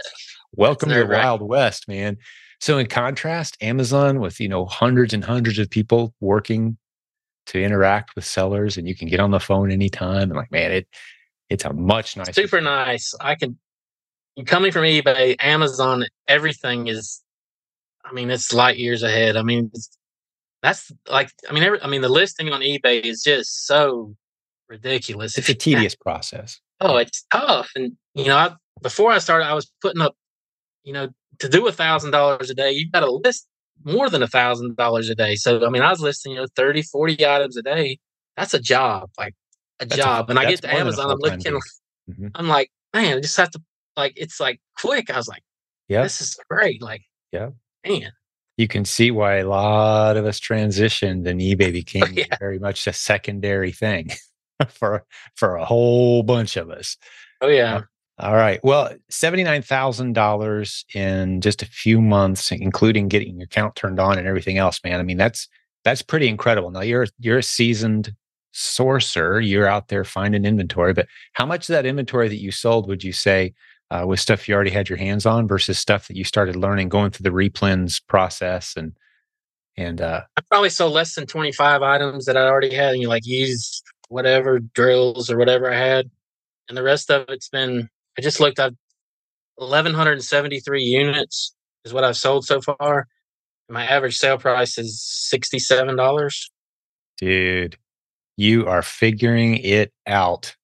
welcome 0.54 0.90
to 0.90 0.96
the 0.96 1.06
right. 1.06 1.24
Wild 1.24 1.42
West, 1.42 1.88
man. 1.88 2.18
So, 2.60 2.78
in 2.78 2.88
contrast, 2.88 3.58
Amazon 3.62 4.20
with 4.20 4.40
you 4.40 4.50
know 4.50 4.66
hundreds 4.66 5.14
and 5.14 5.24
hundreds 5.24 5.60
of 5.60 5.70
people 5.70 6.14
working 6.20 6.78
to 7.48 7.62
interact 7.62 8.16
with 8.16 8.26
sellers, 8.26 8.78
and 8.78 8.88
you 8.88 8.96
can 8.96 9.08
get 9.08 9.20
on 9.20 9.32
the 9.32 9.40
phone 9.40 9.72
anytime. 9.72 10.24
And 10.24 10.34
like, 10.34 10.52
man, 10.52 10.72
it 10.72 10.88
it's 11.50 11.66
a 11.66 11.74
much 11.74 12.18
nicer. 12.18 12.34
Super 12.34 12.58
thing. 12.58 12.66
nice. 12.66 13.14
I 13.20 13.36
can 13.36 13.58
coming 14.46 14.72
from 14.72 14.84
eBay, 14.84 15.36
Amazon, 15.40 16.06
everything 16.28 16.88
is, 16.88 17.22
I 18.04 18.12
mean, 18.14 18.32
it's 18.32 18.54
light 18.54 18.78
years 18.78 19.04
ahead. 19.04 19.38
I 19.38 19.44
mean, 19.44 19.72
that's 20.62 20.92
like, 21.10 21.32
I 21.50 21.54
mean, 21.54 21.64
every, 21.64 21.82
I 21.82 21.88
mean, 21.88 22.02
the 22.02 22.10
listing 22.10 22.52
on 22.52 22.62
eBay 22.62 23.02
is 23.02 23.22
just 23.22 23.68
so 23.68 24.16
ridiculous. 24.68 25.38
It's 25.38 25.50
a 25.50 25.54
tedious 25.54 25.96
process. 25.96 26.60
Oh, 26.82 26.98
it's 26.98 27.26
tough. 27.32 27.70
And, 27.76 27.96
you 28.16 28.26
know, 28.26 28.38
I, 28.38 28.56
before 28.82 29.12
I 29.12 29.20
started, 29.20 29.46
I 29.46 29.54
was 29.54 29.72
putting 29.82 30.02
up, 30.02 30.16
you 30.84 30.94
know, 30.94 31.10
to 31.40 31.50
do 31.50 31.68
a 31.68 31.72
thousand 31.72 32.12
dollars 32.12 32.50
a 32.50 32.54
day, 32.54 32.72
you've 32.72 32.92
got 32.92 33.02
to 33.02 33.12
list 33.12 33.48
more 33.84 34.10
than 34.10 34.24
a 34.24 34.28
thousand 34.28 34.76
dollars 34.76 35.10
a 35.10 35.16
day. 35.16 35.36
So, 35.36 35.66
I 35.66 35.70
mean, 35.70 35.82
I 35.82 35.90
was 35.90 36.00
listing, 36.00 36.34
you 36.34 36.40
know, 36.40 36.48
30, 36.56 36.84
40 36.84 37.26
items 37.26 37.58
a 37.58 37.62
day. 37.62 38.00
That's 38.38 38.54
a 38.54 38.60
job, 38.60 39.10
like 39.18 39.36
a 39.80 39.86
that's 39.86 40.02
job. 40.02 40.30
A, 40.30 40.32
and 40.32 40.40
I 40.40 40.50
get 40.50 40.62
to 40.62 40.74
Amazon, 40.74 41.12
I'm 41.12 41.18
looking, 41.20 41.40
mm-hmm. 42.10 42.28
I'm 42.36 42.48
like, 42.48 42.72
man, 42.94 43.18
I 43.18 43.22
just 43.22 43.38
have 43.38 43.52
to 43.52 43.62
like 43.96 44.14
it's 44.16 44.40
like 44.40 44.60
quick. 44.80 45.10
I 45.10 45.18
was 45.18 45.28
like, 45.28 45.44
yeah, 45.88 46.04
this 46.04 46.22
is 46.22 46.38
great. 46.50 46.82
Like, 46.82 47.04
yeah, 47.32 47.50
man. 47.88 48.12
You 48.58 48.68
can 48.68 48.86
see 48.86 49.10
why 49.10 49.38
a 49.38 49.48
lot 49.48 50.16
of 50.16 50.26
us 50.26 50.40
transitioned 50.40 51.28
and 51.28 51.42
eBay 51.42 51.72
became 51.74 52.14
yeah. 52.14 52.26
very 52.40 52.60
much 52.60 52.86
a 52.88 52.94
secondary 52.94 53.72
thing 53.72 54.12
for 54.70 55.06
for 55.36 55.56
a 55.56 55.66
whole 55.66 56.24
bunch 56.24 56.58
of 56.58 56.70
us. 56.70 56.98
Oh 57.42 57.48
yeah. 57.48 57.82
All 58.20 58.36
right. 58.36 58.60
Well, 58.64 58.92
$79,000 59.12 60.96
in 60.96 61.42
just 61.42 61.64
a 61.64 61.66
few 61.66 62.00
months, 62.00 62.52
including 62.52 63.08
getting 63.08 63.38
your 63.38 63.46
account 63.46 63.76
turned 63.76 64.00
on 64.00 64.20
and 64.20 64.28
everything 64.28 64.58
else, 64.58 64.80
man. 64.84 65.00
I 65.00 65.04
mean, 65.04 65.18
that's 65.18 65.48
that's 65.84 66.02
pretty 66.02 66.28
incredible. 66.28 66.72
Now 66.72 66.82
you're 66.82 67.08
you're 67.20 67.40
a 67.40 67.44
seasoned 67.44 68.14
sourcer. 68.54 69.46
You're 69.46 69.68
out 69.68 69.88
there 69.88 70.04
finding 70.04 70.46
inventory, 70.46 70.94
but 70.94 71.08
how 71.34 71.46
much 71.46 71.70
of 71.70 71.74
that 71.74 71.88
inventory 71.88 72.30
that 72.30 72.40
you 72.40 72.52
sold 72.52 72.88
would 72.88 73.04
you 73.04 73.12
say 73.14 73.54
uh, 73.90 74.06
with 74.06 74.20
stuff 74.20 74.48
you 74.48 74.56
already 74.56 74.72
had 74.72 74.90
your 74.90 74.98
hands 74.98 75.26
on 75.26 75.48
versus 75.48 75.80
stuff 75.80 76.08
that 76.08 76.16
you 76.16 76.24
started 76.24 76.56
learning 76.56 76.90
going 76.90 77.12
through 77.12 77.24
the 77.24 77.36
replens 77.36 78.02
process 78.08 78.76
and 78.76 78.94
and 79.76 80.02
uh, 80.02 80.22
I 80.38 80.42
probably 80.52 80.70
sold 80.70 80.94
less 80.94 81.16
than 81.16 81.26
25 81.26 81.82
items 81.82 82.26
that 82.26 82.38
I 82.38 82.42
already 82.42 82.74
had 82.74 82.94
and 82.94 83.02
you 83.02 83.08
like 83.08 83.26
used 83.26 83.84
whatever 84.10 84.60
drills 84.60 85.32
or 85.32 85.38
whatever 85.38 85.72
I 85.72 85.76
had 85.76 86.12
and 86.70 86.78
the 86.78 86.84
rest 86.84 87.10
of 87.10 87.26
it's 87.30 87.50
been 87.50 87.90
I 88.18 88.22
just 88.22 88.40
looked 88.40 88.60
at 88.60 88.74
1173 89.56 90.84
units 90.84 91.54
is 91.86 91.94
what 91.94 92.04
I've 92.04 92.18
sold 92.18 92.46
so 92.46 92.62
far 92.62 93.08
my 93.70 93.86
average 93.86 94.18
sale 94.18 94.38
price 94.38 94.78
is 94.78 95.02
$67 95.34 96.50
dude 97.18 97.78
you 98.36 98.68
are 98.68 98.82
figuring 98.82 99.58
it 99.58 99.92
out 100.08 100.56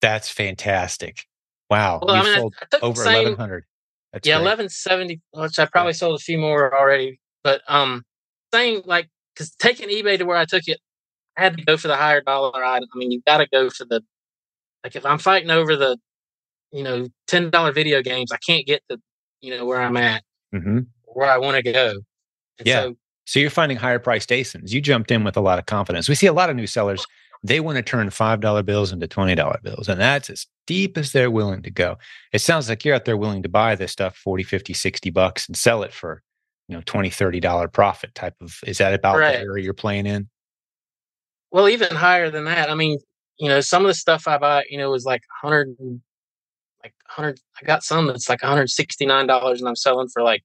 that's 0.00 0.28
fantastic 0.28 1.26
Wow. 1.70 2.00
Well, 2.02 2.16
you 2.16 2.22
I 2.22 2.24
mean, 2.24 2.38
sold 2.38 2.54
I, 2.60 2.76
I 2.76 2.80
over 2.80 3.02
same, 3.02 3.24
1100. 3.24 3.64
That's 4.12 4.28
yeah, 4.28 4.36
1170, 4.36 5.20
which 5.32 5.58
I 5.58 5.66
probably 5.66 5.90
yeah. 5.90 5.96
sold 5.96 6.20
a 6.20 6.22
few 6.22 6.38
more 6.38 6.76
already. 6.76 7.18
But 7.42 7.62
um, 7.68 8.04
saying 8.52 8.82
like, 8.84 9.08
because 9.34 9.50
taking 9.56 9.88
eBay 9.88 10.18
to 10.18 10.24
where 10.24 10.36
I 10.36 10.44
took 10.44 10.62
it, 10.66 10.78
I 11.36 11.42
had 11.42 11.56
to 11.56 11.64
go 11.64 11.76
for 11.76 11.88
the 11.88 11.96
higher 11.96 12.20
dollar 12.20 12.64
item. 12.64 12.88
I 12.94 12.98
mean, 12.98 13.10
you 13.10 13.22
got 13.26 13.38
to 13.38 13.48
go 13.52 13.70
for 13.70 13.84
the, 13.84 14.02
like, 14.84 14.94
if 14.94 15.04
I'm 15.04 15.18
fighting 15.18 15.50
over 15.50 15.74
the, 15.74 15.98
you 16.74 16.82
know, 16.82 17.08
$10 17.28 17.74
video 17.74 18.02
games, 18.02 18.32
I 18.32 18.38
can't 18.38 18.66
get 18.66 18.82
to, 18.90 18.98
you 19.40 19.56
know, 19.56 19.64
where 19.64 19.80
I'm 19.80 19.96
at, 19.96 20.22
mm-hmm. 20.54 20.80
where 21.04 21.30
I 21.30 21.38
want 21.38 21.56
to 21.56 21.72
go. 21.72 21.94
And 22.58 22.66
yeah. 22.66 22.82
So, 22.82 22.96
so 23.26 23.40
you're 23.40 23.50
finding 23.50 23.78
higher 23.78 23.98
priced 23.98 24.28
ASINs. 24.30 24.72
You 24.72 24.80
jumped 24.80 25.10
in 25.10 25.24
with 25.24 25.36
a 25.36 25.40
lot 25.40 25.58
of 25.58 25.66
confidence. 25.66 26.08
We 26.08 26.14
see 26.14 26.26
a 26.26 26.32
lot 26.32 26.50
of 26.50 26.56
new 26.56 26.66
sellers 26.66 27.06
they 27.44 27.60
want 27.60 27.76
to 27.76 27.82
turn 27.82 28.08
$5 28.08 28.64
bills 28.64 28.90
into 28.90 29.06
$20 29.06 29.62
bills. 29.62 29.88
And 29.88 30.00
that's 30.00 30.30
as 30.30 30.46
deep 30.66 30.96
as 30.96 31.12
they're 31.12 31.30
willing 31.30 31.62
to 31.62 31.70
go. 31.70 31.98
It 32.32 32.38
sounds 32.38 32.70
like 32.70 32.84
you're 32.84 32.94
out 32.94 33.04
there 33.04 33.18
willing 33.18 33.42
to 33.42 33.50
buy 33.50 33.74
this 33.76 33.92
stuff 33.92 34.16
40, 34.16 34.42
50, 34.42 34.72
60 34.72 35.10
bucks 35.10 35.46
and 35.46 35.54
sell 35.54 35.82
it 35.82 35.92
for, 35.92 36.22
you 36.68 36.74
know, 36.74 36.82
20, 36.86 37.10
$30 37.10 37.70
profit 37.70 38.14
type 38.14 38.34
of, 38.40 38.58
is 38.66 38.78
that 38.78 38.94
about 38.94 39.18
right. 39.18 39.34
the 39.34 39.40
area 39.40 39.62
you're 39.62 39.74
playing 39.74 40.06
in? 40.06 40.28
Well, 41.52 41.68
even 41.68 41.94
higher 41.94 42.30
than 42.30 42.46
that. 42.46 42.70
I 42.70 42.74
mean, 42.74 42.98
you 43.38 43.50
know, 43.50 43.60
some 43.60 43.82
of 43.82 43.88
the 43.88 43.94
stuff 43.94 44.26
I 44.26 44.38
buy, 44.38 44.64
you 44.70 44.78
know, 44.78 44.90
was 44.90 45.04
like 45.04 45.20
100, 45.42 45.76
100, 47.16 47.40
I 47.60 47.64
got 47.66 47.84
some 47.84 48.06
that's 48.06 48.28
like 48.28 48.40
$169 48.40 49.58
and 49.58 49.68
I'm 49.68 49.76
selling 49.76 50.08
for 50.08 50.22
like, 50.22 50.42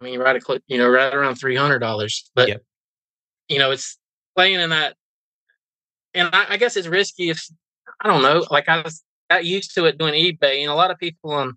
I 0.00 0.04
mean, 0.04 0.20
right, 0.20 0.36
a, 0.36 0.60
you 0.66 0.78
know, 0.78 0.88
right 0.88 1.14
around 1.14 1.36
$300. 1.36 2.22
But, 2.34 2.48
yep. 2.48 2.62
you 3.48 3.58
know, 3.58 3.70
it's, 3.70 3.98
playing 4.34 4.60
in 4.60 4.70
that, 4.70 4.96
and 6.14 6.28
I, 6.32 6.46
I, 6.50 6.56
guess 6.56 6.76
it's 6.76 6.88
risky 6.88 7.30
if 7.30 7.46
I 8.00 8.08
don't 8.08 8.22
know. 8.22 8.44
Like 8.50 8.68
I 8.68 8.82
was 8.82 9.02
got 9.30 9.44
used 9.44 9.74
to 9.74 9.84
it 9.86 9.98
doing 9.98 10.14
eBay, 10.14 10.62
and 10.62 10.70
a 10.70 10.74
lot 10.74 10.90
of 10.90 10.98
people 10.98 11.32
on, 11.32 11.54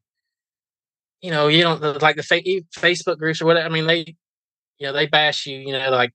you 1.22 1.32
know, 1.32 1.48
you 1.48 1.64
don't 1.64 2.02
like 2.02 2.16
the 2.16 2.24
fa- 2.24 2.42
Facebook 2.78 3.18
groups 3.18 3.42
or 3.42 3.46
whatever. 3.46 3.66
I 3.66 3.72
mean, 3.72 3.88
they, 3.88 4.16
you 4.78 4.88
know, 4.88 4.94
they 4.94 5.08
bash 5.08 5.46
you. 5.46 5.58
You 5.58 5.74
know, 5.74 5.90
like, 5.92 6.14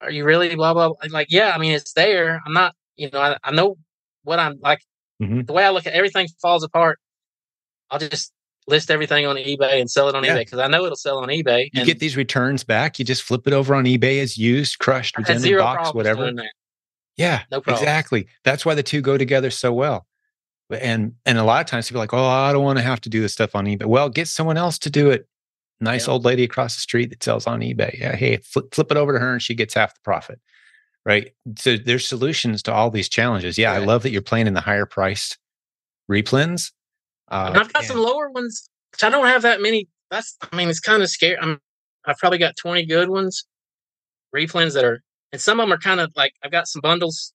are 0.00 0.10
you 0.10 0.24
really 0.24 0.54
blah 0.54 0.74
blah? 0.74 0.88
blah. 0.88 0.96
Like, 1.10 1.28
yeah, 1.30 1.52
I 1.54 1.58
mean, 1.58 1.72
it's 1.72 1.92
there. 1.92 2.40
I'm 2.46 2.52
not. 2.52 2.74
You 2.96 3.10
know, 3.12 3.20
I, 3.20 3.36
I 3.42 3.52
know 3.52 3.76
what 4.24 4.38
I'm 4.38 4.58
like. 4.60 4.80
Mm-hmm. 5.22 5.42
The 5.42 5.52
way 5.52 5.64
I 5.64 5.70
look 5.70 5.86
at 5.86 5.92
everything 5.92 6.28
falls 6.40 6.62
apart. 6.62 6.98
I'll 7.90 7.98
just 7.98 8.32
list 8.68 8.90
everything 8.90 9.26
on 9.26 9.36
eBay 9.36 9.80
and 9.80 9.90
sell 9.90 10.08
it 10.08 10.14
on 10.14 10.22
yeah. 10.24 10.36
eBay 10.36 10.40
because 10.40 10.58
I 10.58 10.68
know 10.68 10.84
it'll 10.84 10.96
sell 10.96 11.18
on 11.18 11.28
eBay. 11.28 11.70
You 11.72 11.84
get 11.84 11.98
these 11.98 12.16
returns 12.16 12.64
back. 12.64 12.98
You 12.98 13.04
just 13.04 13.22
flip 13.22 13.46
it 13.46 13.52
over 13.52 13.74
on 13.74 13.84
eBay 13.84 14.20
as 14.20 14.36
used, 14.36 14.78
crushed, 14.78 15.16
redundant 15.16 15.58
box, 15.58 15.94
whatever. 15.94 16.32
Yeah, 17.16 17.42
no 17.50 17.60
problem. 17.60 17.82
Exactly. 17.82 18.28
That's 18.44 18.64
why 18.64 18.74
the 18.74 18.82
two 18.82 19.00
go 19.00 19.18
together 19.18 19.50
so 19.50 19.72
well. 19.72 20.06
And 20.70 21.14
and 21.24 21.38
a 21.38 21.44
lot 21.44 21.60
of 21.60 21.66
times 21.66 21.88
people 21.88 22.00
are 22.00 22.04
like, 22.04 22.14
oh, 22.14 22.24
I 22.24 22.52
don't 22.52 22.62
want 22.62 22.78
to 22.78 22.84
have 22.84 23.00
to 23.02 23.08
do 23.08 23.22
this 23.22 23.32
stuff 23.32 23.56
on 23.56 23.64
eBay. 23.64 23.86
Well, 23.86 24.08
get 24.10 24.28
someone 24.28 24.58
else 24.58 24.78
to 24.80 24.90
do 24.90 25.10
it. 25.10 25.26
Nice 25.80 26.06
yeah. 26.06 26.12
old 26.12 26.24
lady 26.24 26.44
across 26.44 26.74
the 26.74 26.80
street 26.80 27.10
that 27.10 27.22
sells 27.22 27.46
on 27.46 27.60
eBay. 27.60 27.98
Yeah, 27.98 28.16
hey, 28.16 28.36
flip, 28.38 28.74
flip 28.74 28.90
it 28.90 28.96
over 28.96 29.14
to 29.14 29.18
her 29.18 29.32
and 29.32 29.42
she 29.42 29.54
gets 29.54 29.74
half 29.74 29.94
the 29.94 30.00
profit. 30.04 30.40
Right. 31.08 31.32
So 31.56 31.76
there's 31.76 32.06
solutions 32.06 32.62
to 32.64 32.72
all 32.72 32.90
these 32.90 33.08
challenges. 33.08 33.56
Yeah, 33.56 33.72
I 33.72 33.78
love 33.78 34.02
that 34.02 34.10
you're 34.10 34.22
playing 34.22 34.46
in 34.46 34.52
the 34.54 34.60
higher 34.60 34.86
priced 34.86 35.38
replens 36.10 36.70
uh, 37.30 37.52
I've 37.54 37.72
got 37.72 37.84
some 37.84 37.98
lower 37.98 38.30
ones, 38.30 38.68
which 38.92 39.04
I 39.04 39.10
don't 39.10 39.26
have 39.26 39.42
that 39.42 39.60
many. 39.60 39.88
That's, 40.10 40.36
I 40.50 40.56
mean, 40.56 40.68
it's 40.68 40.80
kind 40.80 41.02
of 41.02 41.10
scary. 41.10 41.36
I'm, 41.38 41.60
I've 42.06 42.16
probably 42.16 42.38
got 42.38 42.56
20 42.56 42.86
good 42.86 43.10
ones, 43.10 43.46
replens 44.34 44.74
that 44.74 44.84
are, 44.84 45.02
and 45.32 45.40
some 45.40 45.60
of 45.60 45.64
them 45.64 45.72
are 45.74 45.78
kind 45.78 46.00
of 46.00 46.10
like, 46.16 46.32
I've 46.42 46.50
got 46.50 46.68
some 46.68 46.80
bundles. 46.80 47.32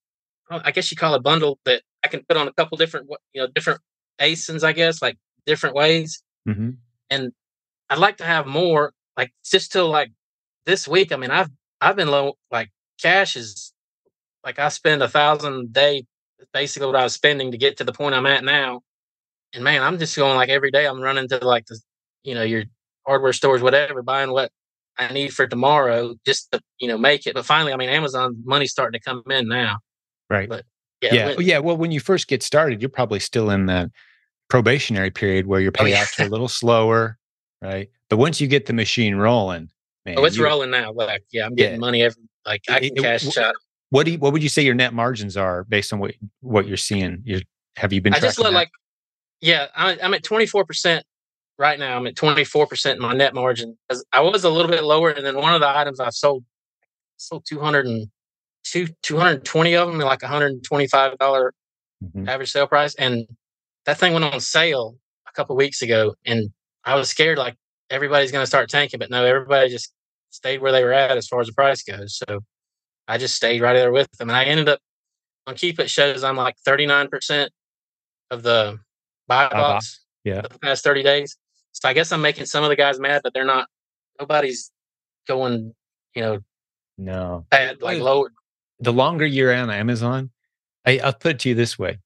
I 0.50 0.72
guess 0.72 0.92
you 0.92 0.98
call 0.98 1.14
a 1.14 1.22
bundle 1.22 1.60
that 1.66 1.84
I 2.04 2.08
can 2.08 2.24
put 2.28 2.38
on 2.38 2.48
a 2.48 2.54
couple 2.54 2.78
different, 2.78 3.08
you 3.34 3.42
know, 3.42 3.48
different 3.54 3.82
ASINs, 4.20 4.64
I 4.64 4.72
guess, 4.72 5.02
like 5.02 5.18
different 5.46 5.76
ways. 5.76 6.22
Mm-hmm. 6.48 6.72
And 7.10 7.32
I'd 7.90 8.00
like 8.00 8.18
to 8.18 8.26
have 8.26 8.46
more, 8.46 8.94
like 9.16 9.32
just 9.46 9.72
till 9.72 9.90
like 9.90 10.12
this 10.66 10.88
week. 10.88 11.12
I 11.12 11.18
mean, 11.18 11.32
I've 11.32 11.50
I've 11.80 11.96
been 11.96 12.10
low. 12.10 12.34
Like 12.52 12.72
cash 13.02 13.36
is 13.36 13.74
like 14.44 14.60
I 14.60 14.70
spend 14.70 15.02
a 15.02 15.08
thousand 15.08 15.54
a 15.54 15.66
day, 15.66 16.06
basically 16.54 16.88
what 16.88 16.96
I 16.96 17.04
was 17.04 17.14
spending 17.14 17.52
to 17.52 17.58
get 17.58 17.78
to 17.78 17.84
the 17.84 17.94
point 17.94 18.16
I'm 18.16 18.26
at 18.26 18.44
now. 18.44 18.82
And 19.54 19.64
man, 19.64 19.82
I'm 19.82 20.00
just 20.00 20.16
going 20.16 20.36
like 20.36 20.50
every 20.50 20.72
day. 20.72 20.86
I'm 20.86 21.02
running 21.02 21.28
to 21.30 21.38
like 21.46 21.66
the, 21.68 21.80
you 22.24 22.34
know, 22.34 22.44
your 22.44 22.64
hardware 23.06 23.34
stores, 23.34 23.62
whatever, 23.62 24.02
buying 24.02 24.32
what 24.32 24.52
I 24.98 25.12
need 25.12 25.34
for 25.34 25.48
tomorrow 25.48 26.16
just 26.26 26.52
to 26.52 26.62
you 26.80 26.88
know 26.88 26.98
make 26.98 27.26
it. 27.28 27.36
But 27.36 27.46
finally, 27.46 27.74
I 27.74 27.78
mean, 27.78 27.90
Amazon 27.90 28.42
money's 28.46 28.72
starting 28.72 29.00
to 29.00 29.04
come 29.04 29.24
in 29.30 29.48
now. 29.48 29.80
Right. 30.30 30.50
But 30.50 30.66
yeah, 31.02 31.14
yeah. 31.14 31.36
When, 31.36 31.46
yeah. 31.46 31.60
Well, 31.60 31.78
when 31.78 31.92
you 31.92 32.00
first 32.00 32.28
get 32.28 32.44
started, 32.44 32.82
you're 32.82 32.90
probably 32.90 33.20
still 33.20 33.50
in 33.50 33.68
that 33.68 33.90
probationary 34.50 35.12
period 35.12 35.48
where 35.48 35.60
your 35.60 35.72
oh, 35.80 35.84
payouts 35.84 36.14
oh, 36.14 36.16
yeah. 36.20 36.26
are 36.26 36.28
a 36.28 36.32
little 36.32 36.48
slower, 36.48 37.18
right? 37.62 37.90
But 38.10 38.18
once 38.18 38.40
you 38.40 38.48
get 38.48 38.66
the 38.66 38.74
machine 38.74 39.16
rolling, 39.16 39.70
oh, 39.72 40.10
man, 40.10 40.16
oh, 40.20 40.26
it's 40.26 40.38
you, 40.38 40.46
rolling 40.46 40.72
now. 40.72 40.92
Like, 40.94 41.24
yeah, 41.32 41.46
I'm 41.46 41.56
getting 41.56 41.76
yeah. 41.76 41.80
money 41.80 42.04
every 42.04 42.24
like 42.46 42.62
I 42.70 42.80
can 42.80 42.98
it, 42.98 43.02
cash 43.02 43.38
out. 43.38 43.56
What 43.90 44.06
do 44.06 44.14
you, 44.14 44.18
what 44.18 44.34
would 44.34 44.42
you 44.42 44.50
say 44.50 44.64
your 44.64 44.74
net 44.74 44.94
margins 44.94 45.38
are 45.38 45.64
based 45.66 45.94
on 45.94 46.00
what 46.00 46.14
what 46.42 46.68
you're 46.68 46.78
seeing? 46.78 47.22
You 47.26 47.42
have 47.76 47.94
you 47.94 48.02
been? 48.02 48.14
I 48.14 48.20
just 48.20 48.38
that? 48.38 48.52
like, 48.52 48.72
yeah, 49.42 49.68
I, 49.76 49.98
I'm 50.02 50.14
at 50.14 50.24
24 50.24 50.66
percent 50.66 51.06
right 51.58 51.78
now. 51.78 51.98
I'm 51.98 52.08
at 52.08 52.16
24 52.16 52.68
percent 52.68 53.00
my 53.00 53.14
net 53.14 53.34
margin 53.34 53.78
I 54.12 54.22
was 54.22 54.44
a 54.44 54.50
little 54.50 54.72
bit 54.72 54.84
lower, 54.84 55.10
and 55.10 55.26
then 55.26 55.36
one 55.36 55.54
of 55.54 55.62
the 55.62 55.68
items 55.68 56.00
I 56.00 56.10
sold 56.10 56.44
sold 57.18 57.46
200 57.48 57.86
and 57.86 58.08
two 58.64 58.88
220 59.04 59.76
of 59.76 59.88
them 59.88 60.00
like 60.00 60.22
125 60.22 61.18
dollar 61.18 61.54
mm-hmm. 62.04 62.28
average 62.28 62.52
sale 62.52 62.68
price, 62.68 62.96
and 62.96 63.28
that 63.86 63.98
thing 63.98 64.14
went 64.14 64.26
on 64.26 64.40
sale 64.40 64.96
a 65.28 65.32
couple 65.34 65.56
weeks 65.56 65.82
ago, 65.82 66.16
and 66.26 66.50
I 66.84 66.96
was 66.96 67.10
scared 67.10 67.38
like 67.38 67.56
everybody's 67.90 68.32
going 68.32 68.44
to 68.44 68.48
start 68.48 68.70
tanking, 68.70 69.00
but 69.00 69.10
no, 69.10 69.24
everybody 69.24 69.70
just 69.70 69.94
stayed 70.34 70.62
where 70.62 70.72
they 70.72 70.84
were 70.84 70.94
at 70.94 71.18
as 71.18 71.28
far 71.28 71.42
as 71.42 71.48
the 71.48 71.54
price 71.54 71.84
goes. 71.84 72.18
So 72.18 72.42
I 73.08 73.18
just 73.18 73.36
stayed 73.36 73.62
right 73.62 73.74
there 73.74 73.92
with 73.92 74.10
them, 74.18 74.30
and 74.30 74.38
I 74.38 74.46
ended 74.46 74.70
up 74.70 74.80
on 75.48 75.56
Keepa 75.56 75.88
shows 75.88 76.24
I'm 76.24 76.38
like 76.38 76.56
39 76.66 77.10
percent 77.10 77.52
of 78.32 78.44
the 78.44 78.80
buy 79.28 79.50
box. 79.50 80.02
Yeah, 80.24 80.42
the 80.42 80.60
past 80.60 80.84
30 80.84 81.04
days. 81.04 81.38
So 81.74 81.90
I 81.90 81.94
guess 81.94 82.12
I'm 82.12 82.22
making 82.22 82.46
some 82.46 82.64
of 82.64 82.70
the 82.70 82.76
guys 82.76 83.00
mad, 83.00 83.22
but 83.24 83.34
they're 83.34 83.46
not. 83.46 83.68
Nobody's 84.20 84.72
going, 85.28 85.74
you 86.16 86.22
know, 86.22 86.40
no 86.98 87.46
bad 87.50 87.82
like 87.82 88.00
lower. 88.00 88.32
The 88.80 88.94
longer 88.94 89.26
you're 89.26 89.54
on 89.54 89.70
Amazon, 89.70 90.32
I, 90.86 91.00
I'll 91.00 91.14
put 91.14 91.32
it 91.32 91.40
to 91.40 91.50
you 91.50 91.56
this 91.56 91.78
way: 91.78 92.00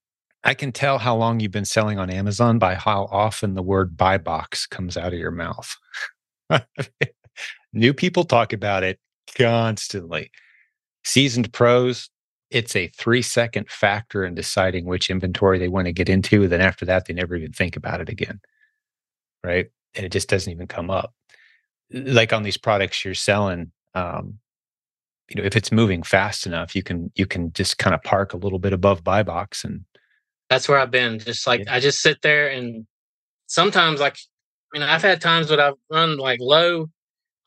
I 0.43 0.53
can 0.53 0.71
tell 0.71 0.97
how 0.97 1.15
long 1.15 1.39
you've 1.39 1.51
been 1.51 1.65
selling 1.65 1.99
on 1.99 2.09
Amazon 2.09 2.59
by 2.59 2.75
how 2.75 3.07
often 3.11 3.53
the 3.53 3.61
word 3.61 3.97
buy 3.97 4.17
box 4.17 4.65
comes 4.65 4.97
out 4.97 5.13
of 5.13 5.19
your 5.19 5.31
mouth. 5.31 5.75
New 7.73 7.93
people 7.93 8.23
talk 8.23 8.53
about 8.53 8.83
it 8.83 8.99
constantly. 9.37 10.31
Seasoned 11.03 11.51
pros, 11.53 12.09
it's 12.49 12.75
a 12.75 12.87
three 12.89 13.21
second 13.21 13.69
factor 13.69 14.25
in 14.25 14.35
deciding 14.35 14.85
which 14.85 15.09
inventory 15.09 15.59
they 15.59 15.67
want 15.67 15.85
to 15.85 15.93
get 15.93 16.09
into. 16.09 16.47
Then 16.47 16.61
after 16.61 16.85
that, 16.85 17.05
they 17.05 17.13
never 17.13 17.35
even 17.35 17.51
think 17.51 17.75
about 17.75 18.01
it 18.01 18.09
again. 18.09 18.39
Right. 19.43 19.67
And 19.95 20.05
it 20.05 20.11
just 20.11 20.29
doesn't 20.29 20.51
even 20.51 20.67
come 20.67 20.89
up. 20.89 21.13
Like 21.91 22.33
on 22.33 22.43
these 22.43 22.57
products 22.57 23.03
you're 23.03 23.13
selling, 23.13 23.71
um, 23.95 24.39
you 25.29 25.41
know, 25.41 25.45
if 25.45 25.55
it's 25.55 25.71
moving 25.71 26.03
fast 26.03 26.45
enough, 26.45 26.75
you 26.75 26.83
can 26.83 27.11
you 27.15 27.25
can 27.25 27.51
just 27.53 27.77
kind 27.77 27.93
of 27.93 28.03
park 28.03 28.33
a 28.33 28.37
little 28.37 28.59
bit 28.59 28.73
above 28.73 29.03
buy 29.03 29.23
box 29.23 29.63
and 29.63 29.83
that's 30.49 30.69
where 30.69 30.79
I've 30.79 30.91
been. 30.91 31.19
Just 31.19 31.47
like 31.47 31.65
yeah. 31.65 31.73
I 31.73 31.79
just 31.79 32.01
sit 32.01 32.21
there 32.21 32.49
and 32.49 32.85
sometimes 33.47 33.99
like 33.99 34.17
I 34.73 34.79
mean 34.79 34.87
I've 34.87 35.01
had 35.01 35.21
times 35.21 35.49
when 35.49 35.59
I've 35.59 35.75
run 35.91 36.17
like 36.17 36.39
low, 36.41 36.89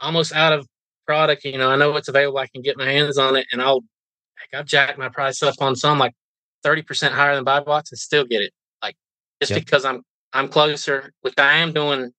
almost 0.01 0.33
out 0.33 0.53
of 0.53 0.67
product. 1.07 1.45
You 1.45 1.59
know, 1.59 1.71
I 1.71 1.77
know 1.77 1.91
what's 1.91 2.09
available. 2.09 2.39
I 2.39 2.47
can 2.47 2.63
get 2.63 2.77
my 2.77 2.87
hands 2.87 3.19
on 3.19 3.37
it, 3.37 3.47
and 3.53 3.61
I'll 3.61 3.83
like 4.41 4.59
I've 4.59 4.67
jacked 4.67 4.99
my 4.99 5.09
price 5.09 5.43
up 5.43 5.55
on 5.61 5.77
some 5.77 5.99
like 5.99 6.15
thirty 6.63 6.83
percent 6.83 7.15
higher 7.15 7.35
than 7.35 7.45
buy 7.45 7.61
box 7.61 7.93
and 7.93 7.99
still 7.99 8.25
get 8.25 8.43
it. 8.43 8.53
Like 8.83 8.97
just 9.41 9.51
yep. 9.51 9.61
because 9.61 9.85
I'm 9.85 10.03
I'm 10.33 10.49
closer. 10.49 11.13
Which 11.23 11.35
I 11.39 11.59
am 11.59 11.73
doing. 11.73 12.13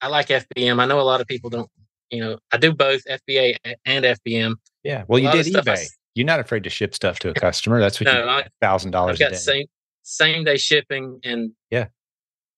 I 0.00 0.08
like 0.08 0.28
FBM. 0.28 0.80
I 0.80 0.86
know 0.86 1.00
a 1.00 1.02
lot 1.02 1.20
of 1.20 1.26
people 1.26 1.50
don't. 1.50 1.70
You 2.10 2.20
know, 2.20 2.38
I 2.50 2.58
do 2.58 2.74
both 2.74 3.02
FBA 3.04 3.56
and 3.86 4.04
FBM. 4.04 4.56
Yeah. 4.82 5.04
Well, 5.08 5.18
you 5.18 5.30
did 5.30 5.46
eBay. 5.46 5.78
I, 5.78 5.86
You're 6.14 6.26
not 6.26 6.40
afraid 6.40 6.64
to 6.64 6.70
ship 6.70 6.94
stuff 6.94 7.18
to 7.20 7.30
a 7.30 7.34
customer. 7.46 7.80
That's 7.80 8.00
what 8.00 8.06
no, 8.06 8.38
you 8.38 8.44
thousand 8.60 8.90
dollars. 8.90 9.18
Got 9.18 9.36
same 9.36 9.66
same 10.02 10.44
day 10.44 10.56
shipping, 10.56 11.20
and 11.24 11.52
yeah, 11.70 11.86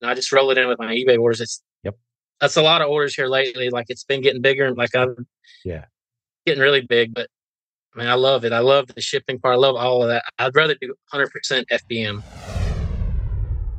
I 0.03 0.15
just 0.15 0.33
roll 0.33 0.51
it 0.51 0.59
in 0.59 0.69
with 0.69 0.79
my 0.79 0.95
eBay 0.95 1.19
orders. 1.19 1.41
It's 1.41 1.63
that's 2.45 2.57
a 2.57 2.63
lot 2.63 2.83
of 2.83 2.91
orders 2.91 3.15
here 3.15 3.27
lately. 3.27 3.71
Like 3.71 3.87
it's 3.89 4.05
been 4.05 4.21
getting 4.21 4.43
bigger, 4.43 4.75
like 4.75 4.95
I'm 4.95 5.27
yeah, 5.65 5.87
getting 6.45 6.63
really 6.63 6.83
big. 6.83 7.15
But 7.15 7.31
I 7.95 7.99
mean, 7.99 8.09
I 8.09 8.15
love 8.15 8.45
it. 8.45 8.53
I 8.53 8.59
love 8.59 8.89
the 8.95 9.01
shipping 9.01 9.39
part. 9.39 9.55
I 9.55 9.57
love 9.57 9.77
all 9.77 10.03
of 10.03 10.09
that. 10.09 10.25
I'd 10.39 10.55
rather 10.55 10.75
do 10.79 10.95
100% 11.15 11.31
FBM. 11.73 12.23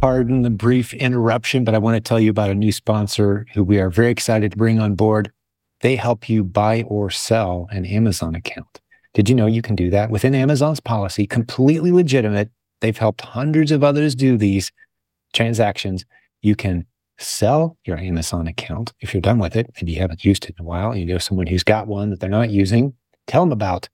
Pardon 0.01 0.41
the 0.41 0.49
brief 0.49 0.95
interruption, 0.95 1.63
but 1.63 1.75
I 1.75 1.77
want 1.77 1.95
to 1.95 2.01
tell 2.01 2.19
you 2.19 2.31
about 2.31 2.49
a 2.49 2.55
new 2.55 2.71
sponsor 2.71 3.45
who 3.53 3.63
we 3.63 3.77
are 3.77 3.91
very 3.91 4.09
excited 4.09 4.51
to 4.53 4.57
bring 4.57 4.79
on 4.79 4.95
board. 4.95 5.31
They 5.81 5.95
help 5.95 6.27
you 6.27 6.43
buy 6.43 6.83
or 6.87 7.11
sell 7.11 7.67
an 7.69 7.85
Amazon 7.85 8.33
account. 8.33 8.81
Did 9.13 9.29
you 9.29 9.35
know 9.35 9.45
you 9.45 9.61
can 9.61 9.75
do 9.75 9.91
that 9.91 10.09
within 10.09 10.33
Amazon's 10.33 10.79
policy, 10.79 11.27
completely 11.27 11.91
legitimate? 11.91 12.49
They've 12.81 12.97
helped 12.97 13.21
hundreds 13.21 13.71
of 13.71 13.83
others 13.83 14.15
do 14.15 14.37
these 14.37 14.71
transactions. 15.33 16.03
You 16.41 16.55
can 16.55 16.87
sell 17.17 17.77
your 17.85 17.97
Amazon 17.97 18.47
account 18.47 18.93
if 18.99 19.13
you're 19.13 19.21
done 19.21 19.39
with 19.39 19.55
it 19.55 19.69
and 19.79 19.89
you 19.89 19.99
haven't 19.99 20.25
used 20.25 20.45
it 20.45 20.55
in 20.57 20.63
a 20.63 20.67
while. 20.67 20.95
You 20.95 21.05
know 21.05 21.17
someone 21.17 21.47
who's 21.47 21.63
got 21.63 21.87
one 21.87 22.09
that 22.09 22.19
they're 22.19 22.29
not 22.29 22.49
using. 22.49 22.93
Tell 23.27 23.43
them 23.43 23.51
about 23.51 23.89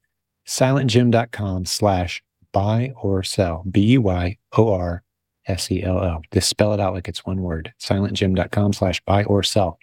silentjim.com 0.48 1.66
slash 1.66 2.22
buy 2.52 2.94
or 3.02 3.24
sell. 3.24 3.64
B 3.70 3.82
U 3.82 4.02
Y 4.02 4.38
O 4.58 4.74
R 4.74 5.04
S 5.48 5.72
E 5.72 5.84
L 5.84 6.04
L. 6.04 6.22
Just 6.34 6.50
spell 6.50 6.74
it 6.74 6.80
out 6.80 6.94
like 6.94 7.08
it's 7.08 7.26
one 7.26 7.42
word. 7.42 7.74
Silentjim.com 7.80 8.74
slash 8.74 9.02
buy 9.06 9.24
or 9.26 9.44
sell. 9.44 9.78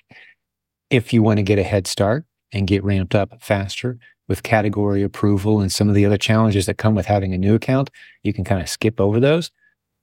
If 0.91 1.13
you 1.13 1.23
want 1.23 1.39
to 1.39 1.43
get 1.43 1.59
a 1.59 1.65
head 1.65 1.87
start 1.87 2.25
and 2.53 2.67
get 2.67 2.83
ramped 2.83 3.15
up 3.15 3.43
faster, 3.43 3.99
with 4.29 4.43
category 4.43 5.03
approval 5.03 5.61
and 5.61 5.73
some 5.73 5.89
of 5.89 5.95
the 5.95 6.05
other 6.05 6.19
challenges 6.19 6.67
that 6.67 6.79
come 6.79 6.95
with 6.95 7.07
having 7.07 7.33
a 7.33 7.39
new 7.39 7.55
account, 7.55 7.91
you 8.23 8.33
can 8.33 8.45
kind 8.45 8.61
of 8.61 8.69
skip 8.69 9.01
over 9.01 9.19
those. 9.19 9.51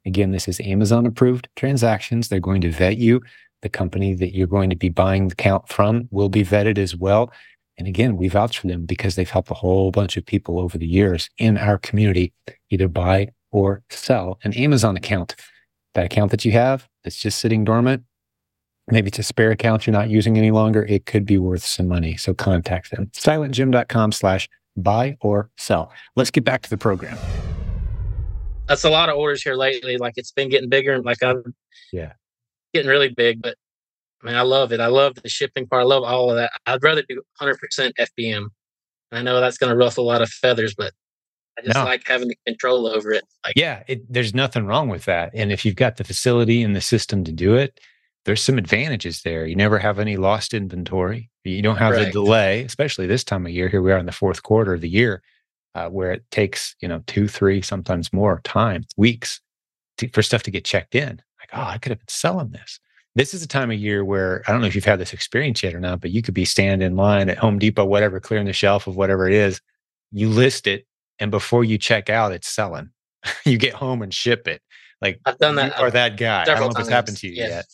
Again, 0.06 0.32
this 0.32 0.48
is 0.48 0.60
Amazon 0.62 1.06
approved 1.06 1.48
transactions. 1.56 2.30
They're 2.30 2.40
going 2.40 2.62
to 2.62 2.72
vet 2.72 2.98
you. 2.98 3.22
The 3.62 3.70
company 3.70 4.14
that 4.14 4.36
you're 4.36 4.48
going 4.48 4.70
to 4.70 4.76
be 4.76 4.90
buying 4.90 5.28
the 5.28 5.34
account 5.34 5.70
from 5.70 6.08
will 6.12 6.30
be 6.30 6.44
vetted 6.44 6.78
as 6.78 6.96
well. 6.96 7.32
And 7.78 7.88
again, 7.88 8.16
we 8.16 8.28
vouch 8.28 8.60
for 8.60 8.68
them 8.68 8.86
because 8.86 9.16
they've 9.16 9.30
helped 9.30 9.52
a 9.52 9.56
whole 9.56 9.92
bunch 9.92 10.18
of 10.18 10.26
people 10.26 10.60
over 10.60 10.78
the 10.78 10.88
years 10.88 11.30
in 11.38 11.58
our 11.58 11.78
community 11.78 12.34
either 12.70 12.88
buy 12.88 13.30
or 13.52 13.84
sell 13.90 14.40
an 14.44 14.54
Amazon 14.54 14.96
account. 14.96 15.36
That 15.94 16.06
account 16.06 16.32
that 16.32 16.46
you 16.46 16.52
have 16.52 16.88
that's 17.04 17.18
just 17.18 17.40
sitting 17.40 17.64
dormant, 17.64 18.04
maybe 18.92 19.08
it's 19.08 19.20
a 19.20 19.24
spare 19.24 19.52
account 19.52 19.88
you're 19.88 19.94
not 19.94 20.10
using 20.10 20.38
any 20.38 20.52
longer, 20.52 20.86
it 20.86 21.06
could 21.06 21.26
be 21.26 21.38
worth 21.38 21.66
some 21.66 21.88
money. 21.88 22.18
So 22.18 22.34
contact 22.34 22.92
them. 22.92 23.08
Silentjim.com 23.08 24.12
slash 24.12 24.50
buy 24.78 25.18
or 25.22 25.50
sell. 25.58 25.92
Let's 26.16 26.32
get 26.32 26.44
back 26.44 26.62
to 26.64 26.70
the 26.70 26.78
program. 26.78 27.18
That's 28.68 28.84
a 28.84 28.90
lot 28.90 29.10
of 29.10 29.18
orders 29.18 29.44
here 29.44 29.56
lately. 29.56 29.98
Like 29.98 30.14
it's 30.18 30.32
been 30.32 30.50
getting 30.50 30.70
bigger. 30.70 30.94
And 30.94 31.06
like 31.06 31.22
I'm 31.24 31.54
yeah, 31.92 32.14
getting 32.74 32.90
really 32.90 33.10
big, 33.10 33.42
but 33.42 33.56
I 34.22 34.28
mean, 34.28 34.36
I 34.36 34.42
love 34.42 34.72
it. 34.72 34.80
I 34.80 34.88
love 34.88 35.16
the 35.16 35.30
shipping 35.30 35.68
part. 35.68 35.82
I 35.82 35.86
love 35.86 36.04
all 36.04 36.32
of 36.32 36.38
that. 36.38 36.52
I'd 36.66 36.84
rather 36.84 37.04
do 37.08 37.22
100% 37.42 37.58
FBM. 38.00 38.48
I 39.12 39.22
know 39.22 39.40
that's 39.40 39.58
going 39.58 39.72
to 39.72 39.78
ruffle 39.78 40.04
a 40.04 40.10
lot 40.12 40.22
of 40.22 40.30
feathers, 40.30 40.74
but 40.76 40.94
I 41.58 41.62
just 41.62 41.76
no. 41.76 41.86
like 41.86 42.08
having 42.08 42.28
the 42.28 42.38
control 42.46 42.88
over 42.88 43.12
it. 43.12 43.24
Like, 43.46 43.54
yeah, 43.56 43.84
it, 43.88 44.12
there's 44.12 44.34
nothing 44.34 44.66
wrong 44.66 44.90
with 44.90 45.06
that. 45.06 45.32
And 45.34 45.52
if 45.52 45.64
you've 45.64 45.76
got 45.76 45.98
the 45.98 46.04
facility 46.04 46.64
and 46.64 46.76
the 46.76 46.82
system 46.82 47.24
to 47.24 47.32
do 47.32 47.56
it, 47.56 47.80
there's 48.26 48.42
some 48.42 48.58
advantages 48.58 49.22
there. 49.22 49.46
You 49.46 49.56
never 49.56 49.78
have 49.78 50.00
any 50.00 50.18
lost 50.18 50.54
inventory. 50.54 51.30
You 51.44 51.62
don't 51.62 51.78
have 51.78 51.94
right. 51.94 52.06
the 52.06 52.12
delay, 52.12 52.64
especially 52.64 53.06
this 53.06 53.24
time 53.24 53.46
of 53.46 53.52
year. 53.52 53.70
Here 53.70 53.82
we 53.82 53.92
are 53.92 54.00
in 54.00 54.08
the 54.08 54.12
fourth 54.12 54.42
quarter 54.42 54.74
of 54.74 54.82
the 54.82 54.90
year, 54.90 55.22
uh, 55.76 55.90
where 55.90 56.12
it 56.12 56.24
takes 56.32 56.76
you 56.82 56.88
know 56.88 57.04
two, 57.08 57.28
three, 57.28 57.62
sometimes 57.62 58.12
more 58.12 58.42
time, 58.44 58.84
weeks, 58.98 59.40
to, 59.98 60.10
for 60.10 60.22
stuff 60.22 60.44
to 60.44 60.52
get 60.52 60.66
checked 60.66 60.96
in. 60.96 61.22
Like, 61.40 61.50
oh, 61.54 61.68
I 61.68 61.78
could 61.78 61.92
have 61.92 62.00
been 62.00 62.08
selling 62.08 62.52
this. 62.52 62.80
This 63.14 63.34
is 63.34 63.44
a 63.44 63.48
time 63.48 63.72
of 63.72 63.78
year 63.78 64.04
where 64.04 64.44
I 64.48 64.52
don't 64.52 64.62
know 64.62 64.68
if 64.68 64.76
you've 64.76 64.84
had 64.84 65.00
this 65.00 65.14
experience 65.14 65.64
yet 65.64 65.76
or 65.76 65.80
not, 65.80 66.02
but 66.02 66.12
you 66.12 66.22
could 66.22 66.34
be 66.34 66.46
standing 66.46 66.86
in 66.86 66.96
line 66.98 67.30
at 67.30 67.38
Home 67.38 67.60
Depot, 67.60 67.86
whatever, 67.86 68.20
clearing 68.20 68.48
the 68.48 68.54
shelf 68.54 68.88
of 68.88 68.96
whatever 68.96 69.28
it 69.28 69.34
is. 69.34 69.62
You 70.12 70.30
list 70.30 70.68
it, 70.68 70.86
and 71.20 71.32
before 71.32 71.64
you 71.64 71.78
check 71.78 72.10
out, 72.10 72.32
it's 72.32 72.48
selling. 72.48 72.90
you 73.46 73.58
get 73.58 73.74
home 73.74 74.02
and 74.02 74.14
ship 74.14 74.48
it. 74.48 74.62
Like 75.02 75.20
I've 75.26 75.38
done 75.38 75.56
that. 75.56 75.80
Or 75.80 75.92
that 75.92 76.18
guy. 76.18 76.42
I 76.42 76.46
don't 76.46 76.60
know 76.60 76.68
if 76.68 76.80
it's 76.80 76.90
happened 76.90 77.18
to 77.18 77.28
you 77.28 77.34
yes. 77.34 77.50
yet 77.50 77.66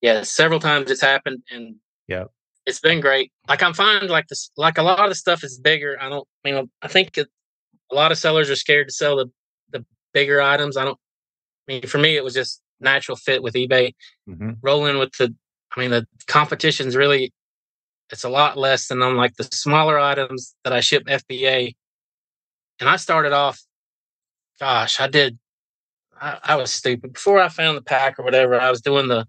yeah, 0.00 0.22
several 0.22 0.60
times 0.60 0.90
it's 0.90 1.00
happened, 1.00 1.42
and 1.50 1.76
yeah, 2.08 2.24
it's 2.64 2.80
been 2.80 3.00
great. 3.00 3.32
Like 3.48 3.62
I'm 3.62 3.74
finding 3.74 4.10
like 4.10 4.28
this, 4.28 4.50
like 4.56 4.78
a 4.78 4.82
lot 4.82 5.00
of 5.00 5.08
the 5.08 5.14
stuff 5.14 5.42
is 5.42 5.58
bigger. 5.58 5.96
I 6.00 6.08
don't, 6.08 6.26
you 6.44 6.52
know, 6.52 6.66
I 6.82 6.88
think 6.88 7.16
it, 7.18 7.28
a 7.90 7.94
lot 7.94 8.12
of 8.12 8.18
sellers 8.18 8.50
are 8.50 8.56
scared 8.56 8.88
to 8.88 8.94
sell 8.94 9.16
the 9.16 9.30
the 9.70 9.84
bigger 10.12 10.40
items. 10.40 10.76
I 10.76 10.84
don't. 10.84 10.98
I 11.68 11.72
mean, 11.72 11.82
for 11.82 11.98
me, 11.98 12.16
it 12.16 12.24
was 12.24 12.34
just 12.34 12.62
natural 12.80 13.16
fit 13.16 13.42
with 13.42 13.54
eBay. 13.54 13.94
Mm-hmm. 14.28 14.52
Rolling 14.62 14.98
with 14.98 15.12
the, 15.18 15.34
I 15.76 15.80
mean, 15.80 15.90
the 15.90 16.06
competition's 16.26 16.94
really 16.94 17.32
it's 18.10 18.24
a 18.24 18.28
lot 18.28 18.56
less 18.56 18.88
than 18.88 19.02
on 19.02 19.16
like 19.16 19.36
the 19.36 19.44
smaller 19.44 19.98
items 19.98 20.54
that 20.64 20.72
I 20.72 20.80
ship 20.80 21.04
FBA. 21.06 21.74
And 22.78 22.88
I 22.88 22.96
started 22.96 23.32
off, 23.32 23.62
gosh, 24.60 25.00
I 25.00 25.08
did, 25.08 25.38
I, 26.20 26.38
I 26.42 26.56
was 26.56 26.72
stupid. 26.72 27.14
Before 27.14 27.40
I 27.40 27.48
found 27.48 27.76
the 27.76 27.82
PAC 27.82 28.18
or 28.18 28.24
whatever, 28.24 28.60
I 28.60 28.70
was 28.70 28.80
doing 28.80 29.08
the, 29.08 29.26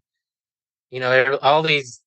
you 0.92 1.00
know, 1.00 1.40
all 1.42 1.64
these 1.64 2.02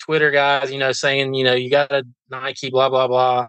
Twitter 0.00 0.30
guys, 0.30 0.72
you 0.72 0.78
know, 0.78 0.92
saying, 0.92 1.34
you 1.34 1.44
know, 1.44 1.54
you 1.54 1.70
got 1.70 1.92
a 1.92 2.04
Nike, 2.30 2.70
blah, 2.70 2.88
blah, 2.88 3.06
blah. 3.06 3.48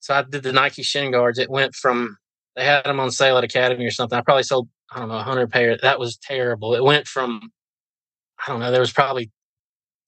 So 0.00 0.14
I 0.14 0.22
did 0.22 0.42
the 0.42 0.52
Nike 0.52 0.82
shin 0.82 1.12
guards. 1.12 1.38
It 1.38 1.50
went 1.50 1.74
from, 1.74 2.16
they 2.56 2.64
had 2.64 2.84
them 2.84 3.00
on 3.00 3.10
sale 3.10 3.38
at 3.38 3.44
Academy 3.44 3.84
or 3.84 3.90
something. 3.90 4.18
I 4.18 4.22
probably 4.22 4.42
sold, 4.42 4.68
I 4.92 5.00
don't 5.00 5.08
know, 5.08 5.16
100 5.16 5.50
pairs. 5.50 5.80
That 5.82 5.98
was 5.98 6.16
terrible. 6.16 6.74
It 6.74 6.84
went 6.84 7.06
from, 7.06 7.50
I 8.46 8.50
don't 8.50 8.60
know, 8.60 8.70
there 8.70 8.80
was 8.80 8.92
probably 8.92 9.30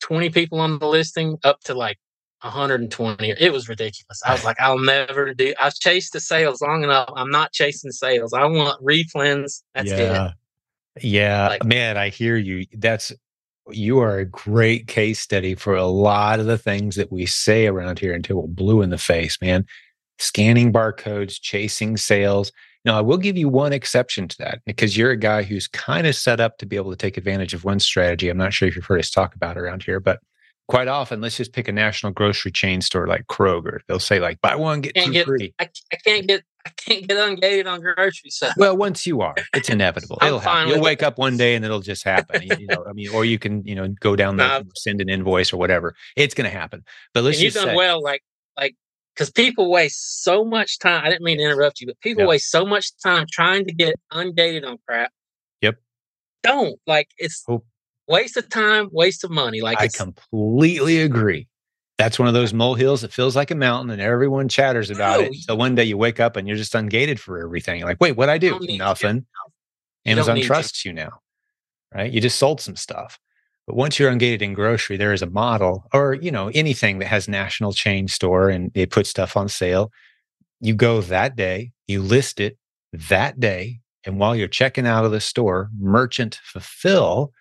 20 0.02 0.30
people 0.30 0.60
on 0.60 0.78
the 0.78 0.86
listing 0.86 1.38
up 1.44 1.60
to 1.64 1.74
like 1.74 1.98
120. 2.42 3.34
It 3.38 3.52
was 3.52 3.68
ridiculous. 3.68 4.22
I 4.24 4.32
was 4.32 4.44
like, 4.44 4.58
I'll 4.60 4.78
never 4.78 5.34
do. 5.34 5.54
I've 5.60 5.74
chased 5.74 6.12
the 6.12 6.20
sales 6.20 6.62
long 6.62 6.82
enough. 6.82 7.10
I'm 7.14 7.30
not 7.30 7.52
chasing 7.52 7.90
sales. 7.90 8.32
I 8.32 8.44
want 8.46 8.82
replens. 8.82 9.62
That's 9.74 9.90
yeah. 9.90 10.28
it. 10.28 10.32
Yeah, 11.02 11.48
like, 11.48 11.64
man, 11.64 11.96
I 11.96 12.08
hear 12.08 12.36
you. 12.36 12.66
That's 12.72 13.12
you 13.72 13.98
are 14.00 14.18
a 14.18 14.24
great 14.24 14.86
case 14.86 15.20
study 15.20 15.54
for 15.54 15.74
a 15.74 15.86
lot 15.86 16.40
of 16.40 16.46
the 16.46 16.58
things 16.58 16.96
that 16.96 17.12
we 17.12 17.26
say 17.26 17.66
around 17.66 17.98
here 17.98 18.14
until 18.14 18.36
we're 18.36 18.46
blue 18.48 18.82
in 18.82 18.90
the 18.90 18.98
face, 18.98 19.40
man. 19.40 19.66
Scanning 20.18 20.72
barcodes, 20.72 21.40
chasing 21.40 21.96
sales. 21.96 22.52
Now, 22.84 22.96
I 22.98 23.00
will 23.02 23.18
give 23.18 23.36
you 23.36 23.48
one 23.48 23.72
exception 23.72 24.28
to 24.28 24.38
that 24.38 24.60
because 24.64 24.96
you're 24.96 25.10
a 25.10 25.16
guy 25.16 25.42
who's 25.42 25.68
kind 25.68 26.06
of 26.06 26.16
set 26.16 26.40
up 26.40 26.58
to 26.58 26.66
be 26.66 26.76
able 26.76 26.90
to 26.90 26.96
take 26.96 27.16
advantage 27.16 27.52
of 27.52 27.64
one 27.64 27.80
strategy. 27.80 28.28
I'm 28.28 28.38
not 28.38 28.52
sure 28.52 28.68
if 28.68 28.76
you've 28.76 28.86
heard 28.86 29.00
us 29.00 29.10
talk 29.10 29.34
about 29.34 29.58
around 29.58 29.82
here, 29.82 30.00
but 30.00 30.20
quite 30.68 30.88
often, 30.88 31.20
let's 31.20 31.36
just 31.36 31.52
pick 31.52 31.68
a 31.68 31.72
national 31.72 32.12
grocery 32.12 32.52
chain 32.52 32.80
store 32.80 33.06
like 33.06 33.26
Kroger. 33.26 33.80
They'll 33.86 33.98
say 33.98 34.20
like 34.20 34.40
buy 34.40 34.54
one 34.54 34.80
get 34.80 34.94
two 34.94 35.12
get, 35.12 35.26
free. 35.26 35.52
I, 35.58 35.68
I, 35.92 35.96
can't 36.04 36.26
get 36.26 36.42
I 36.66 36.70
can't 36.76 37.08
get 37.08 37.16
ungated 37.16 37.66
on 37.66 37.80
grocery 37.80 38.30
stuff. 38.30 38.54
Well, 38.56 38.76
once 38.76 39.06
you 39.06 39.20
are, 39.20 39.34
it's 39.54 39.68
inevitable. 39.68 40.18
it'll 40.22 40.38
happen. 40.38 40.68
You'll 40.68 40.82
wake 40.82 41.02
it. 41.02 41.04
up 41.04 41.18
one 41.18 41.36
day 41.36 41.54
and 41.54 41.64
it'll 41.64 41.80
just 41.80 42.04
happen. 42.04 42.42
you, 42.42 42.66
know, 42.66 42.84
I 42.88 42.92
mean, 42.92 43.08
or 43.10 43.24
you 43.24 43.38
can 43.38 43.64
you 43.64 43.74
know 43.74 43.88
go 44.00 44.16
down 44.16 44.36
there, 44.36 44.62
send 44.76 45.00
an 45.00 45.08
invoice 45.08 45.52
or 45.52 45.56
whatever. 45.56 45.94
It's 46.16 46.34
going 46.34 46.50
to 46.50 46.56
happen. 46.56 46.84
But 47.14 47.24
let's 47.24 47.38
and 47.38 47.44
you've 47.44 47.54
done 47.54 47.68
say, 47.68 47.74
well, 47.76 48.02
like 48.02 48.22
like 48.56 48.76
because 49.14 49.30
people 49.30 49.70
waste 49.70 50.22
so 50.22 50.44
much 50.44 50.78
time. 50.78 51.04
I 51.04 51.08
didn't 51.08 51.24
mean 51.24 51.38
to 51.38 51.44
interrupt 51.44 51.80
you, 51.80 51.86
but 51.86 52.00
people 52.00 52.26
waste 52.26 52.50
so 52.50 52.66
much 52.66 52.90
time 53.02 53.26
trying 53.30 53.64
to 53.66 53.72
get 53.72 53.94
ungated 54.12 54.66
on 54.66 54.78
crap. 54.86 55.12
Yep. 55.62 55.76
Don't 56.42 56.78
like 56.86 57.08
it's 57.18 57.44
oh 57.48 57.62
waste 58.08 58.36
of 58.36 58.48
time, 58.48 58.88
waste 58.92 59.24
of 59.24 59.30
money. 59.30 59.60
Like 59.60 59.80
I 59.80 59.88
completely 59.88 61.00
agree. 61.00 61.46
That's 62.00 62.18
one 62.18 62.28
of 62.28 62.32
those 62.32 62.54
molehills 62.54 63.02
that 63.02 63.12
feels 63.12 63.36
like 63.36 63.50
a 63.50 63.54
mountain 63.54 63.90
and 63.90 64.00
everyone 64.00 64.48
chatters 64.48 64.88
about 64.88 65.20
it. 65.20 65.34
So 65.34 65.54
one 65.54 65.74
day 65.74 65.84
you 65.84 65.98
wake 65.98 66.18
up 66.18 66.34
and 66.36 66.48
you're 66.48 66.56
just 66.56 66.72
ungated 66.72 67.18
for 67.18 67.38
everything. 67.38 67.78
You're 67.78 67.88
like, 67.88 68.00
wait, 68.00 68.16
what 68.16 68.30
I 68.30 68.38
do? 68.38 68.58
Nothing. 68.78 69.26
Amazon 70.06 70.40
trusts 70.40 70.86
you 70.86 70.94
now, 70.94 71.20
right? 71.94 72.10
You 72.10 72.22
just 72.22 72.38
sold 72.38 72.62
some 72.62 72.74
stuff. 72.74 73.18
But 73.66 73.76
once 73.76 73.98
you're 73.98 74.10
ungated 74.10 74.40
in 74.40 74.54
grocery, 74.54 74.96
there 74.96 75.12
is 75.12 75.20
a 75.20 75.26
model 75.28 75.84
or, 75.92 76.14
you 76.14 76.30
know, 76.30 76.50
anything 76.54 77.00
that 77.00 77.08
has 77.08 77.28
national 77.28 77.74
chain 77.74 78.08
store 78.08 78.48
and 78.48 78.72
they 78.72 78.86
put 78.86 79.06
stuff 79.06 79.36
on 79.36 79.50
sale. 79.50 79.92
You 80.58 80.72
go 80.72 81.02
that 81.02 81.36
day, 81.36 81.72
you 81.86 82.00
list 82.00 82.40
it 82.40 82.56
that 82.94 83.38
day. 83.38 83.80
And 84.06 84.18
while 84.18 84.34
you're 84.34 84.48
checking 84.48 84.86
out 84.86 85.04
of 85.04 85.12
the 85.12 85.20
store, 85.20 85.68
merchant 85.78 86.40
fulfill 86.42 87.32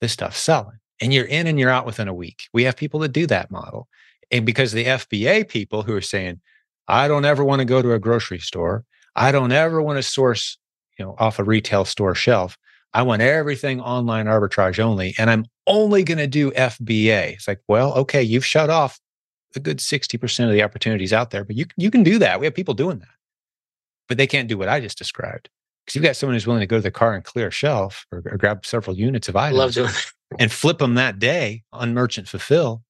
this 0.00 0.12
stuff's 0.12 0.38
selling. 0.38 0.78
And 1.00 1.12
you're 1.12 1.26
in 1.26 1.46
and 1.46 1.58
you're 1.58 1.70
out 1.70 1.86
within 1.86 2.08
a 2.08 2.14
week. 2.14 2.44
We 2.52 2.64
have 2.64 2.76
people 2.76 3.00
that 3.00 3.12
do 3.12 3.26
that 3.26 3.50
model. 3.50 3.88
And 4.30 4.46
because 4.46 4.72
the 4.72 4.84
FBA 4.84 5.48
people 5.48 5.82
who 5.82 5.94
are 5.94 6.00
saying, 6.00 6.40
I 6.88 7.08
don't 7.08 7.24
ever 7.24 7.44
want 7.44 7.60
to 7.60 7.64
go 7.64 7.82
to 7.82 7.92
a 7.92 7.98
grocery 7.98 8.38
store. 8.38 8.84
I 9.14 9.32
don't 9.32 9.52
ever 9.52 9.82
want 9.82 9.98
to 9.98 10.02
source, 10.02 10.58
you 10.98 11.04
know, 11.04 11.14
off 11.18 11.38
a 11.38 11.44
retail 11.44 11.84
store 11.84 12.14
shelf. 12.14 12.56
I 12.94 13.02
want 13.02 13.22
everything 13.22 13.80
online 13.80 14.26
arbitrage 14.26 14.78
only. 14.78 15.14
And 15.18 15.30
I'm 15.30 15.46
only 15.66 16.02
going 16.02 16.18
to 16.18 16.26
do 16.26 16.50
FBA. 16.52 17.34
It's 17.34 17.48
like, 17.48 17.60
well, 17.68 17.92
okay, 17.94 18.22
you've 18.22 18.46
shut 18.46 18.70
off 18.70 18.98
a 19.54 19.60
good 19.60 19.78
60% 19.78 20.44
of 20.44 20.52
the 20.52 20.62
opportunities 20.62 21.12
out 21.12 21.30
there, 21.30 21.44
but 21.44 21.56
you, 21.56 21.64
you 21.76 21.90
can 21.90 22.02
do 22.02 22.18
that. 22.18 22.38
We 22.38 22.46
have 22.46 22.54
people 22.54 22.74
doing 22.74 22.98
that, 22.98 23.08
but 24.06 24.18
they 24.18 24.26
can't 24.26 24.48
do 24.48 24.58
what 24.58 24.68
I 24.68 24.80
just 24.80 24.98
described 24.98 25.48
because 25.86 25.94
you've 25.94 26.04
got 26.04 26.16
someone 26.16 26.34
who's 26.34 26.46
willing 26.46 26.60
to 26.60 26.66
go 26.66 26.76
to 26.76 26.82
the 26.82 26.90
car 26.90 27.14
and 27.14 27.22
clear 27.22 27.46
a 27.46 27.52
shelf 27.52 28.06
or, 28.10 28.22
or 28.26 28.36
grab 28.36 28.66
several 28.66 28.96
units 28.96 29.28
of 29.28 29.36
items 29.36 29.58
Love 29.58 29.72
doing 29.72 29.92
and 30.38 30.50
flip 30.50 30.78
them 30.78 30.94
that 30.94 31.20
day 31.20 31.62
on 31.72 31.94
merchant 31.94 32.28
fulfill 32.28 32.82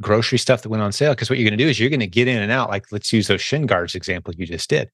grocery 0.00 0.38
stuff 0.38 0.62
that 0.62 0.68
went 0.68 0.82
on 0.82 0.92
sale. 0.92 1.12
Because 1.12 1.28
what 1.28 1.38
you're 1.38 1.48
going 1.48 1.58
to 1.58 1.64
do 1.64 1.68
is 1.68 1.80
you're 1.80 1.90
going 1.90 2.00
to 2.00 2.06
get 2.06 2.28
in 2.28 2.40
and 2.40 2.52
out. 2.52 2.70
Like 2.70 2.86
let's 2.92 3.12
use 3.12 3.26
those 3.26 3.40
shin 3.40 3.66
guards 3.66 3.94
example 3.94 4.32
you 4.36 4.46
just 4.46 4.70
did, 4.70 4.90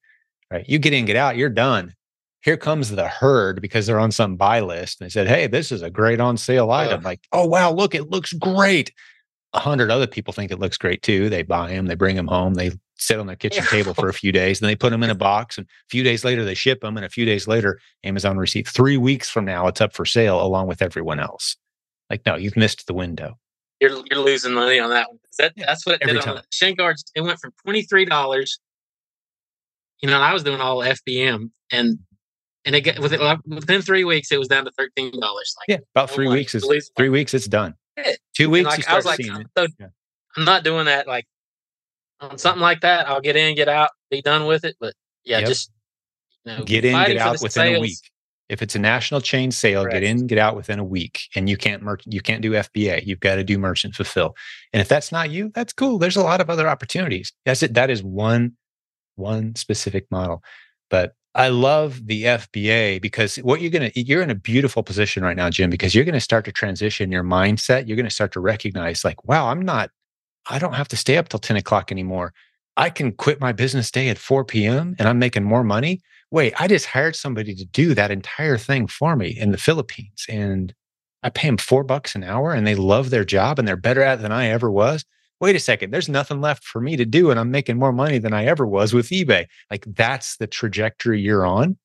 right? 0.51 0.69
You 0.69 0.79
get 0.79 0.93
in, 0.93 1.05
get 1.05 1.17
out, 1.17 1.37
you're 1.37 1.49
done. 1.49 1.95
Here 2.43 2.57
comes 2.57 2.91
the 2.91 3.09
herd 3.09 3.61
because 3.61 3.87
they're 3.87 3.99
on 3.99 4.13
some 4.13 4.37
buy 4.37 4.61
list 4.61 5.01
and 5.01 5.07
they 5.07 5.11
said, 5.11 5.27
Hey, 5.27 5.49
this 5.49 5.71
is 5.73 5.83
a 5.83 5.91
great 5.91 6.21
on 6.21 6.37
sale 6.37 6.71
item. 6.71 7.03
Like, 7.03 7.21
oh, 7.33 7.47
wow, 7.47 7.73
look, 7.73 7.95
it 7.95 8.11
looks 8.11 8.33
great. 8.33 8.93
A 9.55 9.59
hundred 9.59 9.91
other 9.91 10.07
people 10.07 10.33
think 10.33 10.51
it 10.51 10.61
looks 10.61 10.77
great 10.77 11.03
too. 11.03 11.29
They 11.29 11.43
buy 11.43 11.71
them, 11.71 11.87
they 11.87 11.95
bring 11.95 12.17
them 12.17 12.29
home, 12.29 12.55
they 12.55 12.71
sit 12.99 13.19
on 13.19 13.27
their 13.27 13.37
kitchen 13.37 13.65
table 13.65 13.95
for 13.95 14.09
a 14.09 14.13
few 14.13 14.33
days, 14.33 14.61
and 14.61 14.69
they 14.69 14.77
put 14.77 14.91
them 14.91 15.03
in 15.03 15.11
a 15.11 15.15
box. 15.31 15.59
And 15.59 15.67
a 15.67 15.89
few 15.89 16.03
days 16.03 16.25
later, 16.25 16.45
they 16.45 16.55
ship 16.55 16.81
them. 16.81 16.97
And 16.97 17.07
a 17.07 17.09
few 17.09 17.25
days 17.25 17.49
later, 17.49 17.81
Amazon 18.05 18.37
receipt. 18.37 18.69
Three 18.69 18.97
weeks 18.97 19.29
from 19.29 19.45
now, 19.45 19.67
it's 19.67 19.81
up 19.81 19.93
for 19.93 20.05
sale 20.05 20.43
along 20.43 20.67
with 20.67 20.83
everyone 20.83 21.21
else. 21.21 21.57
Like, 22.11 22.25
no, 22.27 22.37
you've 22.37 22.57
missed 22.57 22.87
the 22.87 22.95
window. 22.95 23.39
You're 23.81 24.03
you're 24.11 24.19
losing 24.19 24.55
money 24.55 24.81
on 24.81 24.91
that 24.91 25.09
one. 25.09 25.19
That, 25.39 25.53
that's 25.57 25.87
what 25.87 25.97
it 25.97 26.03
Every 26.03 26.15
did 26.15 26.23
time. 26.23 26.39
on. 26.39 26.95
It 27.15 27.21
went 27.21 27.39
from 27.39 27.53
twenty 27.63 27.83
three 27.83 28.05
dollars. 28.05 28.59
You 30.03 30.11
know, 30.11 30.21
I 30.21 30.33
was 30.33 30.43
doing 30.43 30.61
all 30.61 30.79
FBM, 30.79 31.51
and 31.71 31.99
and 32.65 32.75
it 32.75 32.81
got 32.81 32.99
within, 32.99 33.21
within 33.47 33.83
three 33.83 34.05
weeks, 34.05 34.33
it 34.33 34.39
was 34.39 34.49
down 34.49 34.65
to 34.65 34.73
thirteen 34.73 35.19
dollars. 35.21 35.55
Like, 35.61 35.79
yeah, 35.79 35.85
about 35.95 36.11
three 36.11 36.29
weeks 36.29 36.57
is 36.57 36.91
three 36.97 37.09
weeks. 37.09 37.35
It's 37.35 37.47
done. 37.47 37.75
Two 38.37 38.51
weeks, 38.51 38.67
like, 38.67 38.79
you 38.79 38.83
start 38.85 39.05
like, 39.05 39.21
it. 39.21 39.47
So, 39.57 39.67
yeah. 39.79 39.87
I'm 40.37 40.45
not 40.45 40.63
doing 40.63 40.87
that. 40.87 41.07
Like 41.07 41.27
on 42.21 42.39
something 42.39 42.63
like 42.63 42.81
that, 42.81 43.09
I'll 43.09 43.21
get 43.21 43.37
in, 43.37 43.55
get 43.55 43.69
out, 43.69 43.91
be 44.11 44.23
done 44.23 44.47
with 44.47 44.65
it. 44.65 44.77
But 44.81 44.95
yeah, 45.25 45.39
yep. 45.39 45.49
just 45.49 45.71
you 46.45 46.57
know, 46.57 46.65
get 46.65 46.85
in, 46.85 46.93
get 46.93 47.17
out 47.17 47.33
within 47.35 47.51
sales. 47.51 47.79
a 47.79 47.81
week. 47.81 47.99
If 48.49 48.63
it's 48.63 48.75
a 48.75 48.79
national 48.79 49.21
chain 49.21 49.51
sale, 49.51 49.83
Correct. 49.83 49.95
get 49.95 50.03
in, 50.03 50.27
get 50.27 50.39
out 50.39 50.57
within 50.57 50.79
a 50.79 50.85
week, 50.85 51.21
and 51.35 51.51
you 51.51 51.59
can't 51.59 51.83
mer- 51.83 51.99
you 52.07 52.23
can't 52.23 52.41
do 52.41 52.53
FBA. 52.53 53.05
You've 53.07 53.21
got 53.21 53.35
to 53.35 53.45
do 53.45 53.59
merchant 53.59 53.95
fulfill. 53.95 54.35
And 54.73 54.81
if 54.81 54.89
that's 54.89 55.13
not 55.13 55.31
you, 55.31 55.51
that's 55.55 55.75
cool. 55.75 55.99
There's 55.99 56.17
a 56.17 56.23
lot 56.23 56.41
of 56.41 56.49
other 56.49 56.67
opportunities. 56.67 57.33
That's 57.45 57.63
it. 57.63 57.75
That 57.75 57.91
is 57.91 58.03
one 58.03 58.57
one 59.17 59.55
specific 59.55 60.07
model. 60.11 60.43
But 60.89 61.13
I 61.35 61.49
love 61.49 62.07
the 62.07 62.25
FBA 62.25 63.03
because 63.03 63.37
what 63.37 63.61
you're 63.61 63.71
going 63.71 63.91
to, 63.91 64.01
you're 64.01 64.23
in 64.23 64.31
a 64.31 64.35
beautiful 64.35 64.83
position 64.83 65.23
right 65.23 65.37
now, 65.37 65.51
Jim, 65.51 65.71
because 65.71 65.95
you're 65.95 66.05
going 66.05 66.15
to 66.15 66.21
start 66.21 66.45
to 66.47 66.53
transition 66.53 67.13
your 67.13 67.23
mindset. 67.23 67.87
You're 67.87 67.97
going 67.97 68.09
to 68.09 68.15
start 68.15 68.33
to 68.33 68.41
recognize, 68.41 69.05
like, 69.05 69.23
wow, 69.25 69.49
I'm 69.49 69.63
not, 69.63 69.91
I 70.49 70.59
don't 70.59 70.75
have 70.75 70.89
to 70.89 70.97
stay 70.97 71.17
up 71.17 71.29
till 71.29 71.41
10 71.41 71.57
o'clock 71.57 71.93
anymore. 71.93 72.33
I 72.77 72.91
can 72.91 73.13
quit 73.13 73.41
my 73.41 73.53
business 73.53 73.91
day 73.91 74.09
at 74.09 74.19
4 74.19 74.45
p.m. 74.45 74.95
and 74.99 75.09
I'm 75.09 75.19
making 75.19 75.45
more 75.45 75.65
money. 75.65 76.01
Wait, 76.31 76.55
I 76.61 76.69
just 76.69 76.87
hired 76.87 77.17
somebody 77.17 77.55
to 77.55 77.65
do 77.65 77.95
that 77.95 78.11
entire 78.11 78.59
thing 78.59 78.87
for 78.87 79.17
me 79.17 79.29
in 79.29 79.51
the 79.51 79.59
Philippines. 79.59 80.25
And 80.29 80.75
I 81.23 81.31
pay 81.31 81.49
them 81.49 81.57
four 81.57 81.83
bucks 81.83 82.15
an 82.15 82.23
hour 82.23 82.53
and 82.53 82.67
they 82.67 82.75
love 82.75 83.11
their 83.11 83.25
job 83.25 83.59
and 83.59 83.67
they're 83.67 83.77
better 83.77 84.03
at 84.03 84.21
it 84.21 84.23
than 84.23 84.33
I 84.33 84.47
ever 84.47 84.71
was 84.71 85.05
wait 85.41 85.57
a 85.57 85.61
second, 85.61 85.91
there's 85.91 86.09
nothing 86.09 86.41
left 86.41 86.65
for 86.65 86.81
me 86.81 86.97
to 86.97 87.05
do. 87.05 87.31
And 87.31 87.39
I'm 87.39 87.51
making 87.51 87.79
more 87.79 87.93
money 87.93 88.19
than 88.19 88.33
I 88.33 88.47
ever 88.47 88.67
was 88.67 88.93
with 88.93 89.09
eBay. 89.11 89.47
Like 89.71 89.85
that's 89.87 90.37
the 90.37 90.47
trajectory 90.47 91.21
you're 91.21 91.47
on. 91.47 91.77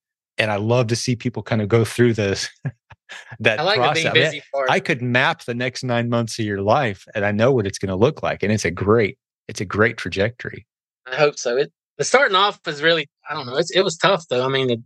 And 0.44 0.52
I 0.52 0.58
love 0.58 0.88
to 0.88 0.96
see 0.98 1.16
people 1.16 1.42
kind 1.42 1.62
of 1.62 1.70
go 1.70 1.86
through 1.86 2.16
this. 2.16 2.50
that 3.40 3.60
I 3.60 3.64
like 3.64 3.78
process. 3.78 4.12
busy 4.12 4.42
part. 4.54 4.70
I 4.70 4.82
could 4.82 5.02
map 5.02 5.46
the 5.46 5.54
next 5.54 5.86
nine 5.86 6.10
months 6.10 6.38
of 6.38 6.44
your 6.44 6.62
life 6.62 7.06
and 7.16 7.24
I 7.24 7.32
know 7.32 7.54
what 7.54 7.66
it's 7.66 7.78
going 7.78 7.90
to 7.90 7.96
look 7.96 8.22
like. 8.22 8.44
And 8.44 8.52
it's 8.52 8.66
a 8.66 8.72
great, 8.72 9.18
it's 9.48 9.62
a 9.62 9.66
great 9.66 9.96
trajectory. 9.96 10.68
I 11.10 11.16
hope 11.16 11.40
so. 11.40 11.56
It 11.56 11.72
the 11.98 12.04
starting 12.04 12.36
off 12.36 12.60
was 12.66 12.82
really, 12.82 13.08
I 13.30 13.34
don't 13.36 13.46
know, 13.46 13.56
it's, 13.56 13.72
it 13.72 13.84
was 13.84 13.96
tough 13.96 14.26
though. 14.30 14.46
I 14.46 14.50
mean, 14.50 14.70
it, 14.70 14.80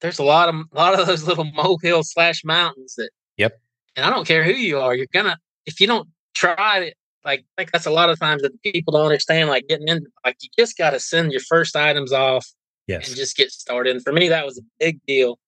there's 0.00 0.18
a 0.18 0.24
lot 0.24 0.48
of 0.48 0.56
a 0.56 0.76
lot 0.76 0.98
of 0.98 1.06
those 1.06 1.24
little 1.24 1.44
molehill 1.54 2.02
slash 2.02 2.42
mountains 2.44 2.94
that. 2.96 3.10
Yep. 3.36 3.60
And 3.94 4.04
I 4.04 4.10
don't 4.10 4.26
care 4.26 4.42
who 4.42 4.52
you 4.52 4.80
are, 4.80 4.92
you're 4.96 5.06
gonna 5.12 5.38
if 5.66 5.80
you 5.80 5.86
don't 5.86 6.08
try 6.34 6.80
it 6.80 6.94
like 7.24 7.40
I 7.40 7.62
think 7.62 7.72
that's 7.72 7.86
a 7.86 7.90
lot 7.90 8.10
of 8.10 8.18
times 8.18 8.42
that 8.42 8.60
people 8.62 8.92
don't 8.92 9.06
understand. 9.06 9.48
Like 9.48 9.68
getting 9.68 9.88
in, 9.88 10.06
like 10.24 10.36
you 10.40 10.48
just 10.58 10.76
got 10.76 10.90
to 10.90 11.00
send 11.00 11.32
your 11.32 11.40
first 11.42 11.76
items 11.76 12.12
off, 12.12 12.46
yes. 12.90 13.08
and 13.08 13.16
just 13.16 13.36
get 13.36 13.50
started. 13.50 13.96
And 13.96 14.04
for 14.04 14.12
me, 14.12 14.28
that 14.28 14.44
was 14.44 14.58
a 14.58 14.62
big 14.78 15.00
deal. 15.06 15.38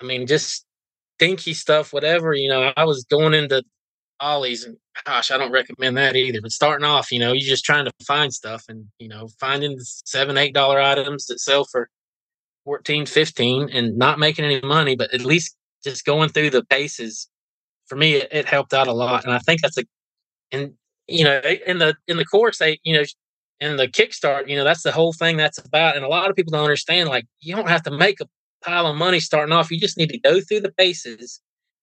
I 0.00 0.04
mean, 0.04 0.26
just 0.26 0.64
dinky 1.18 1.54
stuff, 1.54 1.92
whatever. 1.92 2.32
You 2.34 2.48
know, 2.48 2.72
I 2.76 2.84
was 2.84 3.04
going 3.04 3.34
into 3.34 3.62
Ollie's, 4.20 4.64
and 4.64 4.76
gosh, 5.04 5.30
I 5.30 5.38
don't 5.38 5.52
recommend 5.52 5.96
that 5.96 6.16
either. 6.16 6.40
But 6.40 6.52
starting 6.52 6.84
off, 6.84 7.12
you 7.12 7.18
know, 7.18 7.32
you're 7.32 7.48
just 7.48 7.64
trying 7.64 7.84
to 7.84 7.92
find 8.04 8.32
stuff, 8.32 8.64
and 8.68 8.86
you 8.98 9.08
know, 9.08 9.28
finding 9.40 9.76
seven, 9.80 10.36
eight 10.36 10.54
dollar 10.54 10.80
items 10.80 11.26
that 11.26 11.40
sell 11.40 11.64
for 11.64 11.88
14, 12.64 13.06
15 13.06 13.70
and 13.70 13.96
not 13.96 14.18
making 14.18 14.44
any 14.44 14.60
money, 14.60 14.94
but 14.94 15.12
at 15.14 15.22
least 15.22 15.56
just 15.82 16.04
going 16.04 16.28
through 16.28 16.50
the 16.50 16.64
paces 16.64 17.28
for 17.88 17.96
me, 17.96 18.14
it, 18.14 18.28
it 18.30 18.44
helped 18.46 18.74
out 18.74 18.86
a 18.86 18.92
lot. 18.92 19.24
And 19.24 19.32
I 19.32 19.38
think 19.38 19.62
that's 19.62 19.78
a, 19.78 19.84
and 20.52 20.74
you 21.06 21.24
know, 21.24 21.40
in 21.66 21.78
the 21.78 21.96
in 22.06 22.18
the 22.18 22.24
course, 22.24 22.58
they 22.58 22.78
you 22.84 22.94
know, 22.94 23.04
in 23.60 23.76
the 23.76 23.88
kickstart, 23.88 24.48
you 24.48 24.56
know, 24.56 24.64
that's 24.64 24.82
the 24.82 24.92
whole 24.92 25.12
thing 25.12 25.36
that's 25.36 25.58
about. 25.58 25.96
And 25.96 26.04
a 26.04 26.08
lot 26.08 26.30
of 26.30 26.36
people 26.36 26.52
don't 26.52 26.64
understand. 26.64 27.08
Like, 27.08 27.26
you 27.40 27.54
don't 27.54 27.68
have 27.68 27.82
to 27.84 27.90
make 27.90 28.20
a 28.20 28.26
pile 28.62 28.86
of 28.86 28.96
money 28.96 29.20
starting 29.20 29.52
off. 29.52 29.70
You 29.70 29.80
just 29.80 29.98
need 29.98 30.10
to 30.10 30.18
go 30.18 30.40
through 30.40 30.60
the 30.60 30.72
bases 30.76 31.40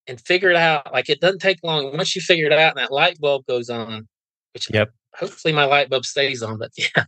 and 0.07 0.21
figure 0.21 0.49
it 0.49 0.55
out. 0.55 0.91
Like, 0.93 1.09
it 1.09 1.19
doesn't 1.19 1.39
take 1.39 1.59
long. 1.63 1.95
Once 1.95 2.15
you 2.15 2.21
figure 2.21 2.45
it 2.45 2.53
out, 2.53 2.71
and 2.71 2.79
that 2.79 2.91
light 2.91 3.19
bulb 3.19 3.45
goes 3.45 3.69
on, 3.69 4.07
which 4.53 4.67
yep. 4.73 4.91
hopefully 5.15 5.53
my 5.53 5.65
light 5.65 5.89
bulb 5.89 6.05
stays 6.05 6.41
on. 6.41 6.57
But 6.57 6.71
yeah, 6.77 7.05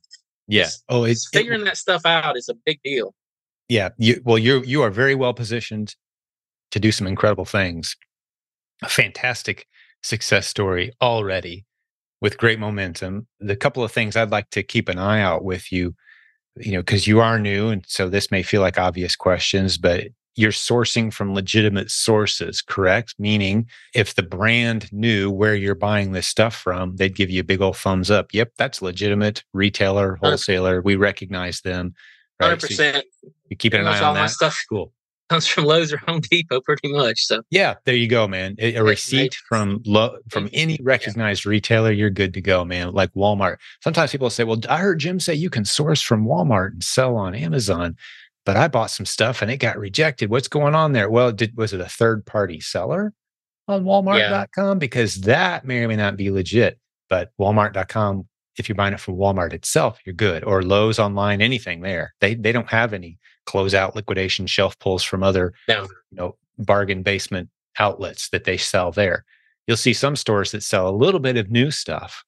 yeah. 0.48 0.70
Oh, 0.90 1.04
it's 1.04 1.30
figuring 1.32 1.62
it, 1.62 1.66
that 1.66 1.78
stuff 1.78 2.06
out 2.06 2.38
is 2.38 2.50
a 2.50 2.56
big 2.66 2.80
deal. 2.84 3.14
Yeah. 3.70 3.90
You 3.98 4.22
well, 4.24 4.38
you 4.38 4.64
you 4.64 4.82
are 4.82 4.92
very 4.92 5.16
well 5.16 5.34
positioned 5.34 5.96
to 6.72 6.80
do 6.80 6.92
some 6.92 7.08
incredible 7.08 7.46
things. 7.46 7.96
A 8.84 8.90
fantastic 8.90 9.66
success 10.04 10.48
story 10.48 10.92
already 11.02 11.66
with 12.22 12.38
great 12.38 12.60
momentum. 12.60 13.28
The 13.40 13.56
couple 13.56 13.84
of 13.84 13.92
things 13.92 14.16
I'd 14.16 14.32
like 14.32 14.50
to 14.52 14.64
keep 14.64 14.90
an 14.90 15.00
eye 15.00 15.22
out 15.22 15.44
with 15.44 15.72
you, 15.72 15.96
you 16.58 16.74
know, 16.74 16.80
because 16.80 17.08
you 17.08 17.20
are 17.20 17.40
new. 17.40 17.70
And 17.70 17.84
so 17.88 18.10
this 18.10 18.32
may 18.32 18.44
feel 18.44 18.62
like 18.62 18.80
obvious 18.80 19.16
questions, 19.16 19.78
but 19.78 20.06
you're 20.36 20.52
sourcing 20.52 21.12
from 21.12 21.34
legitimate 21.34 21.90
sources, 21.90 22.62
correct? 22.62 23.16
Meaning, 23.18 23.68
if 23.96 24.14
the 24.14 24.24
brand 24.24 24.92
knew 24.94 25.32
where 25.32 25.56
you're 25.56 25.76
buying 25.76 26.12
this 26.12 26.28
stuff 26.28 26.56
from, 26.56 26.96
they'd 26.96 27.16
give 27.16 27.32
you 27.32 27.42
a 27.42 27.44
big 27.44 27.62
old 27.62 27.78
thumbs 27.78 28.12
up. 28.12 28.34
Yep, 28.34 28.52
that's 28.58 28.82
legitimate 28.82 29.44
retailer, 29.54 30.18
wholesaler. 30.22 30.82
We 30.82 30.96
recognize 30.96 31.62
them. 31.62 31.96
Hundred 32.40 32.54
right? 32.54 32.62
percent. 32.62 33.06
So 33.24 33.30
you, 33.50 33.58
keep 33.58 33.74
an 33.74 33.88
eye 33.88 34.00
on 34.00 34.14
that. 34.14 34.30
Stuff. 34.30 34.64
Cool 34.70 34.92
comes 35.30 35.48
from 35.48 35.66
Lowe's 35.66 35.92
or 35.94 35.98
Home 35.98 36.22
Depot, 36.22 36.62
pretty 36.62 36.92
much. 36.92 37.26
So 37.26 37.42
yeah, 37.50 37.76
there 37.86 37.96
you 37.96 38.08
go, 38.08 38.28
man. 38.28 38.56
A, 38.60 38.76
a 38.76 38.84
receipt 38.84 39.36
from 39.48 39.82
Lo- 39.86 40.18
from 40.30 40.50
any 40.54 40.80
recognized 40.82 41.46
yeah. 41.46 41.50
retailer, 41.50 41.92
you're 41.92 42.10
good 42.10 42.34
to 42.34 42.42
go, 42.42 42.64
man. 42.66 42.94
Like 42.94 43.14
Walmart. 43.14 43.58
Sometimes 43.82 44.12
people 44.12 44.30
say, 44.30 44.44
"Well, 44.44 44.60
I 44.70 44.78
heard 44.78 45.00
Jim 45.00 45.20
say 45.20 45.34
you 45.34 45.50
can 45.50 45.66
source 45.66 46.02
from 46.02 46.26
Walmart 46.26 46.74
and 46.74 46.84
sell 46.84 47.16
on 47.16 47.36
Amazon." 47.36 47.96
But 48.46 48.56
I 48.56 48.70
bought 48.70 48.92
some 48.92 49.06
stuff 49.06 49.42
and 49.42 49.52
it 49.52 49.58
got 49.58 49.78
rejected. 49.78 50.30
What's 50.30 50.48
going 50.48 50.74
on 50.74 50.94
there? 50.94 51.10
Well, 51.10 51.34
did, 51.34 51.58
was 51.58 51.74
it 51.74 51.82
a 51.82 51.90
third 51.90 52.26
party 52.26 52.62
seller 52.62 53.14
on 53.68 53.84
Walmart.com? 53.84 54.68
Yeah. 54.70 54.80
Because 54.80 55.16
that 55.22 55.66
may 55.66 55.84
or 55.84 55.90
may 55.90 55.98
not 55.98 56.16
be 56.16 56.32
legit. 56.32 56.80
But 57.10 57.32
Walmart.com, 57.38 58.26
if 58.58 58.70
you're 58.70 58.78
buying 58.78 58.94
it 58.94 59.02
from 59.02 59.16
Walmart 59.16 59.52
itself, 59.52 60.00
you're 60.06 60.16
good. 60.16 60.46
Or 60.46 60.62
Lowe's 60.62 60.98
online, 60.98 61.42
anything 61.42 61.82
there. 61.82 62.14
They 62.22 62.36
they 62.36 62.54
don't 62.54 62.70
have 62.70 62.94
any 62.94 63.18
closeout 63.48 63.96
liquidation 63.96 64.46
shelf 64.46 64.78
pulls 64.80 65.04
from 65.04 65.24
other 65.24 65.54
no. 65.68 65.84
you 65.84 66.18
know 66.18 66.36
bargain 66.58 67.04
basement 67.04 67.50
outlets 67.80 68.30
that 68.30 68.44
they 68.44 68.58
sell 68.58 68.92
there. 68.92 69.24
You'll 69.68 69.78
see 69.78 69.94
some 69.94 70.16
stores 70.16 70.52
that 70.52 70.64
sell 70.64 70.90
a 70.90 70.92
little 70.92 71.20
bit 71.20 71.38
of 71.38 71.52
new 71.52 71.72
stuff 71.72 72.24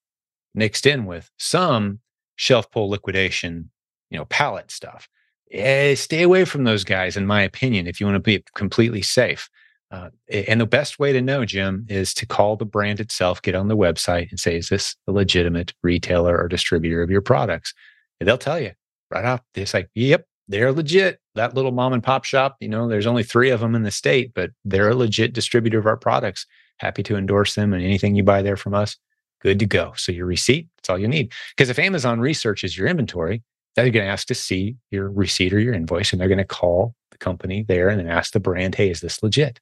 mixed 0.53 0.85
in 0.85 1.05
with 1.05 1.29
some 1.37 1.99
shelf 2.35 2.69
pull 2.71 2.89
liquidation, 2.89 3.69
you 4.09 4.17
know, 4.17 4.25
pallet 4.25 4.71
stuff. 4.71 5.07
Eh, 5.51 5.95
stay 5.95 6.21
away 6.21 6.45
from 6.45 6.63
those 6.63 6.83
guys, 6.83 7.17
in 7.17 7.25
my 7.25 7.41
opinion, 7.41 7.87
if 7.87 7.99
you 7.99 8.05
want 8.05 8.15
to 8.15 8.19
be 8.19 8.43
completely 8.55 9.01
safe. 9.01 9.49
Uh, 9.91 10.09
and 10.31 10.61
the 10.61 10.67
best 10.67 10.99
way 10.99 11.11
to 11.11 11.21
know, 11.21 11.45
Jim, 11.45 11.85
is 11.89 12.13
to 12.13 12.27
call 12.27 12.55
the 12.55 12.65
brand 12.65 12.99
itself, 12.99 13.41
get 13.41 13.55
on 13.55 13.69
the 13.69 13.77
website 13.77 14.29
and 14.29 14.39
say, 14.39 14.55
is 14.55 14.69
this 14.69 14.95
a 15.07 15.11
legitimate 15.11 15.73
retailer 15.81 16.37
or 16.37 16.47
distributor 16.47 17.01
of 17.01 17.09
your 17.09 17.21
products? 17.21 17.73
And 18.19 18.27
they'll 18.27 18.37
tell 18.37 18.59
you 18.59 18.73
right 19.09 19.25
off. 19.25 19.41
They 19.55 19.65
say, 19.65 19.87
yep, 19.95 20.27
they're 20.49 20.73
legit. 20.73 21.19
That 21.35 21.53
little 21.53 21.71
mom 21.71 21.93
and 21.93 22.03
pop 22.03 22.25
shop, 22.25 22.57
you 22.59 22.67
know, 22.67 22.89
there's 22.89 23.07
only 23.07 23.23
three 23.23 23.51
of 23.51 23.61
them 23.61 23.75
in 23.75 23.83
the 23.83 23.91
state, 23.91 24.33
but 24.33 24.49
they're 24.65 24.89
a 24.89 24.95
legit 24.95 25.31
distributor 25.31 25.79
of 25.79 25.85
our 25.85 25.95
products. 25.95 26.45
Happy 26.77 27.03
to 27.03 27.15
endorse 27.15 27.55
them 27.55 27.71
and 27.71 27.83
anything 27.83 28.15
you 28.15 28.23
buy 28.23 28.41
there 28.41 28.57
from 28.57 28.73
us, 28.73 28.97
good 29.41 29.59
to 29.59 29.65
go. 29.65 29.93
So 29.95 30.11
your 30.11 30.25
receipt, 30.25 30.67
that's 30.77 30.89
all 30.89 30.99
you 30.99 31.07
need. 31.07 31.31
Because 31.55 31.69
if 31.69 31.79
Amazon 31.79 32.19
researches 32.19 32.77
your 32.77 32.87
inventory, 32.87 33.43
they're 33.75 33.89
going 33.91 34.05
to 34.05 34.11
ask 34.11 34.27
to 34.27 34.35
see 34.35 34.75
your 34.91 35.09
receipt 35.11 35.53
or 35.53 35.59
your 35.59 35.73
invoice, 35.73 36.11
and 36.11 36.19
they're 36.19 36.27
going 36.27 36.39
to 36.39 36.43
call 36.43 36.95
the 37.11 37.17
company 37.19 37.63
there 37.67 37.87
and 37.87 37.99
then 37.99 38.07
ask 38.07 38.33
the 38.33 38.39
brand, 38.39 38.75
hey, 38.75 38.89
is 38.89 39.01
this 39.01 39.21
legit? 39.21 39.59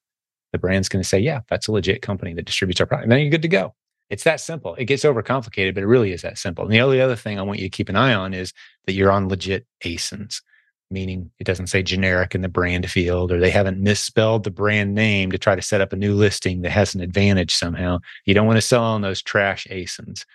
The 0.53 0.57
brand's 0.57 0.87
going 0.87 1.03
to 1.03 1.07
say, 1.07 1.19
yeah, 1.19 1.41
that's 1.49 1.67
a 1.67 1.73
legit 1.73 2.01
company 2.01 2.33
that 2.33 2.45
distributes 2.45 2.79
our 2.79 2.87
product. 2.87 3.03
And 3.03 3.11
then 3.11 3.19
you're 3.19 3.29
good 3.29 3.41
to 3.41 3.49
go. 3.49 3.75
It's 4.09 4.23
that 4.23 4.39
simple. 4.39 4.73
It 4.75 4.85
gets 4.85 5.03
overcomplicated, 5.03 5.73
but 5.73 5.83
it 5.83 5.87
really 5.87 6.13
is 6.13 6.21
that 6.21 6.37
simple. 6.37 6.63
And 6.63 6.73
the 6.73 6.79
only 6.79 7.01
other 7.01 7.17
thing 7.17 7.37
I 7.37 7.41
want 7.41 7.59
you 7.59 7.65
to 7.65 7.69
keep 7.69 7.89
an 7.89 7.97
eye 7.97 8.13
on 8.13 8.33
is 8.33 8.53
that 8.85 8.93
you're 8.93 9.11
on 9.11 9.27
legit 9.27 9.67
ASINs 9.83 10.41
meaning 10.89 11.31
it 11.39 11.43
doesn't 11.43 11.67
say 11.67 11.83
generic 11.83 12.33
in 12.33 12.41
the 12.41 12.49
brand 12.49 12.89
field 12.89 13.31
or 13.31 13.39
they 13.39 13.49
haven't 13.49 13.79
misspelled 13.79 14.43
the 14.43 14.51
brand 14.51 14.95
name 14.95 15.31
to 15.31 15.37
try 15.37 15.55
to 15.55 15.61
set 15.61 15.81
up 15.81 15.93
a 15.93 15.97
new 15.97 16.13
listing 16.13 16.61
that 16.61 16.69
has 16.69 16.95
an 16.95 17.01
advantage 17.01 17.53
somehow. 17.53 17.99
You 18.25 18.33
don't 18.33 18.47
want 18.47 18.57
to 18.57 18.61
sell 18.61 18.83
on 18.83 19.01
those 19.01 19.21
trash 19.21 19.67
ASINs. 19.69 20.25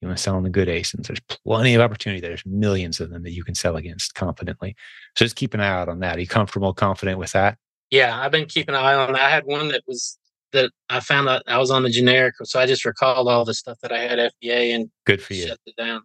You 0.00 0.08
want 0.08 0.16
to 0.16 0.22
sell 0.22 0.36
on 0.36 0.42
the 0.42 0.50
good 0.50 0.68
ASINs. 0.68 1.06
There's 1.06 1.20
plenty 1.20 1.74
of 1.74 1.82
opportunity. 1.82 2.20
There. 2.20 2.30
There's 2.30 2.46
millions 2.46 3.00
of 3.00 3.10
them 3.10 3.22
that 3.22 3.32
you 3.32 3.44
can 3.44 3.54
sell 3.54 3.76
against 3.76 4.14
confidently. 4.14 4.74
So 5.14 5.24
just 5.24 5.36
keep 5.36 5.54
an 5.54 5.60
eye 5.60 5.68
out 5.68 5.88
on 5.88 6.00
that. 6.00 6.16
Are 6.16 6.20
you 6.20 6.26
comfortable, 6.26 6.72
confident 6.72 7.18
with 7.18 7.32
that? 7.32 7.58
Yeah, 7.90 8.18
I've 8.18 8.32
been 8.32 8.46
keeping 8.46 8.74
an 8.74 8.80
eye 8.80 8.94
on 8.94 9.12
that. 9.12 9.20
I 9.20 9.30
had 9.30 9.44
one 9.44 9.68
that 9.68 9.82
was 9.86 10.16
that 10.52 10.72
I 10.88 11.00
found 11.00 11.28
out 11.28 11.42
I 11.46 11.58
was 11.58 11.70
on 11.70 11.82
the 11.82 11.90
generic, 11.90 12.34
so 12.42 12.58
I 12.58 12.66
just 12.66 12.84
recalled 12.84 13.28
all 13.28 13.44
the 13.44 13.54
stuff 13.54 13.78
that 13.82 13.92
I 13.92 14.00
had 14.00 14.18
FBA 14.18 14.74
and 14.74 14.90
good 15.04 15.22
for 15.22 15.34
you. 15.34 15.46
Shut 15.46 15.58
it 15.66 15.76
down. 15.76 16.02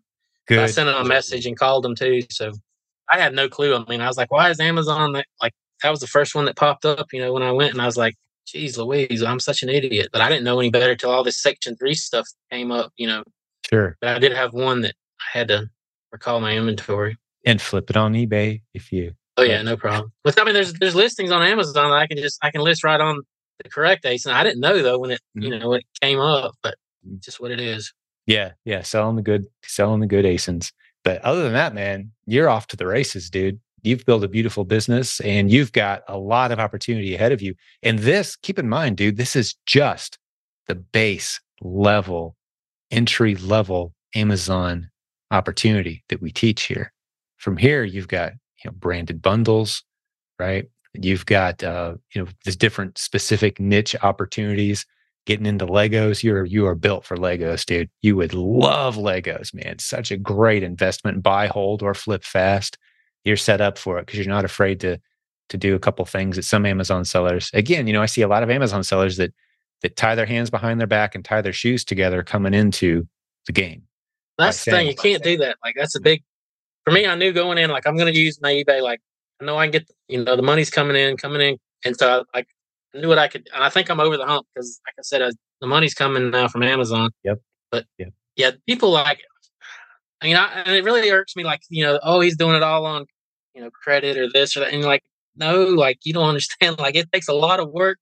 Good. 0.47 0.59
I 0.59 0.67
sent 0.67 0.87
them 0.87 1.03
a 1.03 1.07
message 1.07 1.45
and 1.47 1.57
called 1.57 1.83
them 1.83 1.95
too. 1.95 2.21
So 2.29 2.51
I 3.09 3.19
had 3.19 3.33
no 3.33 3.47
clue. 3.49 3.75
I 3.75 3.83
mean, 3.89 4.01
I 4.01 4.07
was 4.07 4.17
like, 4.17 4.31
why 4.31 4.49
is 4.49 4.59
Amazon 4.59 5.13
that? 5.13 5.25
Like, 5.41 5.53
that 5.83 5.89
was 5.89 5.99
the 5.99 6.07
first 6.07 6.35
one 6.35 6.45
that 6.45 6.55
popped 6.55 6.85
up, 6.85 7.07
you 7.13 7.19
know, 7.19 7.33
when 7.33 7.43
I 7.43 7.51
went 7.51 7.73
and 7.73 7.81
I 7.81 7.85
was 7.85 7.97
like, 7.97 8.15
geez 8.47 8.77
Louise, 8.77 9.23
I'm 9.23 9.39
such 9.39 9.63
an 9.63 9.69
idiot. 9.69 10.09
But 10.11 10.21
I 10.21 10.29
didn't 10.29 10.43
know 10.43 10.59
any 10.59 10.69
better 10.69 10.95
till 10.95 11.11
all 11.11 11.23
this 11.23 11.41
Section 11.41 11.75
3 11.75 11.93
stuff 11.93 12.27
came 12.51 12.71
up, 12.71 12.91
you 12.97 13.07
know. 13.07 13.23
Sure. 13.69 13.97
But 14.01 14.15
I 14.15 14.19
did 14.19 14.31
have 14.33 14.53
one 14.53 14.81
that 14.81 14.95
I 15.19 15.37
had 15.37 15.47
to 15.49 15.69
recall 16.11 16.39
my 16.39 16.55
inventory. 16.55 17.17
And 17.45 17.61
flip 17.61 17.89
it 17.89 17.97
on 17.97 18.13
eBay 18.13 18.61
if 18.73 18.91
you. 18.91 19.13
Oh, 19.37 19.43
yeah, 19.43 19.61
no 19.61 19.77
problem. 19.85 20.11
But 20.23 20.39
I 20.39 20.43
mean, 20.43 20.53
there's 20.53 20.73
there's 20.73 20.95
listings 20.95 21.31
on 21.31 21.43
Amazon 21.43 21.91
that 21.91 21.97
I 21.97 22.07
can 22.07 22.17
just, 22.17 22.39
I 22.41 22.51
can 22.51 22.61
list 22.61 22.83
right 22.83 23.01
on 23.01 23.21
the 23.61 23.69
correct 23.69 24.05
ASIN. 24.05 24.27
And 24.27 24.35
I 24.35 24.43
didn't 24.43 24.61
know, 24.61 24.81
though, 24.81 24.99
when 24.99 25.11
it, 25.11 25.21
mm-hmm. 25.37 25.43
you 25.43 25.59
know, 25.59 25.69
when 25.69 25.79
it 25.79 25.85
came 26.01 26.19
up, 26.19 26.53
but 26.63 26.75
mm. 27.07 27.19
just 27.23 27.39
what 27.39 27.51
it 27.51 27.59
is. 27.59 27.93
Yeah. 28.25 28.53
Yeah. 28.63 28.81
Selling 28.81 29.15
the 29.15 29.21
good, 29.21 29.45
selling 29.63 29.99
the 29.99 30.07
good 30.07 30.25
ASINs. 30.25 30.71
But 31.05 31.21
other 31.21 31.43
than 31.43 31.53
that, 31.53 31.73
man, 31.73 32.11
you're 32.25 32.49
off 32.49 32.67
to 32.67 32.75
the 32.75 32.87
races, 32.87 33.29
dude. 33.29 33.59
You've 33.83 34.05
built 34.05 34.23
a 34.23 34.27
beautiful 34.27 34.65
business 34.65 35.19
and 35.21 35.51
you've 35.51 35.71
got 35.71 36.01
a 36.07 36.17
lot 36.17 36.51
of 36.51 36.59
opportunity 36.59 37.13
ahead 37.13 37.31
of 37.31 37.41
you. 37.41 37.53
And 37.83 37.99
this, 37.99 38.35
keep 38.35 38.57
in 38.57 38.67
mind, 38.67 38.97
dude, 38.97 39.15
this 39.15 39.35
is 39.35 39.55
just 39.67 40.17
the 40.67 40.73
base 40.73 41.39
level, 41.61 42.35
entry 42.89 43.35
level 43.35 43.93
Amazon 44.15 44.89
opportunity 45.29 46.03
that 46.09 46.21
we 46.21 46.31
teach 46.31 46.63
here. 46.63 46.91
From 47.37 47.57
here, 47.57 47.83
you've 47.83 48.07
got 48.07 48.31
you 48.63 48.71
know 48.71 48.75
branded 48.75 49.21
bundles, 49.21 49.83
right? 50.39 50.65
You've 50.93 51.27
got 51.27 51.63
uh, 51.63 51.95
you 52.13 52.23
know 52.23 52.29
there's 52.43 52.55
different 52.55 52.97
specific 52.97 53.59
niche 53.59 53.95
opportunities 54.01 54.85
getting 55.25 55.45
into 55.45 55.65
Legos, 55.65 56.23
you're 56.23 56.45
you 56.45 56.65
are 56.67 56.75
built 56.75 57.05
for 57.05 57.17
Legos, 57.17 57.65
dude. 57.65 57.89
You 58.01 58.15
would 58.15 58.33
love 58.33 58.95
Legos, 58.95 59.53
man. 59.53 59.79
Such 59.79 60.11
a 60.11 60.17
great 60.17 60.63
investment. 60.63 61.23
Buy, 61.23 61.47
hold, 61.47 61.81
or 61.81 61.93
flip 61.93 62.23
fast. 62.23 62.77
You're 63.23 63.37
set 63.37 63.61
up 63.61 63.77
for 63.77 63.97
it 63.97 64.05
because 64.05 64.19
you're 64.19 64.33
not 64.33 64.45
afraid 64.45 64.79
to 64.81 64.99
to 65.49 65.57
do 65.57 65.75
a 65.75 65.79
couple 65.79 66.05
things 66.05 66.35
that 66.35 66.43
some 66.43 66.65
Amazon 66.65 67.05
sellers. 67.05 67.51
Again, 67.53 67.87
you 67.87 67.93
know, 67.93 68.01
I 68.01 68.07
see 68.07 68.21
a 68.21 68.27
lot 68.27 68.43
of 68.43 68.49
Amazon 68.49 68.83
sellers 68.83 69.17
that 69.17 69.33
that 69.81 69.95
tie 69.95 70.15
their 70.15 70.25
hands 70.25 70.49
behind 70.49 70.79
their 70.79 70.87
back 70.87 71.15
and 71.15 71.23
tie 71.23 71.41
their 71.41 71.53
shoes 71.53 71.83
together 71.83 72.23
coming 72.23 72.53
into 72.53 73.07
the 73.45 73.51
game. 73.51 73.83
That's 74.37 74.63
the 74.65 74.71
thing. 74.71 74.87
You 74.87 74.95
can't 74.95 75.23
do 75.23 75.37
that. 75.37 75.57
Like 75.63 75.75
that's 75.77 75.95
a 75.95 76.01
big 76.01 76.23
for 76.83 76.91
me. 76.91 77.05
I 77.05 77.15
knew 77.15 77.33
going 77.33 77.57
in, 77.57 77.69
like 77.69 77.87
I'm 77.87 77.97
going 77.97 78.11
to 78.13 78.19
use 78.19 78.39
my 78.41 78.51
eBay. 78.51 78.81
Like 78.81 79.01
I 79.41 79.45
know 79.45 79.57
I 79.57 79.65
can 79.65 79.71
get, 79.71 79.89
you 80.07 80.23
know, 80.23 80.35
the 80.35 80.41
money's 80.41 80.69
coming 80.69 80.95
in, 80.95 81.17
coming 81.17 81.41
in, 81.41 81.57
and 81.83 81.97
so 81.97 82.25
like 82.33 82.47
knew 82.99 83.07
what 83.07 83.19
I 83.19 83.27
could, 83.27 83.47
and 83.53 83.63
I 83.63 83.69
think 83.69 83.89
I'm 83.89 83.99
over 83.99 84.17
the 84.17 84.25
hump 84.25 84.47
because, 84.53 84.79
like 84.85 84.95
I 84.97 85.01
said, 85.01 85.21
I, 85.21 85.29
the 85.61 85.67
money's 85.67 85.93
coming 85.93 86.29
now 86.31 86.47
from 86.47 86.63
Amazon. 86.63 87.11
Yep. 87.23 87.39
But 87.71 87.85
yep. 87.97 88.09
yeah, 88.35 88.51
people 88.67 88.91
like, 88.91 89.21
I 90.21 90.25
mean, 90.25 90.35
I, 90.35 90.63
and 90.65 90.75
it 90.75 90.83
really 90.83 91.09
irks 91.09 91.35
me. 91.35 91.43
Like, 91.43 91.61
you 91.69 91.83
know, 91.83 91.99
oh, 92.03 92.21
he's 92.21 92.37
doing 92.37 92.55
it 92.55 92.63
all 92.63 92.85
on, 92.85 93.05
you 93.53 93.61
know, 93.61 93.69
credit 93.69 94.17
or 94.17 94.29
this 94.31 94.55
or 94.55 94.61
that, 94.61 94.73
and 94.73 94.83
like, 94.83 95.03
no, 95.35 95.65
like 95.65 95.99
you 96.03 96.13
don't 96.13 96.27
understand. 96.29 96.79
Like, 96.79 96.95
it 96.95 97.11
takes 97.11 97.27
a 97.27 97.33
lot 97.33 97.59
of 97.59 97.69
work 97.71 97.97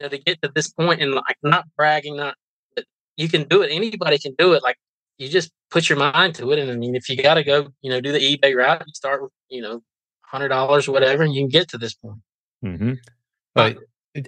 you 0.00 0.04
know, 0.06 0.10
to 0.10 0.18
get 0.18 0.40
to 0.42 0.50
this 0.54 0.68
point, 0.68 1.02
and 1.02 1.12
like, 1.12 1.36
not 1.42 1.66
bragging, 1.76 2.16
not 2.16 2.36
but 2.74 2.84
you 3.16 3.28
can 3.28 3.44
do 3.44 3.62
it. 3.62 3.70
Anybody 3.72 4.18
can 4.18 4.34
do 4.38 4.52
it. 4.52 4.62
Like, 4.62 4.76
you 5.18 5.28
just 5.28 5.50
put 5.70 5.88
your 5.88 5.98
mind 5.98 6.34
to 6.36 6.52
it, 6.52 6.58
and 6.58 6.70
I 6.70 6.76
mean, 6.76 6.94
if 6.94 7.08
you 7.08 7.22
got 7.22 7.34
to 7.34 7.44
go, 7.44 7.68
you 7.80 7.90
know, 7.90 8.00
do 8.00 8.12
the 8.12 8.36
eBay 8.36 8.54
route, 8.54 8.82
you 8.86 8.92
start 8.94 9.22
with, 9.22 9.32
you 9.48 9.62
know, 9.62 9.82
hundred 10.22 10.48
dollars 10.48 10.88
or 10.88 10.92
whatever, 10.92 11.22
and 11.22 11.34
you 11.34 11.42
can 11.42 11.48
get 11.48 11.68
to 11.70 11.78
this 11.78 11.94
point. 11.94 12.20
Mm-hmm. 12.64 12.92
But 13.54 13.78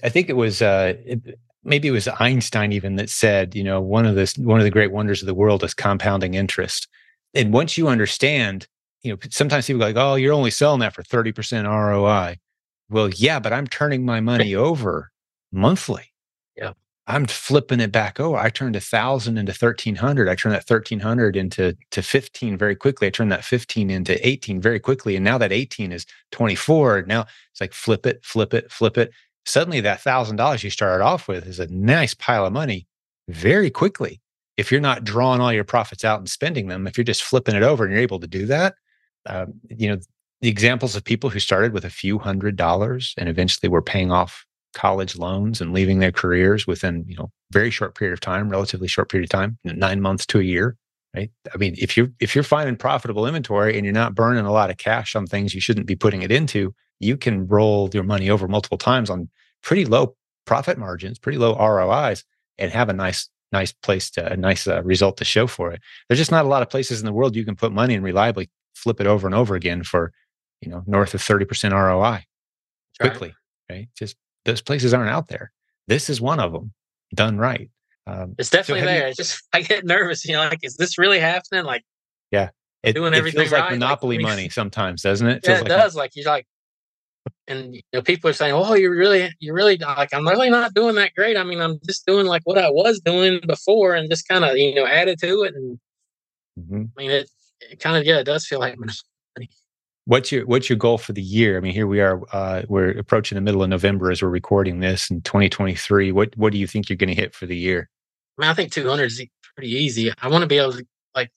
I 0.02 0.08
think 0.08 0.28
it 0.28 0.34
was 0.34 0.62
uh, 0.62 0.94
it, 1.04 1.38
maybe 1.64 1.88
it 1.88 1.92
was 1.92 2.08
Einstein 2.20 2.72
even 2.72 2.96
that 2.96 3.10
said, 3.10 3.54
you 3.54 3.62
know, 3.64 3.80
one 3.80 4.06
of 4.06 4.14
the 4.14 4.32
one 4.38 4.60
of 4.60 4.64
the 4.64 4.70
great 4.70 4.92
wonders 4.92 5.22
of 5.22 5.26
the 5.26 5.34
world 5.34 5.62
is 5.64 5.74
compounding 5.74 6.34
interest. 6.34 6.88
And 7.34 7.52
once 7.52 7.76
you 7.76 7.88
understand, 7.88 8.66
you 9.02 9.12
know, 9.12 9.18
sometimes 9.30 9.66
people 9.66 9.80
go 9.80 9.86
like, 9.86 9.96
"Oh, 9.96 10.14
you're 10.16 10.32
only 10.32 10.50
selling 10.50 10.80
that 10.80 10.94
for 10.94 11.02
thirty 11.02 11.32
percent 11.32 11.68
ROI." 11.68 12.38
Well, 12.90 13.10
yeah, 13.10 13.38
but 13.38 13.52
I'm 13.52 13.66
turning 13.66 14.04
my 14.04 14.20
money 14.20 14.54
over 14.54 15.10
monthly. 15.52 16.12
Yeah, 16.56 16.72
I'm 17.06 17.26
flipping 17.26 17.80
it 17.80 17.92
back 17.92 18.18
over. 18.18 18.36
I 18.38 18.50
turned 18.50 18.76
a 18.76 18.80
thousand 18.80 19.38
into 19.38 19.52
thirteen 19.52 19.96
hundred. 19.96 20.28
I 20.28 20.34
turned 20.34 20.54
that 20.54 20.66
thirteen 20.66 21.00
hundred 21.00 21.36
into 21.36 21.76
to 21.90 22.02
fifteen 22.02 22.56
very 22.58 22.76
quickly. 22.76 23.06
I 23.08 23.10
turned 23.10 23.32
that 23.32 23.44
fifteen 23.44 23.90
into 23.90 24.26
eighteen 24.26 24.60
very 24.60 24.80
quickly, 24.80 25.16
and 25.16 25.24
now 25.24 25.38
that 25.38 25.52
eighteen 25.52 25.92
is 25.92 26.06
twenty 26.32 26.54
four. 26.54 27.02
Now 27.06 27.26
it's 27.52 27.60
like 27.60 27.74
flip 27.74 28.06
it, 28.06 28.24
flip 28.24 28.54
it, 28.54 28.72
flip 28.72 28.98
it. 28.98 29.12
Suddenly, 29.48 29.80
that 29.80 30.02
thousand 30.02 30.36
dollars 30.36 30.62
you 30.62 30.68
started 30.68 31.02
off 31.02 31.26
with 31.26 31.46
is 31.46 31.58
a 31.58 31.66
nice 31.68 32.12
pile 32.12 32.44
of 32.44 32.52
money 32.52 32.86
very 33.28 33.70
quickly. 33.70 34.20
If 34.58 34.70
you're 34.70 34.80
not 34.80 35.04
drawing 35.04 35.40
all 35.40 35.52
your 35.52 35.64
profits 35.64 36.04
out 36.04 36.18
and 36.18 36.28
spending 36.28 36.68
them, 36.68 36.86
if 36.86 36.98
you're 36.98 37.04
just 37.04 37.22
flipping 37.22 37.56
it 37.56 37.62
over 37.62 37.84
and 37.84 37.92
you're 37.92 38.02
able 38.02 38.20
to 38.20 38.26
do 38.26 38.44
that, 38.44 38.74
um, 39.24 39.54
you 39.70 39.88
know 39.88 39.98
the 40.42 40.50
examples 40.50 40.94
of 40.94 41.02
people 41.02 41.30
who 41.30 41.40
started 41.40 41.72
with 41.72 41.86
a 41.86 41.90
few 41.90 42.18
hundred 42.18 42.56
dollars 42.56 43.14
and 43.16 43.26
eventually 43.26 43.70
were 43.70 43.80
paying 43.80 44.12
off 44.12 44.44
college 44.74 45.16
loans 45.16 45.62
and 45.62 45.72
leaving 45.72 45.98
their 45.98 46.12
careers 46.12 46.66
within 46.66 47.06
you 47.08 47.16
know 47.16 47.30
very 47.50 47.70
short 47.70 47.94
period 47.94 48.12
of 48.12 48.20
time 48.20 48.50
relatively 48.50 48.86
short 48.86 49.08
period 49.08 49.24
of 49.24 49.30
time 49.30 49.58
nine 49.64 50.02
months 50.02 50.26
to 50.26 50.38
a 50.38 50.42
year 50.42 50.76
right 51.16 51.30
i 51.54 51.56
mean 51.56 51.74
if 51.78 51.96
you're 51.96 52.08
if 52.20 52.34
you're 52.34 52.44
finding 52.44 52.76
profitable 52.76 53.26
inventory 53.26 53.76
and 53.76 53.86
you're 53.86 53.94
not 53.94 54.14
burning 54.14 54.44
a 54.44 54.52
lot 54.52 54.68
of 54.70 54.76
cash 54.76 55.16
on 55.16 55.26
things 55.26 55.54
you 55.54 55.60
shouldn't 55.60 55.86
be 55.86 55.96
putting 55.96 56.20
it 56.20 56.30
into 56.30 56.74
you 57.00 57.16
can 57.16 57.46
roll 57.46 57.90
your 57.92 58.02
money 58.02 58.30
over 58.30 58.48
multiple 58.48 58.78
times 58.78 59.10
on 59.10 59.28
pretty 59.62 59.84
low 59.84 60.16
profit 60.44 60.78
margins 60.78 61.18
pretty 61.18 61.38
low 61.38 61.54
rois 61.54 62.24
and 62.58 62.72
have 62.72 62.88
a 62.88 62.92
nice 62.92 63.28
nice 63.52 63.72
place 63.72 64.10
to 64.10 64.32
a 64.32 64.36
nice 64.36 64.66
uh, 64.66 64.82
result 64.82 65.16
to 65.16 65.24
show 65.24 65.46
for 65.46 65.72
it 65.72 65.80
there's 66.08 66.18
just 66.18 66.30
not 66.30 66.44
a 66.44 66.48
lot 66.48 66.62
of 66.62 66.70
places 66.70 67.00
in 67.00 67.06
the 67.06 67.12
world 67.12 67.34
you 67.34 67.44
can 67.44 67.56
put 67.56 67.72
money 67.72 67.94
and 67.94 68.04
reliably 68.04 68.50
flip 68.74 69.00
it 69.00 69.06
over 69.06 69.26
and 69.26 69.34
over 69.34 69.54
again 69.54 69.82
for 69.82 70.12
you 70.60 70.70
know 70.70 70.82
north 70.86 71.14
of 71.14 71.20
30% 71.20 71.72
roi 71.72 72.24
quickly 73.00 73.34
right, 73.68 73.76
right? 73.76 73.88
just 73.96 74.16
those 74.48 74.62
places 74.62 74.94
aren't 74.94 75.10
out 75.10 75.28
there. 75.28 75.52
This 75.86 76.10
is 76.10 76.20
one 76.20 76.40
of 76.40 76.52
them 76.52 76.72
done 77.14 77.38
right. 77.38 77.70
Um, 78.06 78.34
it's 78.38 78.50
definitely 78.50 78.80
so 78.80 78.86
there. 78.86 79.02
You, 79.02 79.08
it's 79.08 79.16
just 79.16 79.42
I 79.52 79.60
get 79.60 79.84
nervous. 79.84 80.24
You 80.24 80.32
know, 80.32 80.40
like 80.40 80.60
is 80.62 80.76
this 80.76 80.98
really 80.98 81.20
happening? 81.20 81.64
Like, 81.64 81.84
yeah, 82.30 82.50
it, 82.82 82.94
doing 82.94 83.12
it 83.12 83.18
everything 83.18 83.42
feels 83.42 83.52
like 83.52 83.62
right? 83.64 83.72
monopoly 83.72 84.16
like, 84.16 84.22
money 84.30 84.48
sometimes, 84.48 85.02
doesn't 85.02 85.26
it? 85.26 85.44
it 85.44 85.48
yeah, 85.48 85.56
it 85.56 85.60
like 85.60 85.68
does. 85.68 85.94
Like 85.94 86.12
you're 86.14 86.24
like, 86.24 86.46
and 87.46 87.74
you 87.74 87.82
know, 87.92 88.02
people 88.02 88.28
are 88.30 88.34
saying, 88.34 88.54
"Oh, 88.54 88.74
you're 88.74 88.94
really, 88.94 89.30
you're 89.40 89.54
really 89.54 89.76
like, 89.76 90.12
I'm 90.12 90.26
really 90.26 90.50
not 90.50 90.74
doing 90.74 90.94
that 90.96 91.14
great. 91.14 91.36
I 91.36 91.42
mean, 91.42 91.60
I'm 91.60 91.78
just 91.86 92.06
doing 92.06 92.26
like 92.26 92.42
what 92.44 92.58
I 92.58 92.70
was 92.70 93.00
doing 93.00 93.40
before, 93.46 93.94
and 93.94 94.10
just 94.10 94.28
kind 94.28 94.44
of 94.44 94.56
you 94.56 94.74
know 94.74 94.86
added 94.86 95.18
to 95.20 95.42
it." 95.42 95.54
And 95.54 95.78
mm-hmm. 96.58 96.84
I 96.96 97.00
mean, 97.00 97.10
it, 97.10 97.30
it 97.60 97.80
kind 97.80 97.96
of 97.96 98.04
yeah, 98.04 98.18
it 98.18 98.24
does 98.24 98.46
feel 98.46 98.60
like 98.60 98.78
money. 98.78 98.92
what's 100.04 100.30
your 100.32 100.46
what's 100.46 100.68
your 100.68 100.78
goal 100.78 100.98
for 100.98 101.12
the 101.12 101.22
year? 101.22 101.56
I 101.56 101.60
mean, 101.60 101.72
here 101.72 101.86
we 101.86 102.00
are. 102.00 102.22
Uh, 102.32 102.62
we're 102.68 102.90
approaching 102.90 103.36
the 103.36 103.42
middle 103.42 103.62
of 103.62 103.68
November 103.68 104.10
as 104.10 104.22
we're 104.22 104.28
recording 104.28 104.80
this 104.80 105.10
in 105.10 105.22
2023. 105.22 106.12
What 106.12 106.36
what 106.36 106.52
do 106.52 106.58
you 106.58 106.66
think 106.66 106.88
you're 106.88 106.96
going 106.96 107.14
to 107.14 107.20
hit 107.20 107.34
for 107.34 107.46
the 107.46 107.56
year? 107.56 107.88
I 108.38 108.42
mean, 108.42 108.50
I 108.50 108.54
think 108.54 108.72
200 108.72 109.04
is 109.04 109.22
pretty 109.56 109.72
easy. 109.72 110.12
I 110.22 110.28
want 110.28 110.42
to 110.42 110.46
be 110.46 110.58
able 110.58 110.72
to 110.72 110.86
like 111.14 111.30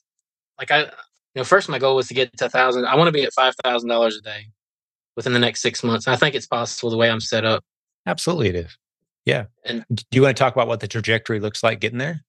like 0.59 0.71
I 0.71 0.81
you 0.81 0.89
know 1.35 1.43
first 1.43 1.69
my 1.69 1.79
goal 1.79 1.95
was 1.95 2.07
to 2.09 2.13
get 2.13 2.35
to 2.37 2.45
a 2.45 2.49
thousand. 2.49 2.85
I 2.85 2.95
want 2.95 3.07
to 3.07 3.11
be 3.11 3.23
at 3.23 3.33
five 3.33 3.55
thousand 3.63 3.89
dollars 3.89 4.17
a 4.17 4.21
day 4.21 4.47
within 5.15 5.33
the 5.33 5.39
next 5.39 5.61
six 5.61 5.83
months. 5.83 6.07
I 6.07 6.15
think 6.15 6.35
it's 6.35 6.47
possible 6.47 6.89
the 6.89 6.97
way 6.97 7.09
I'm 7.09 7.19
set 7.19 7.45
up. 7.45 7.63
Absolutely, 8.05 8.49
it 8.49 8.55
is. 8.55 8.77
Yeah. 9.25 9.45
And 9.65 9.85
do 9.89 10.03
you 10.11 10.21
want 10.23 10.35
to 10.35 10.41
talk 10.41 10.55
about 10.55 10.67
what 10.67 10.79
the 10.79 10.87
trajectory 10.87 11.39
looks 11.39 11.63
like 11.63 11.79
getting 11.79 11.99
there 11.99 12.23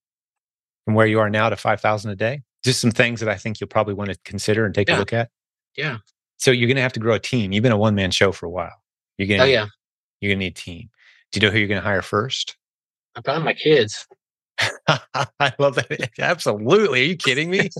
from 0.84 0.94
where 0.94 1.06
you 1.06 1.20
are 1.20 1.30
now 1.30 1.48
to 1.48 1.56
5,000 1.56 2.10
a 2.10 2.16
day? 2.16 2.42
Just 2.64 2.80
some 2.80 2.90
things 2.90 3.20
that 3.20 3.28
I 3.28 3.36
think 3.36 3.60
you'll 3.60 3.68
probably 3.68 3.94
want 3.94 4.10
to 4.10 4.18
consider 4.24 4.66
and 4.66 4.74
take 4.74 4.88
yeah. 4.88 4.96
a 4.96 4.98
look 4.98 5.12
at. 5.12 5.30
Yeah. 5.76 5.98
So 6.38 6.50
you're 6.50 6.68
going 6.68 6.76
to 6.76 6.82
have 6.82 6.92
to 6.92 7.00
grow 7.00 7.14
a 7.14 7.18
team. 7.18 7.52
You've 7.52 7.62
been 7.62 7.72
a 7.72 7.78
one 7.78 7.94
man 7.94 8.10
show 8.10 8.32
for 8.32 8.46
a 8.46 8.50
while. 8.50 8.82
You're 9.16 9.28
going 9.28 9.40
to, 9.40 9.46
oh, 9.46 9.48
yeah. 9.48 9.66
You're 10.20 10.30
going 10.30 10.40
to 10.40 10.44
need 10.44 10.52
a 10.52 10.60
team. 10.60 10.90
Do 11.30 11.40
you 11.40 11.46
know 11.46 11.52
who 11.52 11.58
you're 11.58 11.68
going 11.68 11.80
to 11.80 11.86
hire 11.86 12.02
first? 12.02 12.56
I'm 13.14 13.22
probably 13.22 13.44
my 13.44 13.54
kids. 13.54 14.06
I 14.88 15.52
love 15.58 15.76
that. 15.76 16.10
Absolutely. 16.18 17.02
Are 17.02 17.04
you 17.04 17.16
kidding 17.16 17.50
me? 17.50 17.70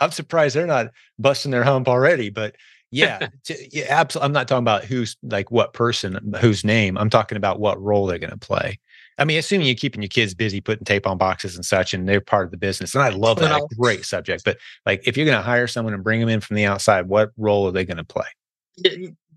I'm 0.00 0.10
surprised 0.10 0.56
they're 0.56 0.66
not 0.66 0.88
busting 1.18 1.50
their 1.50 1.64
hump 1.64 1.88
already. 1.88 2.30
But 2.30 2.56
yeah, 2.92 3.28
yeah, 3.72 3.86
absolutely. 3.88 4.26
I'm 4.26 4.32
not 4.32 4.46
talking 4.46 4.62
about 4.62 4.84
who's 4.84 5.16
like 5.22 5.50
what 5.50 5.72
person, 5.72 6.34
whose 6.40 6.62
name. 6.62 6.96
I'm 6.96 7.10
talking 7.10 7.36
about 7.36 7.58
what 7.58 7.82
role 7.82 8.06
they're 8.06 8.18
going 8.18 8.30
to 8.30 8.36
play. 8.36 8.78
I 9.18 9.24
mean, 9.24 9.38
assuming 9.38 9.66
you're 9.66 9.76
keeping 9.76 10.02
your 10.02 10.08
kids 10.08 10.34
busy 10.34 10.60
putting 10.60 10.84
tape 10.84 11.06
on 11.06 11.18
boxes 11.18 11.56
and 11.56 11.64
such, 11.64 11.94
and 11.94 12.08
they're 12.08 12.20
part 12.20 12.44
of 12.44 12.50
the 12.50 12.56
business. 12.56 12.94
And 12.94 13.02
I 13.02 13.08
love 13.08 13.38
that. 13.40 13.62
Great 13.78 14.04
subject. 14.04 14.44
But 14.44 14.58
like, 14.86 15.06
if 15.06 15.16
you're 15.16 15.26
going 15.26 15.38
to 15.38 15.42
hire 15.42 15.66
someone 15.66 15.94
and 15.94 16.04
bring 16.04 16.20
them 16.20 16.28
in 16.28 16.40
from 16.40 16.56
the 16.56 16.64
outside, 16.64 17.08
what 17.08 17.30
role 17.36 17.66
are 17.66 17.72
they 17.72 17.84
going 17.84 17.96
to 17.98 18.04
play? 18.04 18.26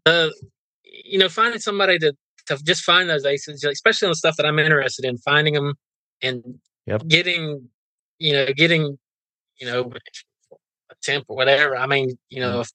Uh, 0.06 0.30
you 0.84 1.18
know, 1.18 1.30
finding 1.30 1.60
somebody 1.60 1.98
to, 2.00 2.14
to 2.48 2.58
just 2.64 2.84
find 2.84 3.10
those 3.10 3.26
ASINs, 3.26 3.66
especially 3.66 4.06
on 4.06 4.12
the 4.12 4.16
stuff 4.16 4.38
that 4.38 4.46
I'm 4.46 4.60
interested 4.60 5.06
in, 5.06 5.18
finding 5.18 5.54
them 5.54 5.76
and 6.22 6.60
yep. 6.86 7.06
getting, 7.08 7.70
you 8.20 8.34
know, 8.34 8.48
getting, 8.56 8.98
you 9.60 9.68
know, 9.68 9.92
a 10.90 10.96
temp 11.04 11.26
or 11.28 11.36
whatever. 11.36 11.76
I 11.76 11.86
mean, 11.86 12.18
you 12.30 12.40
know, 12.40 12.62
mm. 12.62 12.72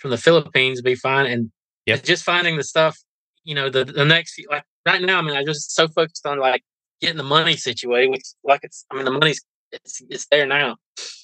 From 0.00 0.10
the 0.10 0.18
Philippines 0.18 0.82
be 0.82 0.94
fine. 0.94 1.26
And 1.26 1.50
yep. 1.86 2.02
just 2.02 2.24
finding 2.24 2.56
the 2.56 2.64
stuff, 2.64 2.98
you 3.44 3.54
know, 3.54 3.70
the, 3.70 3.84
the 3.84 4.04
next, 4.04 4.40
like 4.50 4.64
right 4.86 5.00
now, 5.00 5.18
I 5.18 5.22
mean, 5.22 5.36
I 5.36 5.44
just 5.44 5.74
so 5.74 5.88
focused 5.88 6.26
on 6.26 6.38
like 6.38 6.62
getting 7.00 7.16
the 7.16 7.22
money 7.22 7.56
situated, 7.56 8.10
which 8.10 8.24
like 8.44 8.60
it's, 8.62 8.84
I 8.90 8.96
mean, 8.96 9.04
the 9.04 9.10
money's 9.10 9.44
it's 9.72 10.02
it's 10.08 10.26
there 10.30 10.46
now. 10.46 10.76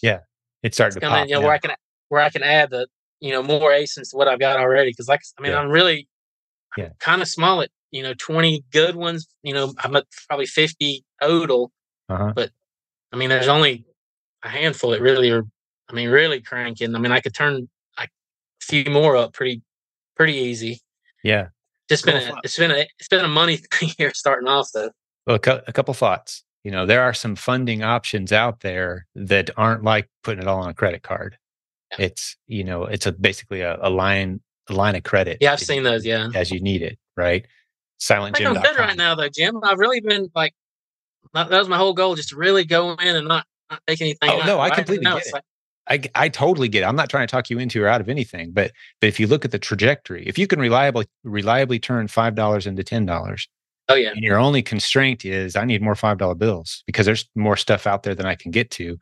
Yeah, 0.02 0.20
it's 0.62 0.76
starting 0.76 0.96
it's 0.96 1.04
to 1.04 1.10
pop. 1.10 1.28
You 1.28 1.34
know, 1.34 1.40
where 1.40 1.52
I 1.52 1.58
can 1.58 1.72
where 2.08 2.22
I 2.22 2.30
can 2.30 2.42
add 2.42 2.70
the 2.70 2.86
you 3.20 3.32
know 3.32 3.42
more 3.42 3.70
ASINs 3.70 4.10
to 4.10 4.16
what 4.16 4.28
I've 4.28 4.38
got 4.38 4.58
already. 4.58 4.90
Because 4.90 5.08
like 5.08 5.22
I 5.38 5.42
mean, 5.42 5.52
yeah. 5.52 5.58
I'm 5.58 5.70
really 5.70 6.08
yeah. 6.76 6.90
kind 6.98 7.22
of 7.22 7.28
small 7.28 7.62
at 7.62 7.70
you 7.90 8.02
know 8.02 8.14
20 8.14 8.64
good 8.72 8.96
ones. 8.96 9.26
You 9.42 9.54
know, 9.54 9.74
I'm 9.78 9.96
at 9.96 10.06
probably 10.28 10.46
50 10.46 11.04
total, 11.20 11.72
uh-huh. 12.08 12.32
but 12.34 12.50
I 13.12 13.16
mean, 13.16 13.28
there's 13.28 13.48
only 13.48 13.86
a 14.42 14.48
handful 14.48 14.90
that 14.90 15.00
really 15.00 15.30
are. 15.30 15.44
I 15.88 15.92
mean, 15.92 16.08
really 16.08 16.40
cranking. 16.40 16.96
I 16.96 16.98
mean, 16.98 17.12
I 17.12 17.20
could 17.20 17.34
turn 17.34 17.68
few 18.66 18.90
more 18.90 19.16
up 19.16 19.32
pretty 19.32 19.62
pretty 20.16 20.34
easy. 20.34 20.80
Yeah 21.22 21.48
just 21.88 22.04
been 22.04 22.16
a, 22.16 22.34
it's 22.42 22.56
been 22.56 22.70
a 22.70 22.86
it's 22.98 23.08
been 23.08 23.24
a 23.24 23.28
money 23.28 23.56
thing 23.72 23.90
here 23.96 24.12
starting 24.14 24.48
off 24.48 24.70
though. 24.72 24.90
Well, 25.26 25.38
a, 25.44 25.62
a 25.66 25.72
couple 25.72 25.94
thoughts. 25.94 26.44
You 26.64 26.72
know, 26.72 26.84
there 26.84 27.02
are 27.02 27.14
some 27.14 27.36
funding 27.36 27.84
options 27.84 28.32
out 28.32 28.60
there 28.60 29.06
that 29.14 29.50
aren't 29.56 29.84
like 29.84 30.08
putting 30.24 30.42
it 30.42 30.48
all 30.48 30.60
on 30.60 30.70
a 30.70 30.74
credit 30.74 31.02
card. 31.02 31.38
Yeah. 31.92 32.06
It's 32.06 32.36
you 32.46 32.64
know, 32.64 32.84
it's 32.84 33.06
a 33.06 33.12
basically 33.12 33.60
a, 33.60 33.78
a 33.80 33.90
line 33.90 34.40
a 34.68 34.72
line 34.72 34.96
of 34.96 35.04
credit. 35.04 35.38
Yeah, 35.40 35.52
I've 35.52 35.60
seen 35.60 35.84
those. 35.84 36.04
Yeah, 36.04 36.28
as 36.34 36.50
you 36.50 36.60
need 36.60 36.82
it, 36.82 36.98
right? 37.16 37.46
Silent 37.98 38.36
Jim. 38.36 38.56
I'm 38.56 38.62
good 38.62 38.78
right 38.78 38.96
now 38.96 39.14
though, 39.14 39.28
Jim. 39.28 39.60
I've 39.62 39.78
really 39.78 40.00
been 40.00 40.30
like 40.34 40.54
that 41.34 41.50
was 41.50 41.68
my 41.68 41.76
whole 41.76 41.94
goal, 41.94 42.14
just 42.14 42.30
to 42.30 42.36
really 42.36 42.64
go 42.64 42.92
in 42.94 43.16
and 43.16 43.28
not, 43.28 43.46
not 43.70 43.80
take 43.86 44.00
anything. 44.00 44.30
Oh 44.30 44.42
no, 44.44 44.58
I 44.58 44.70
completely 44.70 45.04
get 45.04 45.26
it. 45.26 45.32
Like, 45.32 45.44
I, 45.88 46.00
I 46.14 46.28
totally 46.28 46.68
get 46.68 46.82
it. 46.82 46.86
I'm 46.86 46.96
not 46.96 47.08
trying 47.08 47.26
to 47.26 47.30
talk 47.30 47.50
you 47.50 47.58
into 47.58 47.82
or 47.82 47.88
out 47.88 48.00
of 48.00 48.08
anything, 48.08 48.50
but 48.52 48.72
but 49.00 49.06
if 49.08 49.20
you 49.20 49.26
look 49.26 49.44
at 49.44 49.50
the 49.50 49.58
trajectory, 49.58 50.26
if 50.26 50.38
you 50.38 50.46
can 50.46 50.58
reliably 50.58 51.06
reliably 51.24 51.78
turn 51.78 52.08
five 52.08 52.34
dollars 52.34 52.66
into 52.66 52.82
ten 52.82 53.06
dollars, 53.06 53.48
oh 53.88 53.94
yeah, 53.94 54.10
and 54.10 54.22
your 54.22 54.38
only 54.38 54.62
constraint 54.62 55.24
is 55.24 55.56
I 55.56 55.64
need 55.64 55.82
more 55.82 55.94
five 55.94 56.18
dollar 56.18 56.34
bills 56.34 56.82
because 56.86 57.06
there's 57.06 57.28
more 57.34 57.56
stuff 57.56 57.86
out 57.86 58.02
there 58.02 58.14
than 58.14 58.26
I 58.26 58.34
can 58.34 58.50
get 58.50 58.70
to. 58.72 58.98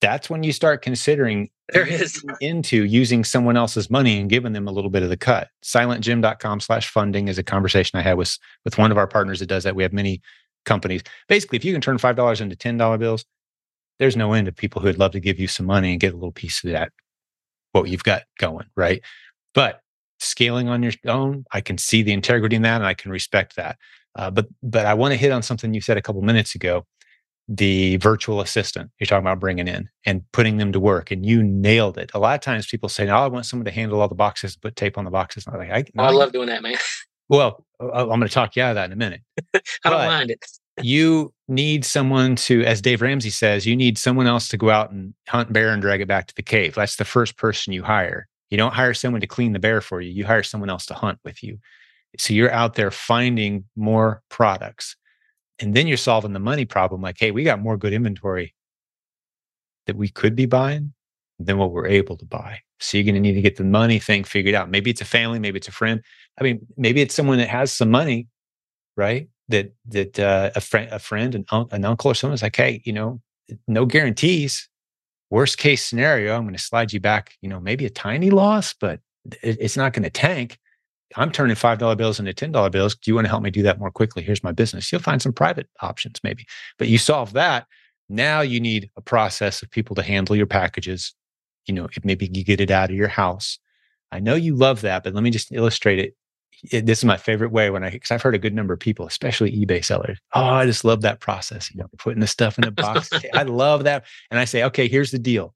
That's 0.00 0.28
when 0.28 0.42
you 0.42 0.52
start 0.52 0.82
considering 0.82 1.50
there 1.72 1.86
is 1.86 2.22
into 2.40 2.84
using 2.84 3.24
someone 3.24 3.56
else's 3.56 3.90
money 3.90 4.20
and 4.20 4.28
giving 4.28 4.52
them 4.52 4.68
a 4.68 4.72
little 4.72 4.90
bit 4.90 5.02
of 5.02 5.08
the 5.08 5.16
cut. 5.16 5.48
Silentjim.com 5.64 6.60
slash 6.60 6.88
funding 6.88 7.28
is 7.28 7.38
a 7.38 7.42
conversation 7.42 7.98
I 7.98 8.02
had 8.02 8.18
with 8.18 8.36
with 8.64 8.78
one 8.78 8.90
of 8.90 8.98
our 8.98 9.06
partners 9.06 9.40
that 9.40 9.46
does 9.46 9.64
that. 9.64 9.74
We 9.74 9.82
have 9.82 9.92
many 9.92 10.20
companies. 10.64 11.02
Basically, 11.28 11.56
if 11.56 11.64
you 11.64 11.72
can 11.72 11.80
turn 11.80 11.98
five 11.98 12.16
dollars 12.16 12.40
into 12.40 12.56
ten 12.56 12.76
dollar 12.76 12.98
bills, 12.98 13.24
there's 13.98 14.16
no 14.16 14.32
end 14.32 14.48
of 14.48 14.56
people 14.56 14.80
who 14.80 14.86
would 14.86 14.98
love 14.98 15.12
to 15.12 15.20
give 15.20 15.38
you 15.38 15.48
some 15.48 15.66
money 15.66 15.92
and 15.92 16.00
get 16.00 16.12
a 16.12 16.16
little 16.16 16.32
piece 16.32 16.62
of 16.64 16.70
that, 16.70 16.92
what 17.72 17.88
you've 17.88 18.04
got 18.04 18.22
going, 18.38 18.66
right? 18.76 19.02
But 19.54 19.80
scaling 20.18 20.68
on 20.68 20.82
your 20.82 20.92
own, 21.06 21.44
I 21.52 21.60
can 21.60 21.78
see 21.78 22.02
the 22.02 22.12
integrity 22.12 22.56
in 22.56 22.62
that 22.62 22.76
and 22.76 22.86
I 22.86 22.94
can 22.94 23.10
respect 23.10 23.56
that. 23.56 23.78
Uh, 24.16 24.30
but 24.30 24.46
but 24.62 24.86
I 24.86 24.94
want 24.94 25.12
to 25.12 25.16
hit 25.16 25.32
on 25.32 25.42
something 25.42 25.74
you 25.74 25.80
said 25.80 25.96
a 25.96 26.02
couple 26.02 26.22
minutes 26.22 26.54
ago, 26.54 26.86
the 27.48 27.96
virtual 27.96 28.40
assistant 28.40 28.90
you're 28.98 29.06
talking 29.06 29.26
about 29.26 29.40
bringing 29.40 29.68
in 29.68 29.88
and 30.06 30.22
putting 30.32 30.56
them 30.56 30.72
to 30.72 30.78
work, 30.78 31.10
and 31.10 31.26
you 31.26 31.42
nailed 31.42 31.98
it. 31.98 32.12
A 32.14 32.18
lot 32.18 32.34
of 32.34 32.40
times 32.40 32.66
people 32.66 32.88
say, 32.88 33.08
"Oh, 33.08 33.16
I 33.16 33.26
want 33.26 33.44
someone 33.44 33.64
to 33.64 33.72
handle 33.72 34.00
all 34.00 34.08
the 34.08 34.14
boxes, 34.14 34.56
put 34.56 34.76
tape 34.76 34.96
on 34.96 35.04
the 35.04 35.10
boxes." 35.10 35.46
And 35.46 35.54
I'm 35.54 35.60
like, 35.60 35.70
I, 35.70 35.84
oh, 36.00 36.04
I 36.04 36.10
love 36.10 36.32
doing 36.32 36.46
that, 36.46 36.62
man. 36.62 36.76
Well, 37.28 37.64
I'm 37.80 38.06
going 38.06 38.20
to 38.20 38.28
talk 38.28 38.54
you 38.54 38.62
out 38.62 38.70
of 38.70 38.74
that 38.76 38.86
in 38.86 38.92
a 38.92 38.96
minute. 38.96 39.22
I 39.54 39.90
don't 39.90 40.06
mind 40.06 40.30
it 40.30 40.44
you 40.82 41.32
need 41.48 41.84
someone 41.84 42.36
to, 42.36 42.64
as 42.64 42.80
Dave 42.80 43.02
Ramsey 43.02 43.30
says, 43.30 43.66
you 43.66 43.76
need 43.76 43.98
someone 43.98 44.26
else 44.26 44.48
to 44.48 44.56
go 44.56 44.70
out 44.70 44.90
and 44.90 45.14
hunt 45.28 45.52
bear 45.52 45.70
and 45.70 45.80
drag 45.80 46.00
it 46.00 46.08
back 46.08 46.26
to 46.26 46.34
the 46.34 46.42
cave. 46.42 46.74
That's 46.74 46.96
the 46.96 47.04
first 47.04 47.36
person 47.36 47.72
you 47.72 47.82
hire. 47.82 48.26
You 48.50 48.56
don't 48.56 48.74
hire 48.74 48.94
someone 48.94 49.20
to 49.20 49.26
clean 49.26 49.52
the 49.52 49.58
bear 49.58 49.80
for 49.80 50.00
you. 50.00 50.10
You 50.10 50.24
hire 50.24 50.42
someone 50.42 50.70
else 50.70 50.86
to 50.86 50.94
hunt 50.94 51.18
with 51.24 51.42
you. 51.42 51.58
So 52.18 52.34
you're 52.34 52.52
out 52.52 52.74
there 52.74 52.90
finding 52.90 53.64
more 53.76 54.22
products. 54.28 54.96
And 55.58 55.74
then 55.74 55.86
you're 55.86 55.96
solving 55.96 56.32
the 56.32 56.40
money 56.40 56.64
problem 56.64 57.00
like, 57.00 57.16
hey, 57.18 57.30
we 57.30 57.44
got 57.44 57.60
more 57.60 57.76
good 57.76 57.92
inventory 57.92 58.54
that 59.86 59.96
we 59.96 60.08
could 60.08 60.34
be 60.34 60.46
buying 60.46 60.92
than 61.38 61.58
what 61.58 61.72
we're 61.72 61.86
able 61.86 62.16
to 62.16 62.24
buy. 62.24 62.60
So 62.80 62.96
you're 62.96 63.04
going 63.04 63.14
to 63.14 63.20
need 63.20 63.34
to 63.34 63.42
get 63.42 63.56
the 63.56 63.64
money 63.64 63.98
thing 63.98 64.24
figured 64.24 64.54
out. 64.54 64.70
Maybe 64.70 64.90
it's 64.90 65.00
a 65.00 65.06
family, 65.06 65.38
maybe 65.38 65.58
it's 65.58 65.68
a 65.68 65.72
friend. 65.72 66.02
I 66.38 66.44
mean, 66.44 66.66
maybe 66.76 67.00
it's 67.00 67.14
someone 67.14 67.38
that 67.38 67.48
has 67.48 67.72
some 67.72 67.90
money, 67.90 68.28
right? 68.96 69.28
That 69.48 69.72
that 69.86 70.18
uh, 70.18 70.50
a 70.54 70.60
friend 70.60 70.90
a 70.92 70.98
friend 70.98 71.34
an, 71.34 71.44
un- 71.50 71.68
an 71.70 71.84
uncle 71.84 72.10
or 72.10 72.14
someone 72.14 72.34
is 72.34 72.42
like 72.42 72.56
hey 72.56 72.82
you 72.84 72.92
know 72.92 73.20
no 73.68 73.86
guarantees. 73.86 74.68
Worst 75.30 75.58
case 75.58 75.84
scenario 75.84 76.36
i'm 76.36 76.42
going 76.42 76.54
to 76.54 76.62
slide 76.62 76.92
you 76.92 77.00
back 77.00 77.34
you 77.40 77.48
know 77.48 77.58
maybe 77.58 77.84
a 77.86 77.90
tiny 77.90 78.30
loss 78.30 78.72
but 78.74 79.00
it, 79.42 79.58
it's 79.60 79.76
not 79.76 79.92
going 79.92 80.02
to 80.04 80.10
tank. 80.10 80.58
I'm 81.16 81.30
turning 81.30 81.54
five 81.54 81.78
dollar 81.78 81.94
bills 81.94 82.18
into 82.18 82.34
ten 82.34 82.52
dollar 82.52 82.70
bills. 82.70 82.94
Do 82.96 83.10
you 83.10 83.14
want 83.14 83.26
to 83.26 83.28
help 83.28 83.42
me 83.42 83.50
do 83.50 83.62
that 83.62 83.78
more 83.78 83.90
quickly? 83.90 84.22
Here's 84.22 84.42
my 84.42 84.52
business. 84.52 84.90
You'll 84.90 85.00
find 85.00 85.22
some 85.22 85.32
private 85.32 85.68
options 85.80 86.20
maybe. 86.24 86.46
But 86.78 86.88
you 86.88 86.98
solve 86.98 87.32
that. 87.34 87.66
Now 88.08 88.40
you 88.40 88.60
need 88.60 88.90
a 88.96 89.00
process 89.00 89.62
of 89.62 89.70
people 89.70 89.94
to 89.96 90.02
handle 90.02 90.34
your 90.34 90.46
packages. 90.46 91.14
You 91.66 91.74
know 91.74 91.88
maybe 92.02 92.28
you 92.32 92.44
get 92.44 92.60
it 92.60 92.70
out 92.70 92.90
of 92.90 92.96
your 92.96 93.08
house. 93.08 93.58
I 94.10 94.20
know 94.20 94.34
you 94.34 94.54
love 94.54 94.80
that 94.82 95.04
but 95.04 95.14
let 95.14 95.22
me 95.22 95.30
just 95.30 95.52
illustrate 95.52 95.98
it 95.98 96.14
it, 96.70 96.86
this 96.86 96.98
is 96.98 97.04
my 97.04 97.16
favorite 97.16 97.52
way 97.52 97.70
when 97.70 97.84
I 97.84 97.90
because 97.90 98.10
I've 98.10 98.22
heard 98.22 98.34
a 98.34 98.38
good 98.38 98.54
number 98.54 98.74
of 98.74 98.80
people, 98.80 99.06
especially 99.06 99.52
eBay 99.52 99.84
sellers. 99.84 100.18
Oh, 100.34 100.42
I 100.42 100.66
just 100.66 100.84
love 100.84 101.02
that 101.02 101.20
process. 101.20 101.70
You 101.72 101.80
know, 101.80 101.88
putting 101.98 102.20
the 102.20 102.26
stuff 102.26 102.58
in 102.58 102.64
the 102.64 102.70
box. 102.82 103.10
I 103.34 103.42
love 103.42 103.84
that. 103.84 104.04
And 104.30 104.40
I 104.40 104.44
say, 104.44 104.62
okay, 104.64 104.88
here's 104.88 105.10
the 105.10 105.18
deal. 105.18 105.54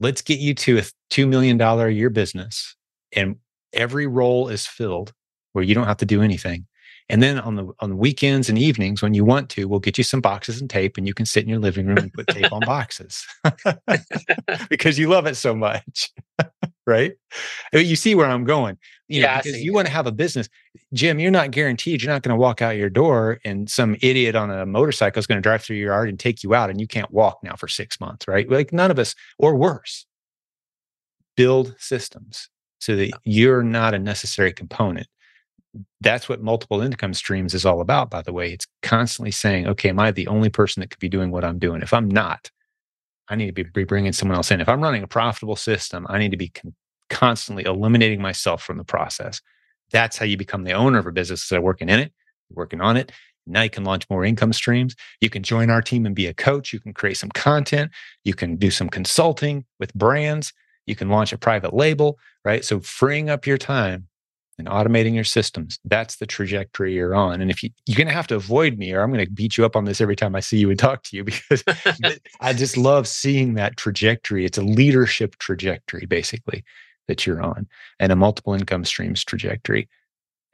Let's 0.00 0.22
get 0.22 0.38
you 0.38 0.54
to 0.54 0.78
a 0.78 0.82
two 1.10 1.26
million 1.26 1.56
dollar 1.56 1.88
a 1.88 1.92
year 1.92 2.10
business, 2.10 2.76
and 3.12 3.36
every 3.72 4.06
role 4.06 4.48
is 4.48 4.66
filled 4.66 5.12
where 5.52 5.64
you 5.64 5.74
don't 5.74 5.86
have 5.86 5.98
to 5.98 6.06
do 6.06 6.22
anything. 6.22 6.66
And 7.08 7.22
then 7.22 7.38
on 7.38 7.54
the 7.54 7.68
on 7.78 7.90
the 7.90 7.96
weekends 7.96 8.48
and 8.48 8.58
evenings 8.58 9.00
when 9.00 9.14
you 9.14 9.24
want 9.24 9.48
to, 9.50 9.68
we'll 9.68 9.80
get 9.80 9.96
you 9.96 10.04
some 10.04 10.20
boxes 10.20 10.60
and 10.60 10.68
tape, 10.68 10.96
and 10.96 11.06
you 11.06 11.14
can 11.14 11.24
sit 11.24 11.44
in 11.44 11.48
your 11.48 11.60
living 11.60 11.86
room 11.86 11.98
and 11.98 12.12
put 12.12 12.26
tape 12.26 12.52
on 12.52 12.60
boxes 12.60 13.24
because 14.68 14.98
you 14.98 15.08
love 15.08 15.26
it 15.26 15.36
so 15.36 15.54
much, 15.54 16.10
right? 16.86 17.14
You 17.72 17.96
see 17.96 18.14
where 18.14 18.26
I'm 18.26 18.44
going, 18.44 18.78
you 19.08 19.22
Yeah, 19.22 19.34
I 19.34 19.42
because 19.42 19.62
you 19.62 19.72
want 19.72 19.86
to 19.86 19.92
have 19.92 20.06
a 20.06 20.12
business. 20.12 20.48
Jim, 20.92 21.18
you're 21.18 21.30
not 21.30 21.50
guaranteed. 21.50 22.02
You're 22.02 22.12
not 22.12 22.22
going 22.22 22.34
to 22.34 22.40
walk 22.40 22.62
out 22.62 22.76
your 22.76 22.90
door 22.90 23.40
and 23.44 23.68
some 23.68 23.96
idiot 24.02 24.36
on 24.36 24.50
a 24.50 24.64
motorcycle 24.66 25.18
is 25.18 25.26
going 25.26 25.38
to 25.38 25.42
drive 25.42 25.62
through 25.62 25.76
your 25.76 25.92
yard 25.92 26.08
and 26.08 26.18
take 26.18 26.42
you 26.42 26.54
out, 26.54 26.70
and 26.70 26.80
you 26.80 26.86
can't 26.86 27.10
walk 27.10 27.38
now 27.42 27.56
for 27.56 27.68
six 27.68 28.00
months, 28.00 28.28
right? 28.28 28.48
Like 28.48 28.72
none 28.72 28.90
of 28.90 28.98
us, 28.98 29.14
or 29.38 29.56
worse, 29.56 30.06
build 31.36 31.74
systems 31.78 32.48
so 32.78 32.96
that 32.96 33.10
you're 33.24 33.62
not 33.62 33.94
a 33.94 33.98
necessary 33.98 34.52
component 34.52 35.06
that's 36.00 36.28
what 36.28 36.42
multiple 36.42 36.80
income 36.80 37.14
streams 37.14 37.54
is 37.54 37.66
all 37.66 37.80
about 37.80 38.10
by 38.10 38.22
the 38.22 38.32
way 38.32 38.52
it's 38.52 38.66
constantly 38.82 39.30
saying 39.30 39.66
okay 39.66 39.88
am 39.88 39.98
i 39.98 40.10
the 40.10 40.26
only 40.26 40.48
person 40.48 40.80
that 40.80 40.90
could 40.90 40.98
be 40.98 41.08
doing 41.08 41.30
what 41.30 41.44
i'm 41.44 41.58
doing 41.58 41.82
if 41.82 41.92
i'm 41.92 42.08
not 42.08 42.50
i 43.28 43.36
need 43.36 43.54
to 43.54 43.64
be, 43.64 43.84
bringing 43.84 44.12
someone 44.12 44.36
else 44.36 44.50
in. 44.50 44.60
If 44.60 44.68
i'm 44.68 44.82
running 44.82 45.02
a 45.02 45.08
profitable 45.08 45.56
system 45.56 46.06
i 46.08 46.18
need 46.18 46.30
to 46.30 46.36
be 46.36 46.48
con- 46.48 46.74
constantly 47.08 47.64
eliminating 47.64 48.20
myself 48.20 48.62
from 48.62 48.78
the 48.78 48.84
process. 48.84 49.40
That's 49.92 50.18
how 50.18 50.24
you 50.24 50.36
become 50.36 50.64
the 50.64 50.72
owner 50.72 50.98
of 50.98 51.06
a 51.06 51.12
business 51.12 51.42
instead 51.42 51.60
working 51.60 51.88
in 51.88 52.00
it 52.00 52.12
working 52.50 52.80
on 52.80 52.96
it. 52.96 53.10
Now 53.48 53.62
you 53.62 53.70
can 53.70 53.84
launch 53.84 54.08
more 54.08 54.24
income 54.24 54.52
streams. 54.52 54.94
You 55.20 55.30
can 55.30 55.42
join 55.42 55.70
our 55.70 55.82
team 55.82 56.06
and 56.06 56.14
be 56.14 56.26
a 56.26 56.34
coach. 56.34 56.72
You 56.72 56.80
can 56.80 56.92
create 56.92 57.16
some 57.16 57.30
content. 57.30 57.90
You 58.24 58.34
can 58.34 58.56
do 58.56 58.70
some 58.70 58.88
consulting 58.88 59.64
with 59.80 59.92
brands. 59.94 60.52
You 60.86 60.94
can 60.94 61.08
launch 61.08 61.32
a 61.32 61.38
private 61.38 61.74
label 61.74 62.18
right? 62.46 62.64
So 62.64 62.80
freeing 62.80 63.28
up 63.28 63.44
your 63.44 63.58
time 63.58 64.06
and 64.58 64.68
automating 64.68 65.14
your 65.14 65.24
systems. 65.24 65.78
That's 65.84 66.16
the 66.16 66.26
trajectory 66.26 66.94
you're 66.94 67.14
on. 67.14 67.40
And 67.40 67.50
if 67.50 67.62
you, 67.62 67.70
you're 67.86 67.96
going 67.96 68.06
to 68.06 68.14
have 68.14 68.26
to 68.28 68.36
avoid 68.36 68.78
me, 68.78 68.92
or 68.92 69.02
I'm 69.02 69.12
going 69.12 69.24
to 69.24 69.30
beat 69.30 69.58
you 69.58 69.64
up 69.64 69.76
on 69.76 69.84
this 69.84 70.00
every 70.00 70.16
time 70.16 70.34
I 70.34 70.40
see 70.40 70.58
you 70.58 70.70
and 70.70 70.78
talk 70.78 71.02
to 71.04 71.16
you 71.16 71.24
because 71.24 71.62
I 72.40 72.52
just 72.52 72.76
love 72.76 73.06
seeing 73.06 73.54
that 73.54 73.76
trajectory. 73.76 74.44
It's 74.44 74.58
a 74.58 74.62
leadership 74.62 75.36
trajectory, 75.38 76.06
basically, 76.06 76.64
that 77.08 77.26
you're 77.26 77.42
on, 77.42 77.68
and 78.00 78.12
a 78.12 78.16
multiple 78.16 78.54
income 78.54 78.84
streams 78.84 79.24
trajectory. 79.24 79.88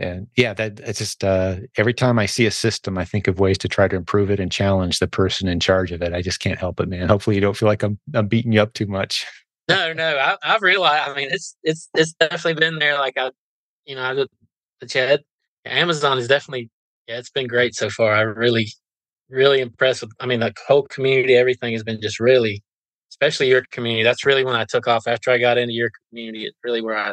And 0.00 0.26
yeah, 0.36 0.52
that 0.54 0.80
it's 0.80 0.98
just 0.98 1.22
uh, 1.22 1.58
every 1.76 1.94
time 1.94 2.18
I 2.18 2.26
see 2.26 2.44
a 2.46 2.50
system, 2.50 2.98
I 2.98 3.04
think 3.04 3.28
of 3.28 3.38
ways 3.38 3.56
to 3.58 3.68
try 3.68 3.86
to 3.86 3.94
improve 3.94 4.30
it 4.30 4.40
and 4.40 4.50
challenge 4.50 4.98
the 4.98 5.06
person 5.06 5.46
in 5.46 5.60
charge 5.60 5.92
of 5.92 6.02
it. 6.02 6.12
I 6.12 6.22
just 6.22 6.40
can't 6.40 6.58
help 6.58 6.80
it, 6.80 6.88
man. 6.88 7.08
Hopefully, 7.08 7.36
you 7.36 7.40
don't 7.40 7.56
feel 7.56 7.68
like 7.68 7.84
I'm 7.84 7.98
I'm 8.12 8.26
beating 8.26 8.50
you 8.50 8.60
up 8.60 8.72
too 8.72 8.86
much. 8.86 9.24
no, 9.68 9.92
no, 9.92 10.16
I, 10.18 10.36
I've 10.42 10.62
realized. 10.62 11.08
I 11.08 11.14
mean, 11.14 11.28
it's 11.30 11.56
it's 11.62 11.88
it's 11.94 12.14
definitely 12.14 12.54
been 12.54 12.80
there. 12.80 12.98
Like 12.98 13.16
I, 13.16 13.30
you 13.86 13.94
know, 13.96 14.02
I 14.02 14.14
the 14.80 14.86
chat. 14.86 15.22
Amazon 15.64 16.18
is 16.18 16.28
definitely 16.28 16.70
yeah, 17.08 17.18
it's 17.18 17.30
been 17.30 17.46
great 17.48 17.74
so 17.74 17.88
far. 17.90 18.12
I 18.12 18.20
really, 18.22 18.68
really 19.28 19.60
impressed 19.60 20.02
with. 20.02 20.12
I 20.20 20.26
mean, 20.26 20.40
the 20.40 20.52
whole 20.66 20.82
community, 20.84 21.34
everything 21.34 21.72
has 21.72 21.82
been 21.82 22.00
just 22.00 22.20
really, 22.20 22.62
especially 23.10 23.48
your 23.48 23.64
community. 23.70 24.02
That's 24.04 24.24
really 24.24 24.44
when 24.44 24.54
I 24.56 24.64
took 24.64 24.86
off 24.86 25.06
after 25.06 25.30
I 25.30 25.38
got 25.38 25.58
into 25.58 25.74
your 25.74 25.90
community. 26.08 26.44
It's 26.46 26.56
really 26.64 26.80
where 26.82 26.96
I 26.96 27.12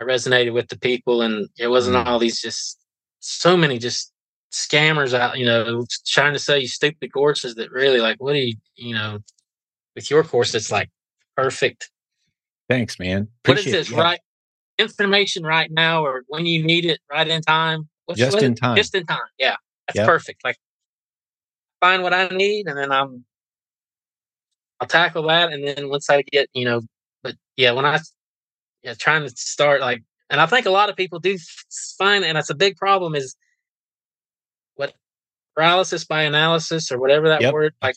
I 0.00 0.04
resonated 0.04 0.52
with 0.52 0.68
the 0.68 0.78
people, 0.78 1.22
and 1.22 1.48
it 1.58 1.68
wasn't 1.68 1.96
Mm. 1.96 2.06
all 2.06 2.18
these 2.18 2.40
just 2.40 2.78
so 3.20 3.56
many 3.56 3.78
just 3.78 4.12
scammers 4.52 5.14
out. 5.14 5.38
You 5.38 5.46
know, 5.46 5.84
trying 6.06 6.32
to 6.32 6.38
sell 6.38 6.56
you 6.58 6.68
stupid 6.68 7.12
courses 7.12 7.54
that 7.56 7.70
really 7.70 8.00
like 8.00 8.16
what 8.22 8.32
do 8.34 8.38
you 8.38 8.54
you 8.76 8.94
know 8.94 9.18
with 9.94 10.10
your 10.10 10.24
course 10.24 10.54
it's 10.54 10.70
like 10.72 10.90
perfect 11.36 11.90
Thanks, 12.68 12.98
man. 12.98 13.28
what 13.44 13.58
is 13.58 13.66
Appreciate 13.66 13.80
it. 13.80 13.90
Yeah. 13.90 14.00
right 14.02 14.20
information 14.78 15.44
right 15.44 15.70
now 15.70 16.04
or 16.04 16.24
when 16.28 16.46
you 16.46 16.62
need 16.64 16.84
it 16.84 17.00
right 17.10 17.28
in 17.28 17.40
time 17.42 17.88
What's 18.06 18.18
Just 18.20 18.42
in 18.42 18.54
time. 18.54 18.76
just 18.76 18.94
in 18.94 19.06
time 19.06 19.18
yeah 19.38 19.56
that's 19.86 19.96
Yep. 19.98 20.06
perfect 20.06 20.44
like 20.44 20.56
find 21.80 22.02
what 22.02 22.12
i 22.12 22.26
need 22.28 22.66
and 22.66 22.76
then 22.76 22.90
i'm 22.90 23.24
i'll 24.80 24.88
tackle 24.88 25.22
that 25.28 25.52
and 25.52 25.66
then 25.66 25.88
once 25.88 26.10
i 26.10 26.22
get 26.22 26.48
you 26.54 26.64
know 26.64 26.80
but 27.22 27.34
yeah 27.56 27.70
when 27.72 27.84
i 27.86 27.98
yeah 28.82 28.94
trying 28.94 29.22
to 29.22 29.30
start 29.36 29.80
like 29.80 30.02
and 30.30 30.40
i 30.40 30.46
think 30.46 30.66
a 30.66 30.70
lot 30.70 30.90
of 30.90 30.96
people 30.96 31.18
do 31.20 31.36
find 31.98 32.24
and 32.24 32.36
that's 32.36 32.50
a 32.50 32.54
big 32.54 32.76
problem 32.76 33.14
is 33.14 33.36
what 34.74 34.92
paralysis 35.54 36.04
by 36.04 36.22
analysis 36.22 36.90
or 36.90 36.98
whatever 36.98 37.28
that 37.28 37.42
Yep. 37.42 37.52
word 37.52 37.74
like 37.82 37.94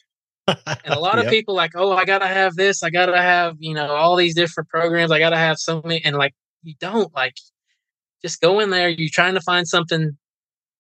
and 0.84 0.94
a 0.94 1.00
lot 1.00 1.18
of 1.18 1.26
Yep. 1.26 1.32
people 1.34 1.56
like, 1.56 1.72
oh, 1.76 1.92
I 1.94 2.06
gotta 2.06 2.28
have 2.28 2.56
this, 2.56 2.82
I 2.84 2.90
gotta 2.90 3.18
have, 3.22 3.56
you 3.60 3.74
know, 3.74 3.88
all 3.94 4.16
these 4.16 4.36
different 4.36 4.70
programs, 4.70 5.12
I 5.12 5.20
gotta 5.20 5.38
have 5.38 5.58
so 5.58 5.82
many, 5.84 6.04
and 6.06 6.16
like 6.16 6.34
you 6.68 6.76
don't 6.80 7.14
like 7.16 7.36
just 8.22 8.42
go 8.42 8.60
in 8.60 8.70
there, 8.72 8.90
you're 8.90 9.10
trying 9.12 9.36
to 9.36 9.42
find 9.42 9.68
something, 9.68 10.18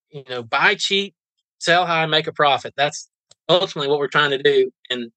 you 0.10 0.24
know, 0.30 0.44
buy 0.44 0.76
cheap, 0.76 1.16
sell 1.60 1.86
high, 1.86 2.06
make 2.06 2.28
a 2.28 2.34
profit. 2.34 2.74
That's 2.76 3.10
ultimately 3.48 3.90
what 3.90 4.00
we're 4.00 4.08
trying 4.08 4.32
to 4.32 4.42
do. 4.42 4.72
And 4.90 5.12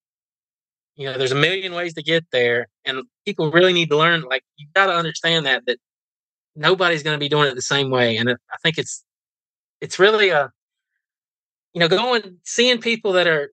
you 0.97 1.07
know, 1.07 1.17
there's 1.17 1.33
a 1.33 1.37
million 1.37 1.73
ways 1.73 1.95
to 1.95 2.03
get 2.03 2.27
there, 2.31 2.69
and 2.85 3.03
people 3.25 3.51
really 3.51 3.73
need 3.73 3.89
to 3.89 3.97
learn. 3.97 4.23
Like, 4.23 4.43
you 4.57 4.67
got 4.75 4.87
to 4.87 4.93
understand 4.93 5.47
that 5.47 5.65
that 5.67 5.79
nobody's 6.55 7.03
going 7.03 7.15
to 7.15 7.21
be 7.21 7.29
doing 7.29 7.49
it 7.49 7.55
the 7.55 7.63
same 7.63 7.91
way. 7.91 8.17
And 8.19 8.29
I 8.31 8.57
think 8.63 8.77
it's 8.77 9.03
it's 9.81 9.99
really 9.99 10.29
a 10.29 10.53
you 11.73 11.81
know 11.81 11.89
going 11.89 12.39
seeing 12.45 12.81
people 12.81 13.13
that 13.13 13.27
are 13.27 13.51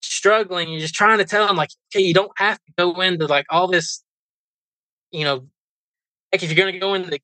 struggling. 0.00 0.70
You're 0.70 0.80
just 0.80 0.94
trying 0.94 1.18
to 1.18 1.24
tell 1.24 1.46
them 1.46 1.56
like, 1.56 1.70
okay, 1.94 2.02
you 2.02 2.14
don't 2.14 2.32
have 2.36 2.56
to 2.56 2.72
go 2.78 2.98
into 3.00 3.26
like 3.26 3.46
all 3.50 3.68
this. 3.68 4.02
You 5.10 5.24
know, 5.24 5.48
like 6.32 6.42
if 6.42 6.50
you're 6.50 6.56
going 6.56 6.72
to 6.72 6.78
go 6.78 6.94
in 6.94 7.04
into 7.04 7.20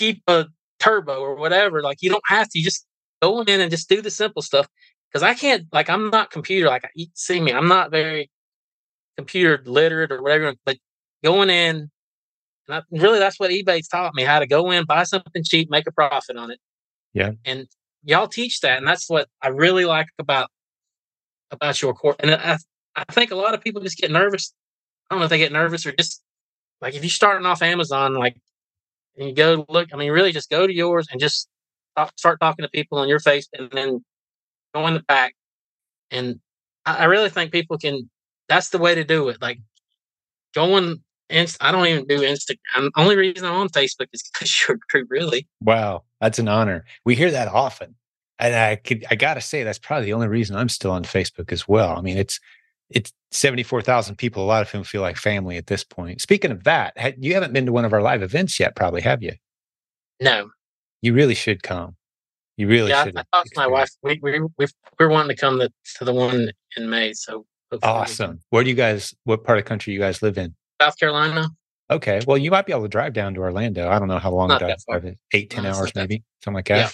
Keepa 0.00 0.48
turbo 0.78 1.20
or 1.20 1.36
whatever, 1.36 1.82
like 1.82 1.98
you 2.02 2.10
don't 2.10 2.22
have 2.26 2.48
to. 2.50 2.58
You 2.58 2.64
just 2.64 2.86
go 3.20 3.40
in 3.42 3.60
and 3.60 3.70
just 3.70 3.88
do 3.88 4.00
the 4.00 4.10
simple 4.10 4.42
stuff. 4.42 4.68
Because 5.10 5.22
I 5.22 5.34
can't, 5.34 5.66
like, 5.72 5.88
I'm 5.88 6.10
not 6.10 6.30
computer. 6.30 6.66
Like 6.66 6.84
you 6.94 7.06
see 7.14 7.40
me, 7.40 7.52
I'm 7.52 7.68
not 7.68 7.90
very 7.90 8.30
computer 9.16 9.62
literate 9.64 10.12
or 10.12 10.22
whatever. 10.22 10.54
But 10.66 10.76
going 11.24 11.50
in, 11.50 11.90
and 12.68 12.76
I, 12.76 12.82
really, 12.90 13.18
that's 13.18 13.40
what 13.40 13.50
eBay's 13.50 13.88
taught 13.88 14.14
me 14.14 14.22
how 14.22 14.38
to 14.38 14.46
go 14.46 14.70
in, 14.70 14.84
buy 14.84 15.04
something 15.04 15.42
cheap, 15.42 15.70
make 15.70 15.86
a 15.86 15.92
profit 15.92 16.36
on 16.36 16.50
it. 16.50 16.60
Yeah. 17.14 17.32
And 17.46 17.66
y'all 18.04 18.28
teach 18.28 18.60
that, 18.60 18.76
and 18.76 18.86
that's 18.86 19.08
what 19.08 19.28
I 19.42 19.48
really 19.48 19.86
like 19.86 20.08
about 20.18 20.50
about 21.50 21.80
your 21.80 21.94
course. 21.94 22.16
And 22.20 22.32
I, 22.32 22.58
I 22.94 23.04
think 23.10 23.30
a 23.30 23.36
lot 23.36 23.54
of 23.54 23.62
people 23.62 23.80
just 23.80 23.96
get 23.96 24.10
nervous. 24.10 24.52
I 25.08 25.14
don't 25.14 25.20
know 25.20 25.24
if 25.24 25.30
they 25.30 25.38
get 25.38 25.52
nervous 25.52 25.86
or 25.86 25.92
just 25.92 26.22
like 26.80 26.94
if 26.94 27.02
you're 27.02 27.10
starting 27.10 27.46
off 27.46 27.62
Amazon, 27.62 28.14
like 28.14 28.36
and 29.18 29.28
you 29.28 29.34
go 29.34 29.64
look. 29.68 29.88
I 29.92 29.96
mean, 29.96 30.12
really, 30.12 30.32
just 30.32 30.50
go 30.50 30.66
to 30.66 30.72
yours 30.72 31.08
and 31.10 31.20
just 31.20 31.48
talk, 31.96 32.12
start 32.16 32.40
talking 32.40 32.64
to 32.64 32.70
people 32.70 32.98
on 32.98 33.08
your 33.08 33.18
face, 33.18 33.48
and 33.52 33.70
then 33.70 34.04
go 34.74 34.86
in 34.86 34.94
the 34.94 35.00
back. 35.00 35.34
And 36.10 36.40
I, 36.86 36.98
I 36.98 37.04
really 37.04 37.30
think 37.30 37.52
people 37.52 37.78
can. 37.78 38.08
That's 38.48 38.70
the 38.70 38.78
way 38.78 38.94
to 38.94 39.04
do 39.04 39.28
it. 39.28 39.42
Like 39.42 39.58
going. 40.54 41.02
Inst- 41.30 41.62
I 41.62 41.72
don't 41.72 41.86
even 41.86 42.06
do 42.06 42.20
Instagram. 42.20 42.88
Only 42.96 43.14
reason 43.14 43.44
I'm 43.44 43.56
on 43.56 43.68
Facebook 43.68 44.06
is 44.14 44.22
because 44.32 44.64
you're 44.68 44.78
true, 44.88 45.04
really. 45.10 45.46
Wow, 45.60 46.04
that's 46.22 46.38
an 46.38 46.48
honor. 46.48 46.86
We 47.04 47.16
hear 47.16 47.30
that 47.30 47.48
often. 47.48 47.96
And 48.38 48.54
I 48.54 48.76
could 48.76 49.04
I 49.10 49.16
gotta 49.16 49.40
say 49.40 49.64
that's 49.64 49.80
probably 49.80 50.06
the 50.06 50.12
only 50.12 50.28
reason 50.28 50.56
I'm 50.56 50.68
still 50.68 50.92
on 50.92 51.02
Facebook 51.02 51.52
as 51.52 51.66
well. 51.66 51.98
I 51.98 52.00
mean, 52.00 52.16
it's 52.16 52.40
it's 52.88 53.12
74,000 53.30 54.16
people, 54.16 54.42
a 54.42 54.46
lot 54.46 54.62
of 54.62 54.70
whom 54.70 54.84
feel 54.84 55.02
like 55.02 55.16
family 55.16 55.56
at 55.56 55.66
this 55.66 55.84
point. 55.84 56.20
Speaking 56.20 56.50
of 56.50 56.64
that, 56.64 56.94
you 57.18 57.34
haven't 57.34 57.52
been 57.52 57.66
to 57.66 57.72
one 57.72 57.84
of 57.84 57.92
our 57.92 58.02
live 58.02 58.22
events 58.22 58.58
yet, 58.58 58.74
probably, 58.74 59.02
have 59.02 59.22
you? 59.22 59.32
No, 60.20 60.50
You 61.02 61.14
really 61.14 61.34
should 61.34 61.62
come. 61.62 61.96
You 62.56 62.66
really 62.66 62.90
yeah, 62.90 63.02
I, 63.02 63.04
should. 63.04 63.16
I 63.16 63.24
talked 63.32 63.52
to 63.52 63.60
my 63.60 63.68
wife. 63.68 63.90
We 64.02 64.18
we 64.20 64.40
we 64.58 64.66
we're 64.98 65.08
wanting 65.08 65.36
to 65.36 65.40
come 65.40 65.60
to, 65.60 65.70
to 65.98 66.04
the 66.04 66.12
one 66.12 66.50
in 66.76 66.90
May. 66.90 67.12
So 67.12 67.46
Awesome. 67.82 68.40
Where 68.50 68.64
do 68.64 68.70
you 68.70 68.76
guys, 68.76 69.14
what 69.24 69.44
part 69.44 69.58
of 69.58 69.64
the 69.64 69.68
country 69.68 69.92
you 69.92 69.98
guys 69.98 70.22
live 70.22 70.38
in? 70.38 70.54
South 70.80 70.98
Carolina. 70.98 71.48
Okay. 71.90 72.20
Well, 72.26 72.38
you 72.38 72.50
might 72.50 72.66
be 72.66 72.72
able 72.72 72.82
to 72.82 72.88
drive 72.88 73.12
down 73.12 73.34
to 73.34 73.40
Orlando. 73.40 73.88
I 73.88 73.98
don't 73.98 74.08
know 74.08 74.18
how 74.18 74.32
long 74.32 74.48
Not 74.48 74.60
that 74.60 74.78
drive 74.88 75.04
is. 75.04 75.16
Eight, 75.32 75.50
ten 75.50 75.64
No, 75.64 75.70
hours, 75.70 75.92
maybe 75.94 76.22
something 76.42 76.56
like 76.56 76.66
that. 76.68 76.76
Yeah. 76.76 76.90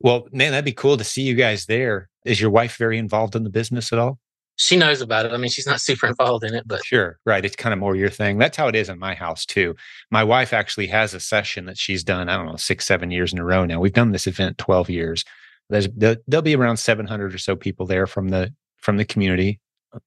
Well, 0.00 0.28
man, 0.32 0.52
that'd 0.52 0.64
be 0.64 0.72
cool 0.72 0.96
to 0.96 1.04
see 1.04 1.22
you 1.22 1.34
guys 1.34 1.66
there. 1.66 2.08
Is 2.24 2.40
your 2.40 2.50
wife 2.50 2.76
very 2.76 2.98
involved 2.98 3.36
in 3.36 3.44
the 3.44 3.50
business 3.50 3.92
at 3.92 3.98
all? 3.98 4.18
She 4.56 4.76
knows 4.76 5.00
about 5.00 5.26
it. 5.26 5.32
I 5.32 5.36
mean, 5.36 5.50
she's 5.50 5.66
not 5.66 5.80
super 5.88 6.06
involved 6.06 6.44
in 6.44 6.54
it, 6.54 6.64
but 6.66 6.84
Sure. 6.84 7.18
Right. 7.26 7.44
It's 7.44 7.56
kind 7.56 7.72
of 7.72 7.78
more 7.78 7.96
your 7.96 8.10
thing. 8.10 8.38
That's 8.38 8.56
how 8.56 8.68
it 8.68 8.76
is 8.76 8.88
in 8.88 8.98
my 8.98 9.14
house 9.14 9.44
too. 9.44 9.74
My 10.10 10.22
wife 10.24 10.52
actually 10.52 10.86
has 10.88 11.12
a 11.14 11.20
session 11.20 11.64
that 11.66 11.78
she's 11.78 12.04
done, 12.04 12.28
I 12.28 12.36
don't 12.36 12.46
know, 12.46 12.56
six, 12.56 12.86
seven 12.86 13.10
years 13.10 13.32
in 13.32 13.38
a 13.38 13.44
row 13.44 13.64
now. 13.64 13.80
We've 13.80 13.92
done 13.92 14.12
this 14.12 14.26
event 14.26 14.58
12 14.58 14.90
years. 14.90 15.24
There's 15.70 15.88
there- 15.96 16.18
there'll 16.28 16.42
be 16.42 16.54
around 16.56 16.76
700 16.76 17.34
or 17.34 17.38
so 17.38 17.56
people 17.56 17.86
there 17.86 18.06
from 18.06 18.28
the 18.28 18.52
from 18.76 18.98
the 18.98 19.04
community, 19.04 19.60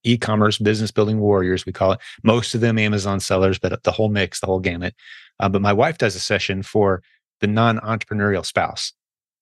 e-commerce, 0.04 0.60
business 0.60 0.92
building 0.92 1.20
warriors, 1.20 1.66
we 1.66 1.72
call 1.74 1.94
it. 1.94 2.00
Most 2.24 2.54
of 2.54 2.62
them 2.62 2.78
Amazon 2.78 3.20
sellers, 3.20 3.58
but 3.58 3.82
the 3.84 3.92
whole 3.92 4.10
mix, 4.10 4.40
the 4.40 4.46
whole 4.46 4.60
gamut. 4.60 4.94
Uh, 5.40 5.50
but 5.50 5.62
my 5.64 5.74
wife 5.74 5.98
does 5.98 6.16
a 6.16 6.20
session 6.20 6.62
for 6.62 7.02
the 7.42 7.48
non-entrepreneurial 7.48 8.46
spouse. 8.46 8.94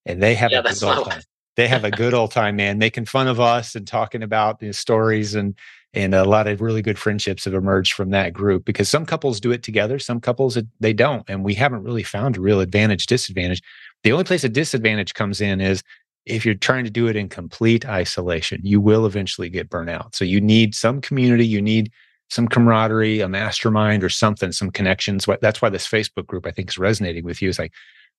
And 0.06 0.24
they 0.24 0.36
have 0.36 0.51
Yeah, 0.51 0.60
a 0.60 0.64
that's 0.64 0.82
my 0.82 0.99
wife. 0.99 1.26
They 1.56 1.68
have 1.68 1.84
a 1.84 1.91
good 1.91 2.14
old 2.14 2.32
time, 2.32 2.58
man, 2.58 2.78
making 2.78 3.06
fun 3.06 3.28
of 3.28 3.39
us 3.39 3.76
and 3.76 3.88
talking 3.88 4.24
about 4.24 4.60
the 4.60 4.74
stories 4.74 5.36
and 5.36 5.56
and 5.93 6.14
a 6.14 6.26
lot 6.26 6.45
of 6.45 6.60
really 6.60 6.82
good 6.82 6.99
friendships 6.99 7.45
have 7.45 7.53
emerged 7.53 7.93
from 7.93 8.10
that 8.10 8.34
group 8.34 8.66
because 8.66 8.89
some 8.89 9.06
couples 9.06 9.39
do 9.39 9.51
it 9.51 9.64
together 9.64 9.97
some 9.97 10.20
couples 10.20 10.58
they 10.82 10.91
don't 10.91 11.24
and 11.30 11.41
we 11.43 11.53
haven't 11.53 11.84
really 11.84 12.03
found 12.03 12.36
a 12.36 12.41
real 12.41 12.60
advantage 12.60 13.06
disadvantage. 13.06 13.62
The 14.03 14.12
only 14.12 14.26
place 14.26 14.43
a 14.43 14.49
disadvantage 14.49 15.14
comes 15.14 15.39
in 15.39 15.62
is 15.62 15.84
if 16.26 16.45
you're 16.45 16.56
trying 16.56 16.84
to 16.84 16.89
do 16.89 17.08
it 17.08 17.16
in 17.16 17.30
complete 17.30 17.88
isolation 17.88 18.60
you 18.64 18.82
will 18.82 19.06
eventually 19.06 19.49
get 19.49 19.70
burnt 19.70 19.89
out. 19.89 20.16
So 20.16 20.26
you 20.26 20.41
need 20.41 20.76
some 20.76 20.99
community 20.99 21.47
you 21.47 21.62
need 21.62 21.91
some 22.30 22.47
camaraderie 22.47 23.22
a 23.22 23.30
mastermind 23.30 24.03
or 24.03 24.10
something 24.10 24.51
some 24.51 24.72
connections. 24.72 25.26
That's 25.41 25.62
why 25.62 25.70
this 25.70 25.88
facebook 25.88 26.28
group 26.28 26.45
i 26.45 26.51
think 26.51 26.70
is 26.70 26.78
resonating 26.78 27.24
with 27.24 27.41
you. 27.41 27.47
Is 27.47 27.60
like 27.60 27.72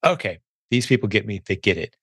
okay 0.04 0.38
these 0.70 0.86
people 0.86 1.08
get 1.08 1.26
me 1.26 1.42
they 1.44 1.56
get 1.56 1.76
it 1.76 1.94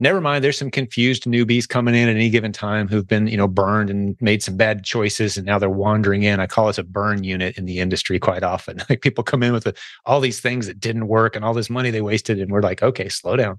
never 0.00 0.20
mind 0.20 0.42
there's 0.42 0.58
some 0.58 0.70
confused 0.70 1.24
newbies 1.24 1.68
coming 1.68 1.94
in 1.94 2.08
at 2.08 2.16
any 2.16 2.30
given 2.30 2.52
time 2.52 2.88
who've 2.88 3.06
been 3.06 3.26
you 3.26 3.36
know 3.36 3.46
burned 3.46 3.90
and 3.90 4.16
made 4.20 4.42
some 4.42 4.56
bad 4.56 4.82
choices 4.82 5.36
and 5.36 5.46
now 5.46 5.58
they're 5.58 5.70
wandering 5.70 6.22
in. 6.22 6.40
I 6.40 6.46
call 6.46 6.66
this 6.66 6.78
a 6.78 6.82
burn 6.82 7.22
unit 7.22 7.56
in 7.58 7.66
the 7.66 7.78
industry 7.78 8.18
quite 8.18 8.42
often. 8.42 8.82
Like 8.90 9.02
people 9.02 9.22
come 9.22 9.42
in 9.44 9.52
with 9.52 9.64
the, 9.64 9.76
all 10.04 10.20
these 10.20 10.40
things 10.40 10.66
that 10.66 10.80
didn't 10.80 11.06
work 11.06 11.36
and 11.36 11.44
all 11.44 11.54
this 11.54 11.70
money 11.70 11.90
they 11.90 12.00
wasted 12.00 12.40
and 12.40 12.50
we're 12.50 12.62
like 12.62 12.82
okay 12.82 13.08
slow 13.08 13.36
down. 13.36 13.58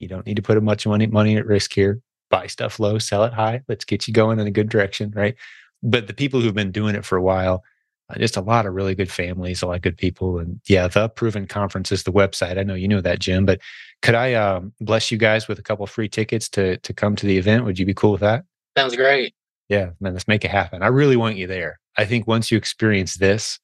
You 0.00 0.08
don't 0.08 0.26
need 0.26 0.36
to 0.36 0.42
put 0.42 0.58
a 0.58 0.60
much 0.60 0.86
money 0.86 1.06
money 1.06 1.36
at 1.36 1.46
risk 1.46 1.72
here. 1.72 2.00
Buy 2.28 2.48
stuff 2.48 2.78
low 2.80 2.98
sell 2.98 3.24
it 3.24 3.32
high. 3.32 3.62
Let's 3.68 3.84
get 3.84 4.06
you 4.06 4.12
going 4.12 4.40
in 4.40 4.46
a 4.46 4.50
good 4.50 4.68
direction 4.68 5.12
right? 5.14 5.36
But 5.82 6.08
the 6.08 6.14
people 6.14 6.40
who've 6.40 6.52
been 6.54 6.72
doing 6.72 6.94
it 6.96 7.04
for 7.04 7.16
a 7.16 7.22
while 7.22 7.62
uh, 8.10 8.18
just 8.18 8.36
a 8.36 8.40
lot 8.40 8.66
of 8.66 8.74
really 8.74 8.94
good 8.94 9.10
families 9.10 9.62
a 9.62 9.66
lot 9.66 9.76
of 9.76 9.82
good 9.82 9.96
people 9.96 10.38
and 10.38 10.60
yeah 10.66 10.86
the 10.88 11.08
proven 11.08 11.46
conference 11.46 11.90
is 11.92 12.02
the 12.02 12.12
website. 12.12 12.58
I 12.58 12.64
know 12.64 12.74
you 12.74 12.88
know 12.88 13.00
that 13.00 13.20
jim 13.20 13.46
but 13.46 13.60
could 14.02 14.14
I 14.14 14.34
um, 14.34 14.72
bless 14.80 15.10
you 15.10 15.18
guys 15.18 15.48
with 15.48 15.58
a 15.58 15.62
couple 15.62 15.86
free 15.86 16.08
tickets 16.08 16.48
to 16.50 16.76
to 16.78 16.92
come 16.92 17.16
to 17.16 17.26
the 17.26 17.38
event? 17.38 17.64
Would 17.64 17.78
you 17.78 17.86
be 17.86 17.94
cool 17.94 18.12
with 18.12 18.20
that? 18.20 18.44
sounds 18.76 18.96
great. 18.96 19.34
Yeah, 19.68 19.90
man, 20.00 20.12
let's 20.12 20.28
make 20.28 20.44
it 20.44 20.50
happen. 20.50 20.82
I 20.82 20.88
really 20.88 21.16
want 21.16 21.36
you 21.36 21.46
there. 21.46 21.80
I 21.96 22.04
think 22.04 22.26
once 22.26 22.50
you 22.50 22.58
experience 22.58 23.14
this, 23.14 23.58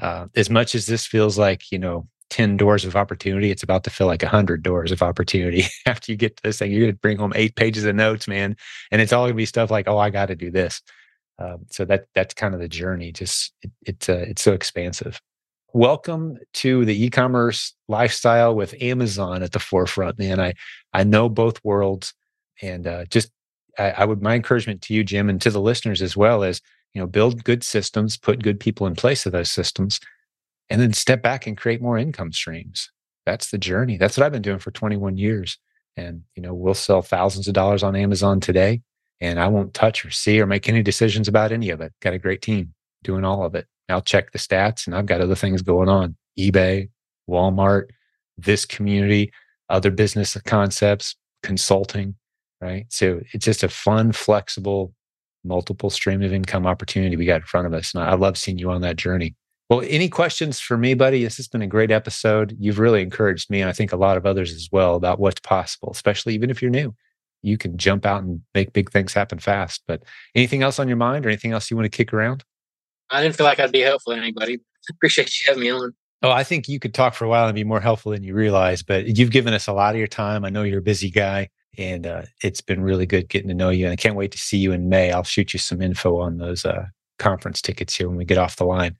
uh, 0.00 0.26
as 0.36 0.48
much 0.48 0.74
as 0.74 0.86
this 0.86 1.06
feels 1.06 1.36
like 1.36 1.70
you 1.70 1.78
know 1.78 2.08
ten 2.30 2.56
doors 2.56 2.84
of 2.84 2.96
opportunity, 2.96 3.50
it's 3.50 3.62
about 3.62 3.84
to 3.84 3.90
feel 3.90 4.06
like 4.06 4.22
a 4.22 4.28
hundred 4.28 4.62
doors 4.62 4.92
of 4.92 5.02
opportunity. 5.02 5.64
After 5.86 6.12
you 6.12 6.16
get 6.16 6.36
to 6.36 6.42
this 6.42 6.58
thing, 6.58 6.70
you're 6.70 6.82
going 6.82 6.92
to 6.92 6.98
bring 6.98 7.18
home 7.18 7.32
eight 7.34 7.56
pages 7.56 7.84
of 7.84 7.94
notes, 7.94 8.26
man, 8.28 8.56
and 8.90 9.02
it's 9.02 9.12
all 9.12 9.24
going 9.24 9.34
to 9.34 9.36
be 9.36 9.46
stuff 9.46 9.70
like, 9.70 9.88
oh, 9.88 9.98
I 9.98 10.10
got 10.10 10.26
to 10.26 10.36
do 10.36 10.50
this. 10.50 10.80
Um, 11.38 11.66
so 11.70 11.84
that 11.86 12.06
that's 12.14 12.34
kind 12.34 12.54
of 12.54 12.60
the 12.60 12.68
journey. 12.68 13.12
Just 13.12 13.52
it, 13.62 13.72
it's 13.84 14.08
uh, 14.08 14.24
it's 14.28 14.42
so 14.42 14.52
expansive 14.52 15.20
welcome 15.74 16.38
to 16.54 16.84
the 16.84 17.04
e-commerce 17.04 17.74
lifestyle 17.88 18.54
with 18.54 18.80
Amazon 18.80 19.42
at 19.42 19.52
the 19.52 19.58
forefront, 19.58 20.18
man. 20.18 20.40
I 20.40 20.54
I 20.94 21.04
know 21.04 21.28
both 21.28 21.62
worlds, 21.64 22.14
and 22.62 22.86
uh, 22.86 23.04
just 23.06 23.30
I, 23.78 23.90
I 23.90 24.04
would 24.06 24.22
my 24.22 24.36
encouragement 24.36 24.80
to 24.82 24.94
you, 24.94 25.04
Jim, 25.04 25.28
and 25.28 25.42
to 25.42 25.50
the 25.50 25.60
listeners 25.60 26.00
as 26.00 26.16
well 26.16 26.42
is 26.42 26.62
you 26.94 27.00
know 27.00 27.06
build 27.06 27.44
good 27.44 27.62
systems, 27.62 28.16
put 28.16 28.42
good 28.42 28.58
people 28.58 28.86
in 28.86 28.94
place 28.94 29.26
of 29.26 29.32
those 29.32 29.50
systems, 29.50 30.00
and 30.70 30.80
then 30.80 30.94
step 30.94 31.22
back 31.22 31.46
and 31.46 31.58
create 31.58 31.82
more 31.82 31.98
income 31.98 32.32
streams. 32.32 32.90
That's 33.26 33.50
the 33.50 33.58
journey. 33.58 33.96
That's 33.98 34.16
what 34.16 34.24
I've 34.24 34.32
been 34.32 34.42
doing 34.42 34.60
for 34.60 34.70
21 34.70 35.16
years, 35.16 35.58
and 35.96 36.22
you 36.36 36.42
know 36.42 36.54
we'll 36.54 36.74
sell 36.74 37.02
thousands 37.02 37.48
of 37.48 37.54
dollars 37.54 37.82
on 37.82 37.96
Amazon 37.96 38.38
today, 38.40 38.80
and 39.20 39.40
I 39.40 39.48
won't 39.48 39.74
touch 39.74 40.04
or 40.06 40.10
see 40.10 40.40
or 40.40 40.46
make 40.46 40.68
any 40.68 40.82
decisions 40.82 41.26
about 41.26 41.52
any 41.52 41.70
of 41.70 41.80
it. 41.80 41.92
Got 42.00 42.14
a 42.14 42.18
great 42.18 42.42
team 42.42 42.74
doing 43.02 43.24
all 43.24 43.44
of 43.44 43.56
it. 43.56 43.66
I'll 43.88 44.02
check 44.02 44.32
the 44.32 44.38
stats 44.38 44.86
and 44.86 44.94
I've 44.94 45.06
got 45.06 45.20
other 45.20 45.34
things 45.34 45.62
going 45.62 45.88
on 45.88 46.16
eBay, 46.38 46.88
Walmart, 47.28 47.84
this 48.36 48.64
community, 48.64 49.32
other 49.68 49.90
business 49.90 50.36
concepts, 50.44 51.16
consulting, 51.42 52.14
right? 52.60 52.86
So 52.88 53.20
it's 53.32 53.44
just 53.44 53.62
a 53.62 53.68
fun, 53.68 54.12
flexible, 54.12 54.94
multiple 55.44 55.90
stream 55.90 56.22
of 56.22 56.32
income 56.32 56.66
opportunity 56.66 57.16
we 57.16 57.26
got 57.26 57.42
in 57.42 57.46
front 57.46 57.66
of 57.66 57.74
us. 57.74 57.94
And 57.94 58.02
I 58.02 58.14
love 58.14 58.38
seeing 58.38 58.58
you 58.58 58.70
on 58.70 58.80
that 58.80 58.96
journey. 58.96 59.34
Well, 59.70 59.82
any 59.86 60.08
questions 60.08 60.60
for 60.60 60.76
me, 60.76 60.94
buddy? 60.94 61.24
This 61.24 61.38
has 61.38 61.48
been 61.48 61.62
a 61.62 61.66
great 61.66 61.90
episode. 61.90 62.56
You've 62.58 62.78
really 62.78 63.00
encouraged 63.02 63.50
me, 63.50 63.60
and 63.60 63.70
I 63.70 63.72
think 63.72 63.92
a 63.92 63.96
lot 63.96 64.16
of 64.16 64.26
others 64.26 64.52
as 64.52 64.68
well, 64.70 64.94
about 64.94 65.18
what's 65.18 65.40
possible, 65.40 65.90
especially 65.90 66.34
even 66.34 66.50
if 66.50 66.60
you're 66.60 66.70
new. 66.70 66.94
You 67.42 67.56
can 67.56 67.76
jump 67.78 68.04
out 68.04 68.22
and 68.22 68.42
make 68.54 68.72
big 68.72 68.90
things 68.90 69.14
happen 69.14 69.38
fast. 69.38 69.82
But 69.86 70.02
anything 70.34 70.62
else 70.62 70.78
on 70.78 70.88
your 70.88 70.96
mind 70.98 71.24
or 71.24 71.30
anything 71.30 71.52
else 71.52 71.70
you 71.70 71.76
want 71.76 71.90
to 71.90 71.96
kick 71.96 72.12
around? 72.12 72.44
I 73.10 73.22
didn't 73.22 73.36
feel 73.36 73.46
like 73.46 73.60
I'd 73.60 73.72
be 73.72 73.80
helpful 73.80 74.12
to 74.12 74.18
anybody. 74.18 74.58
Appreciate 74.90 75.28
you 75.40 75.46
having 75.46 75.62
me 75.62 75.70
on. 75.70 75.94
Oh, 76.22 76.30
I 76.30 76.42
think 76.42 76.68
you 76.68 76.78
could 76.78 76.94
talk 76.94 77.14
for 77.14 77.26
a 77.26 77.28
while 77.28 77.46
and 77.46 77.54
be 77.54 77.64
more 77.64 77.80
helpful 77.80 78.12
than 78.12 78.22
you 78.22 78.34
realize, 78.34 78.82
but 78.82 79.18
you've 79.18 79.30
given 79.30 79.52
us 79.52 79.66
a 79.66 79.72
lot 79.72 79.94
of 79.94 79.98
your 79.98 80.06
time. 80.06 80.44
I 80.44 80.48
know 80.48 80.62
you're 80.62 80.78
a 80.78 80.82
busy 80.82 81.10
guy 81.10 81.50
and 81.76 82.06
uh, 82.06 82.22
it's 82.42 82.60
been 82.60 82.82
really 82.82 83.06
good 83.06 83.28
getting 83.28 83.48
to 83.48 83.54
know 83.54 83.70
you. 83.70 83.84
And 83.84 83.92
I 83.92 83.96
can't 83.96 84.16
wait 84.16 84.32
to 84.32 84.38
see 84.38 84.56
you 84.56 84.72
in 84.72 84.88
May. 84.88 85.12
I'll 85.12 85.22
shoot 85.22 85.52
you 85.52 85.58
some 85.58 85.82
info 85.82 86.18
on 86.18 86.38
those 86.38 86.64
uh, 86.64 86.86
conference 87.18 87.60
tickets 87.60 87.94
here 87.94 88.08
when 88.08 88.16
we 88.16 88.24
get 88.24 88.38
off 88.38 88.56
the 88.56 88.64
line. 88.64 88.96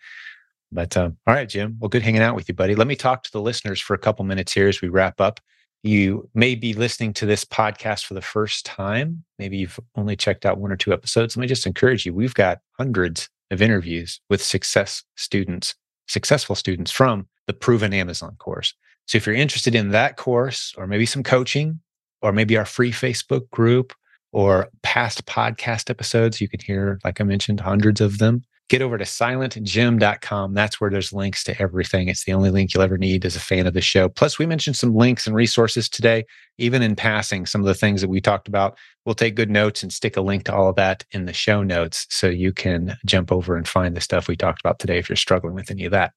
But 0.70 0.96
um, 0.96 1.16
all 1.26 1.34
right, 1.34 1.48
Jim. 1.48 1.76
Well, 1.78 1.88
good 1.88 2.02
hanging 2.02 2.22
out 2.22 2.34
with 2.34 2.48
you, 2.48 2.55
buddy. 2.55 2.74
Let 2.74 2.88
me 2.88 2.96
talk 2.96 3.22
to 3.22 3.32
the 3.32 3.40
listeners 3.40 3.80
for 3.80 3.94
a 3.94 3.98
couple 3.98 4.24
minutes 4.24 4.52
here 4.52 4.68
as 4.68 4.82
we 4.82 4.88
wrap 4.88 5.20
up. 5.20 5.40
You 5.82 6.28
may 6.34 6.55
be 6.55 6.72
listening 6.72 7.12
to 7.14 7.26
this 7.26 7.44
podcast 7.44 8.07
for 8.07 8.14
the 8.14 8.22
first 8.22 8.64
time. 8.64 9.22
Maybe 9.38 9.59
you've 9.59 9.78
only 9.96 10.16
checked 10.16 10.46
out 10.46 10.59
one 10.59 10.72
or 10.72 10.76
two 10.76 10.92
episodes. 10.92 11.36
Let 11.36 11.42
me 11.42 11.46
just 11.46 11.66
encourage 11.66 12.07
you. 12.07 12.14
We've 12.14 12.34
got 12.34 12.61
hundreds 12.78 13.28
of 13.51 13.62
interviews 13.62 14.20
with 14.28 14.42
success 14.42 15.03
students, 15.16 15.74
successful 16.09 16.57
students 16.57 16.90
from 16.90 17.26
the 17.47 17.53
Proven 17.53 17.92
Amazon 17.92 18.36
course. 18.38 18.74
So 19.07 19.16
if 19.16 19.26
you're 19.26 19.34
interested 19.34 19.74
in 19.74 19.90
that 19.90 20.16
course, 20.16 20.74
or 20.76 20.86
maybe 20.86 21.07
some 21.07 21.22
coaching, 21.22 21.80
or 22.22 22.32
maybe 22.32 22.57
our 22.57 22.64
free 22.64 22.92
Facebook 22.92 23.51
group, 23.51 23.92
or 24.32 24.68
past 24.82 25.26
podcast 25.26 25.90
episodes, 25.90 26.40
you 26.40 26.49
can 26.49 26.61
hear, 26.61 26.99
like 27.05 27.20
I 27.20 27.24
mentioned, 27.24 27.61
hundreds 27.61 28.01
of 28.01 28.18
them. 28.18 28.42
Get 28.70 28.80
over 28.80 28.96
to 28.96 29.04
silentjim.com. 29.04 30.54
That's 30.54 30.80
where 30.80 30.90
there's 30.90 31.12
links 31.12 31.44
to 31.44 31.60
everything. 31.60 32.08
It's 32.08 32.24
the 32.24 32.32
only 32.32 32.50
link 32.50 32.72
you'll 32.72 32.82
ever 32.82 32.96
need 32.96 33.26
as 33.26 33.36
a 33.36 33.40
fan 33.40 33.66
of 33.66 33.74
the 33.74 33.82
show. 33.82 34.08
Plus, 34.08 34.38
we 34.38 34.46
mentioned 34.46 34.76
some 34.76 34.94
links 34.94 35.26
and 35.26 35.36
resources 35.36 35.86
today, 35.86 36.24
even 36.56 36.80
in 36.82 36.96
passing, 36.96 37.44
some 37.44 37.60
of 37.60 37.66
the 37.66 37.74
things 37.74 38.00
that 38.00 38.08
we 38.08 38.22
talked 38.22 38.48
about. 38.48 38.78
We'll 39.04 39.14
take 39.14 39.34
good 39.34 39.50
notes 39.50 39.82
and 39.82 39.92
stick 39.92 40.16
a 40.16 40.22
link 40.22 40.44
to 40.44 40.54
all 40.54 40.70
of 40.70 40.76
that 40.76 41.04
in 41.10 41.26
the 41.26 41.34
show 41.34 41.62
notes 41.62 42.06
so 42.08 42.26
you 42.26 42.54
can 42.54 42.96
jump 43.04 43.30
over 43.30 43.54
and 43.54 43.68
find 43.68 43.94
the 43.94 44.00
stuff 44.00 44.28
we 44.28 44.36
talked 44.36 44.60
about 44.60 44.78
today 44.78 44.96
if 44.96 45.10
you're 45.10 45.16
struggling 45.16 45.54
with 45.54 45.70
any 45.70 45.84
of 45.84 45.92
that. 45.92 46.12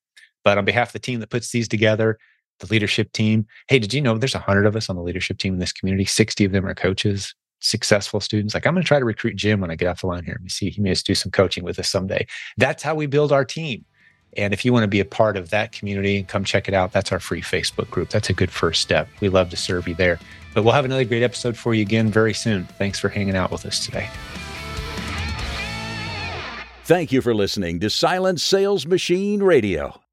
But 0.46 0.58
on 0.58 0.64
behalf 0.64 0.90
of 0.90 0.94
the 0.94 1.00
team 1.00 1.20
that 1.20 1.30
puts 1.30 1.52
these 1.52 1.68
together, 1.68 2.18
the 2.60 2.68
leadership 2.68 3.12
team, 3.12 3.46
hey, 3.68 3.80
did 3.80 3.94
you 3.94 4.02
know 4.02 4.18
there's 4.18 4.34
100 4.34 4.66
of 4.66 4.78
us 4.78 4.90
on 4.90 4.96
the 4.96 5.02
leadership 5.02 5.38
team 5.38 5.54
in 5.54 5.60
this 5.60 5.74
community? 5.74 6.06
60 6.06 6.46
of 6.46 6.54
them 6.54 6.66
are 6.66 6.74
coaches, 6.74 7.36
successful 7.60 8.20
students. 8.20 8.54
Like, 8.54 8.66
I'm 8.66 8.74
going 8.74 8.84
to 8.84 8.88
try 8.88 9.00
to 9.00 9.06
recruit 9.06 9.36
Jim 9.36 9.60
when 9.60 9.72
I 9.72 9.76
get 9.76 9.88
off 9.88 10.02
the 10.02 10.08
line 10.08 10.24
here. 10.24 10.36
Let 10.36 10.44
me 10.44 10.50
see. 10.50 10.70
He 10.70 10.82
may 10.82 10.90
just 10.90 11.06
do 11.06 11.16
some 11.16 11.32
coaching 11.32 11.64
with 11.64 11.80
us 11.80 11.90
someday. 11.90 12.28
That's 12.58 12.84
how 12.84 12.96
we 12.96 13.06
build 13.06 13.32
our 13.32 13.46
team. 13.46 13.86
And 14.36 14.54
if 14.54 14.64
you 14.64 14.74
want 14.74 14.84
to 14.84 14.88
be 14.88 15.00
a 15.00 15.06
part 15.06 15.38
of 15.38 15.50
that 15.50 15.72
community, 15.72 16.24
come 16.24 16.44
check 16.44 16.68
it 16.68 16.74
out. 16.74 16.92
That's 16.92 17.12
our 17.12 17.20
free 17.20 17.42
Facebook 17.42 17.90
group. 17.90 18.10
That's 18.10 18.30
a 18.30 18.34
good 18.34 18.52
first 18.52 18.82
step. 18.82 19.08
We 19.20 19.30
love 19.30 19.50
to 19.50 19.58
serve 19.58 19.88
you 19.88 19.96
there. 19.96 20.20
But 20.54 20.64
we'll 20.64 20.74
have 20.74 20.86
another 20.86 21.06
great 21.06 21.24
episode 21.24 21.58
for 21.58 21.74
you 21.74 21.82
again 21.82 22.12
very 22.12 22.34
soon. 22.34 22.66
Thanks 22.66 23.00
for 23.00 23.10
hanging 23.10 23.36
out 23.36 23.52
with 23.52 23.66
us 23.66 23.84
today. 23.86 24.10
Thank 26.84 27.12
you 27.12 27.22
for 27.22 27.36
listening 27.36 27.80
to 27.82 27.90
Silent 27.90 28.40
Sales 28.40 28.86
Machine 28.86 29.44
Radio. 29.44 30.07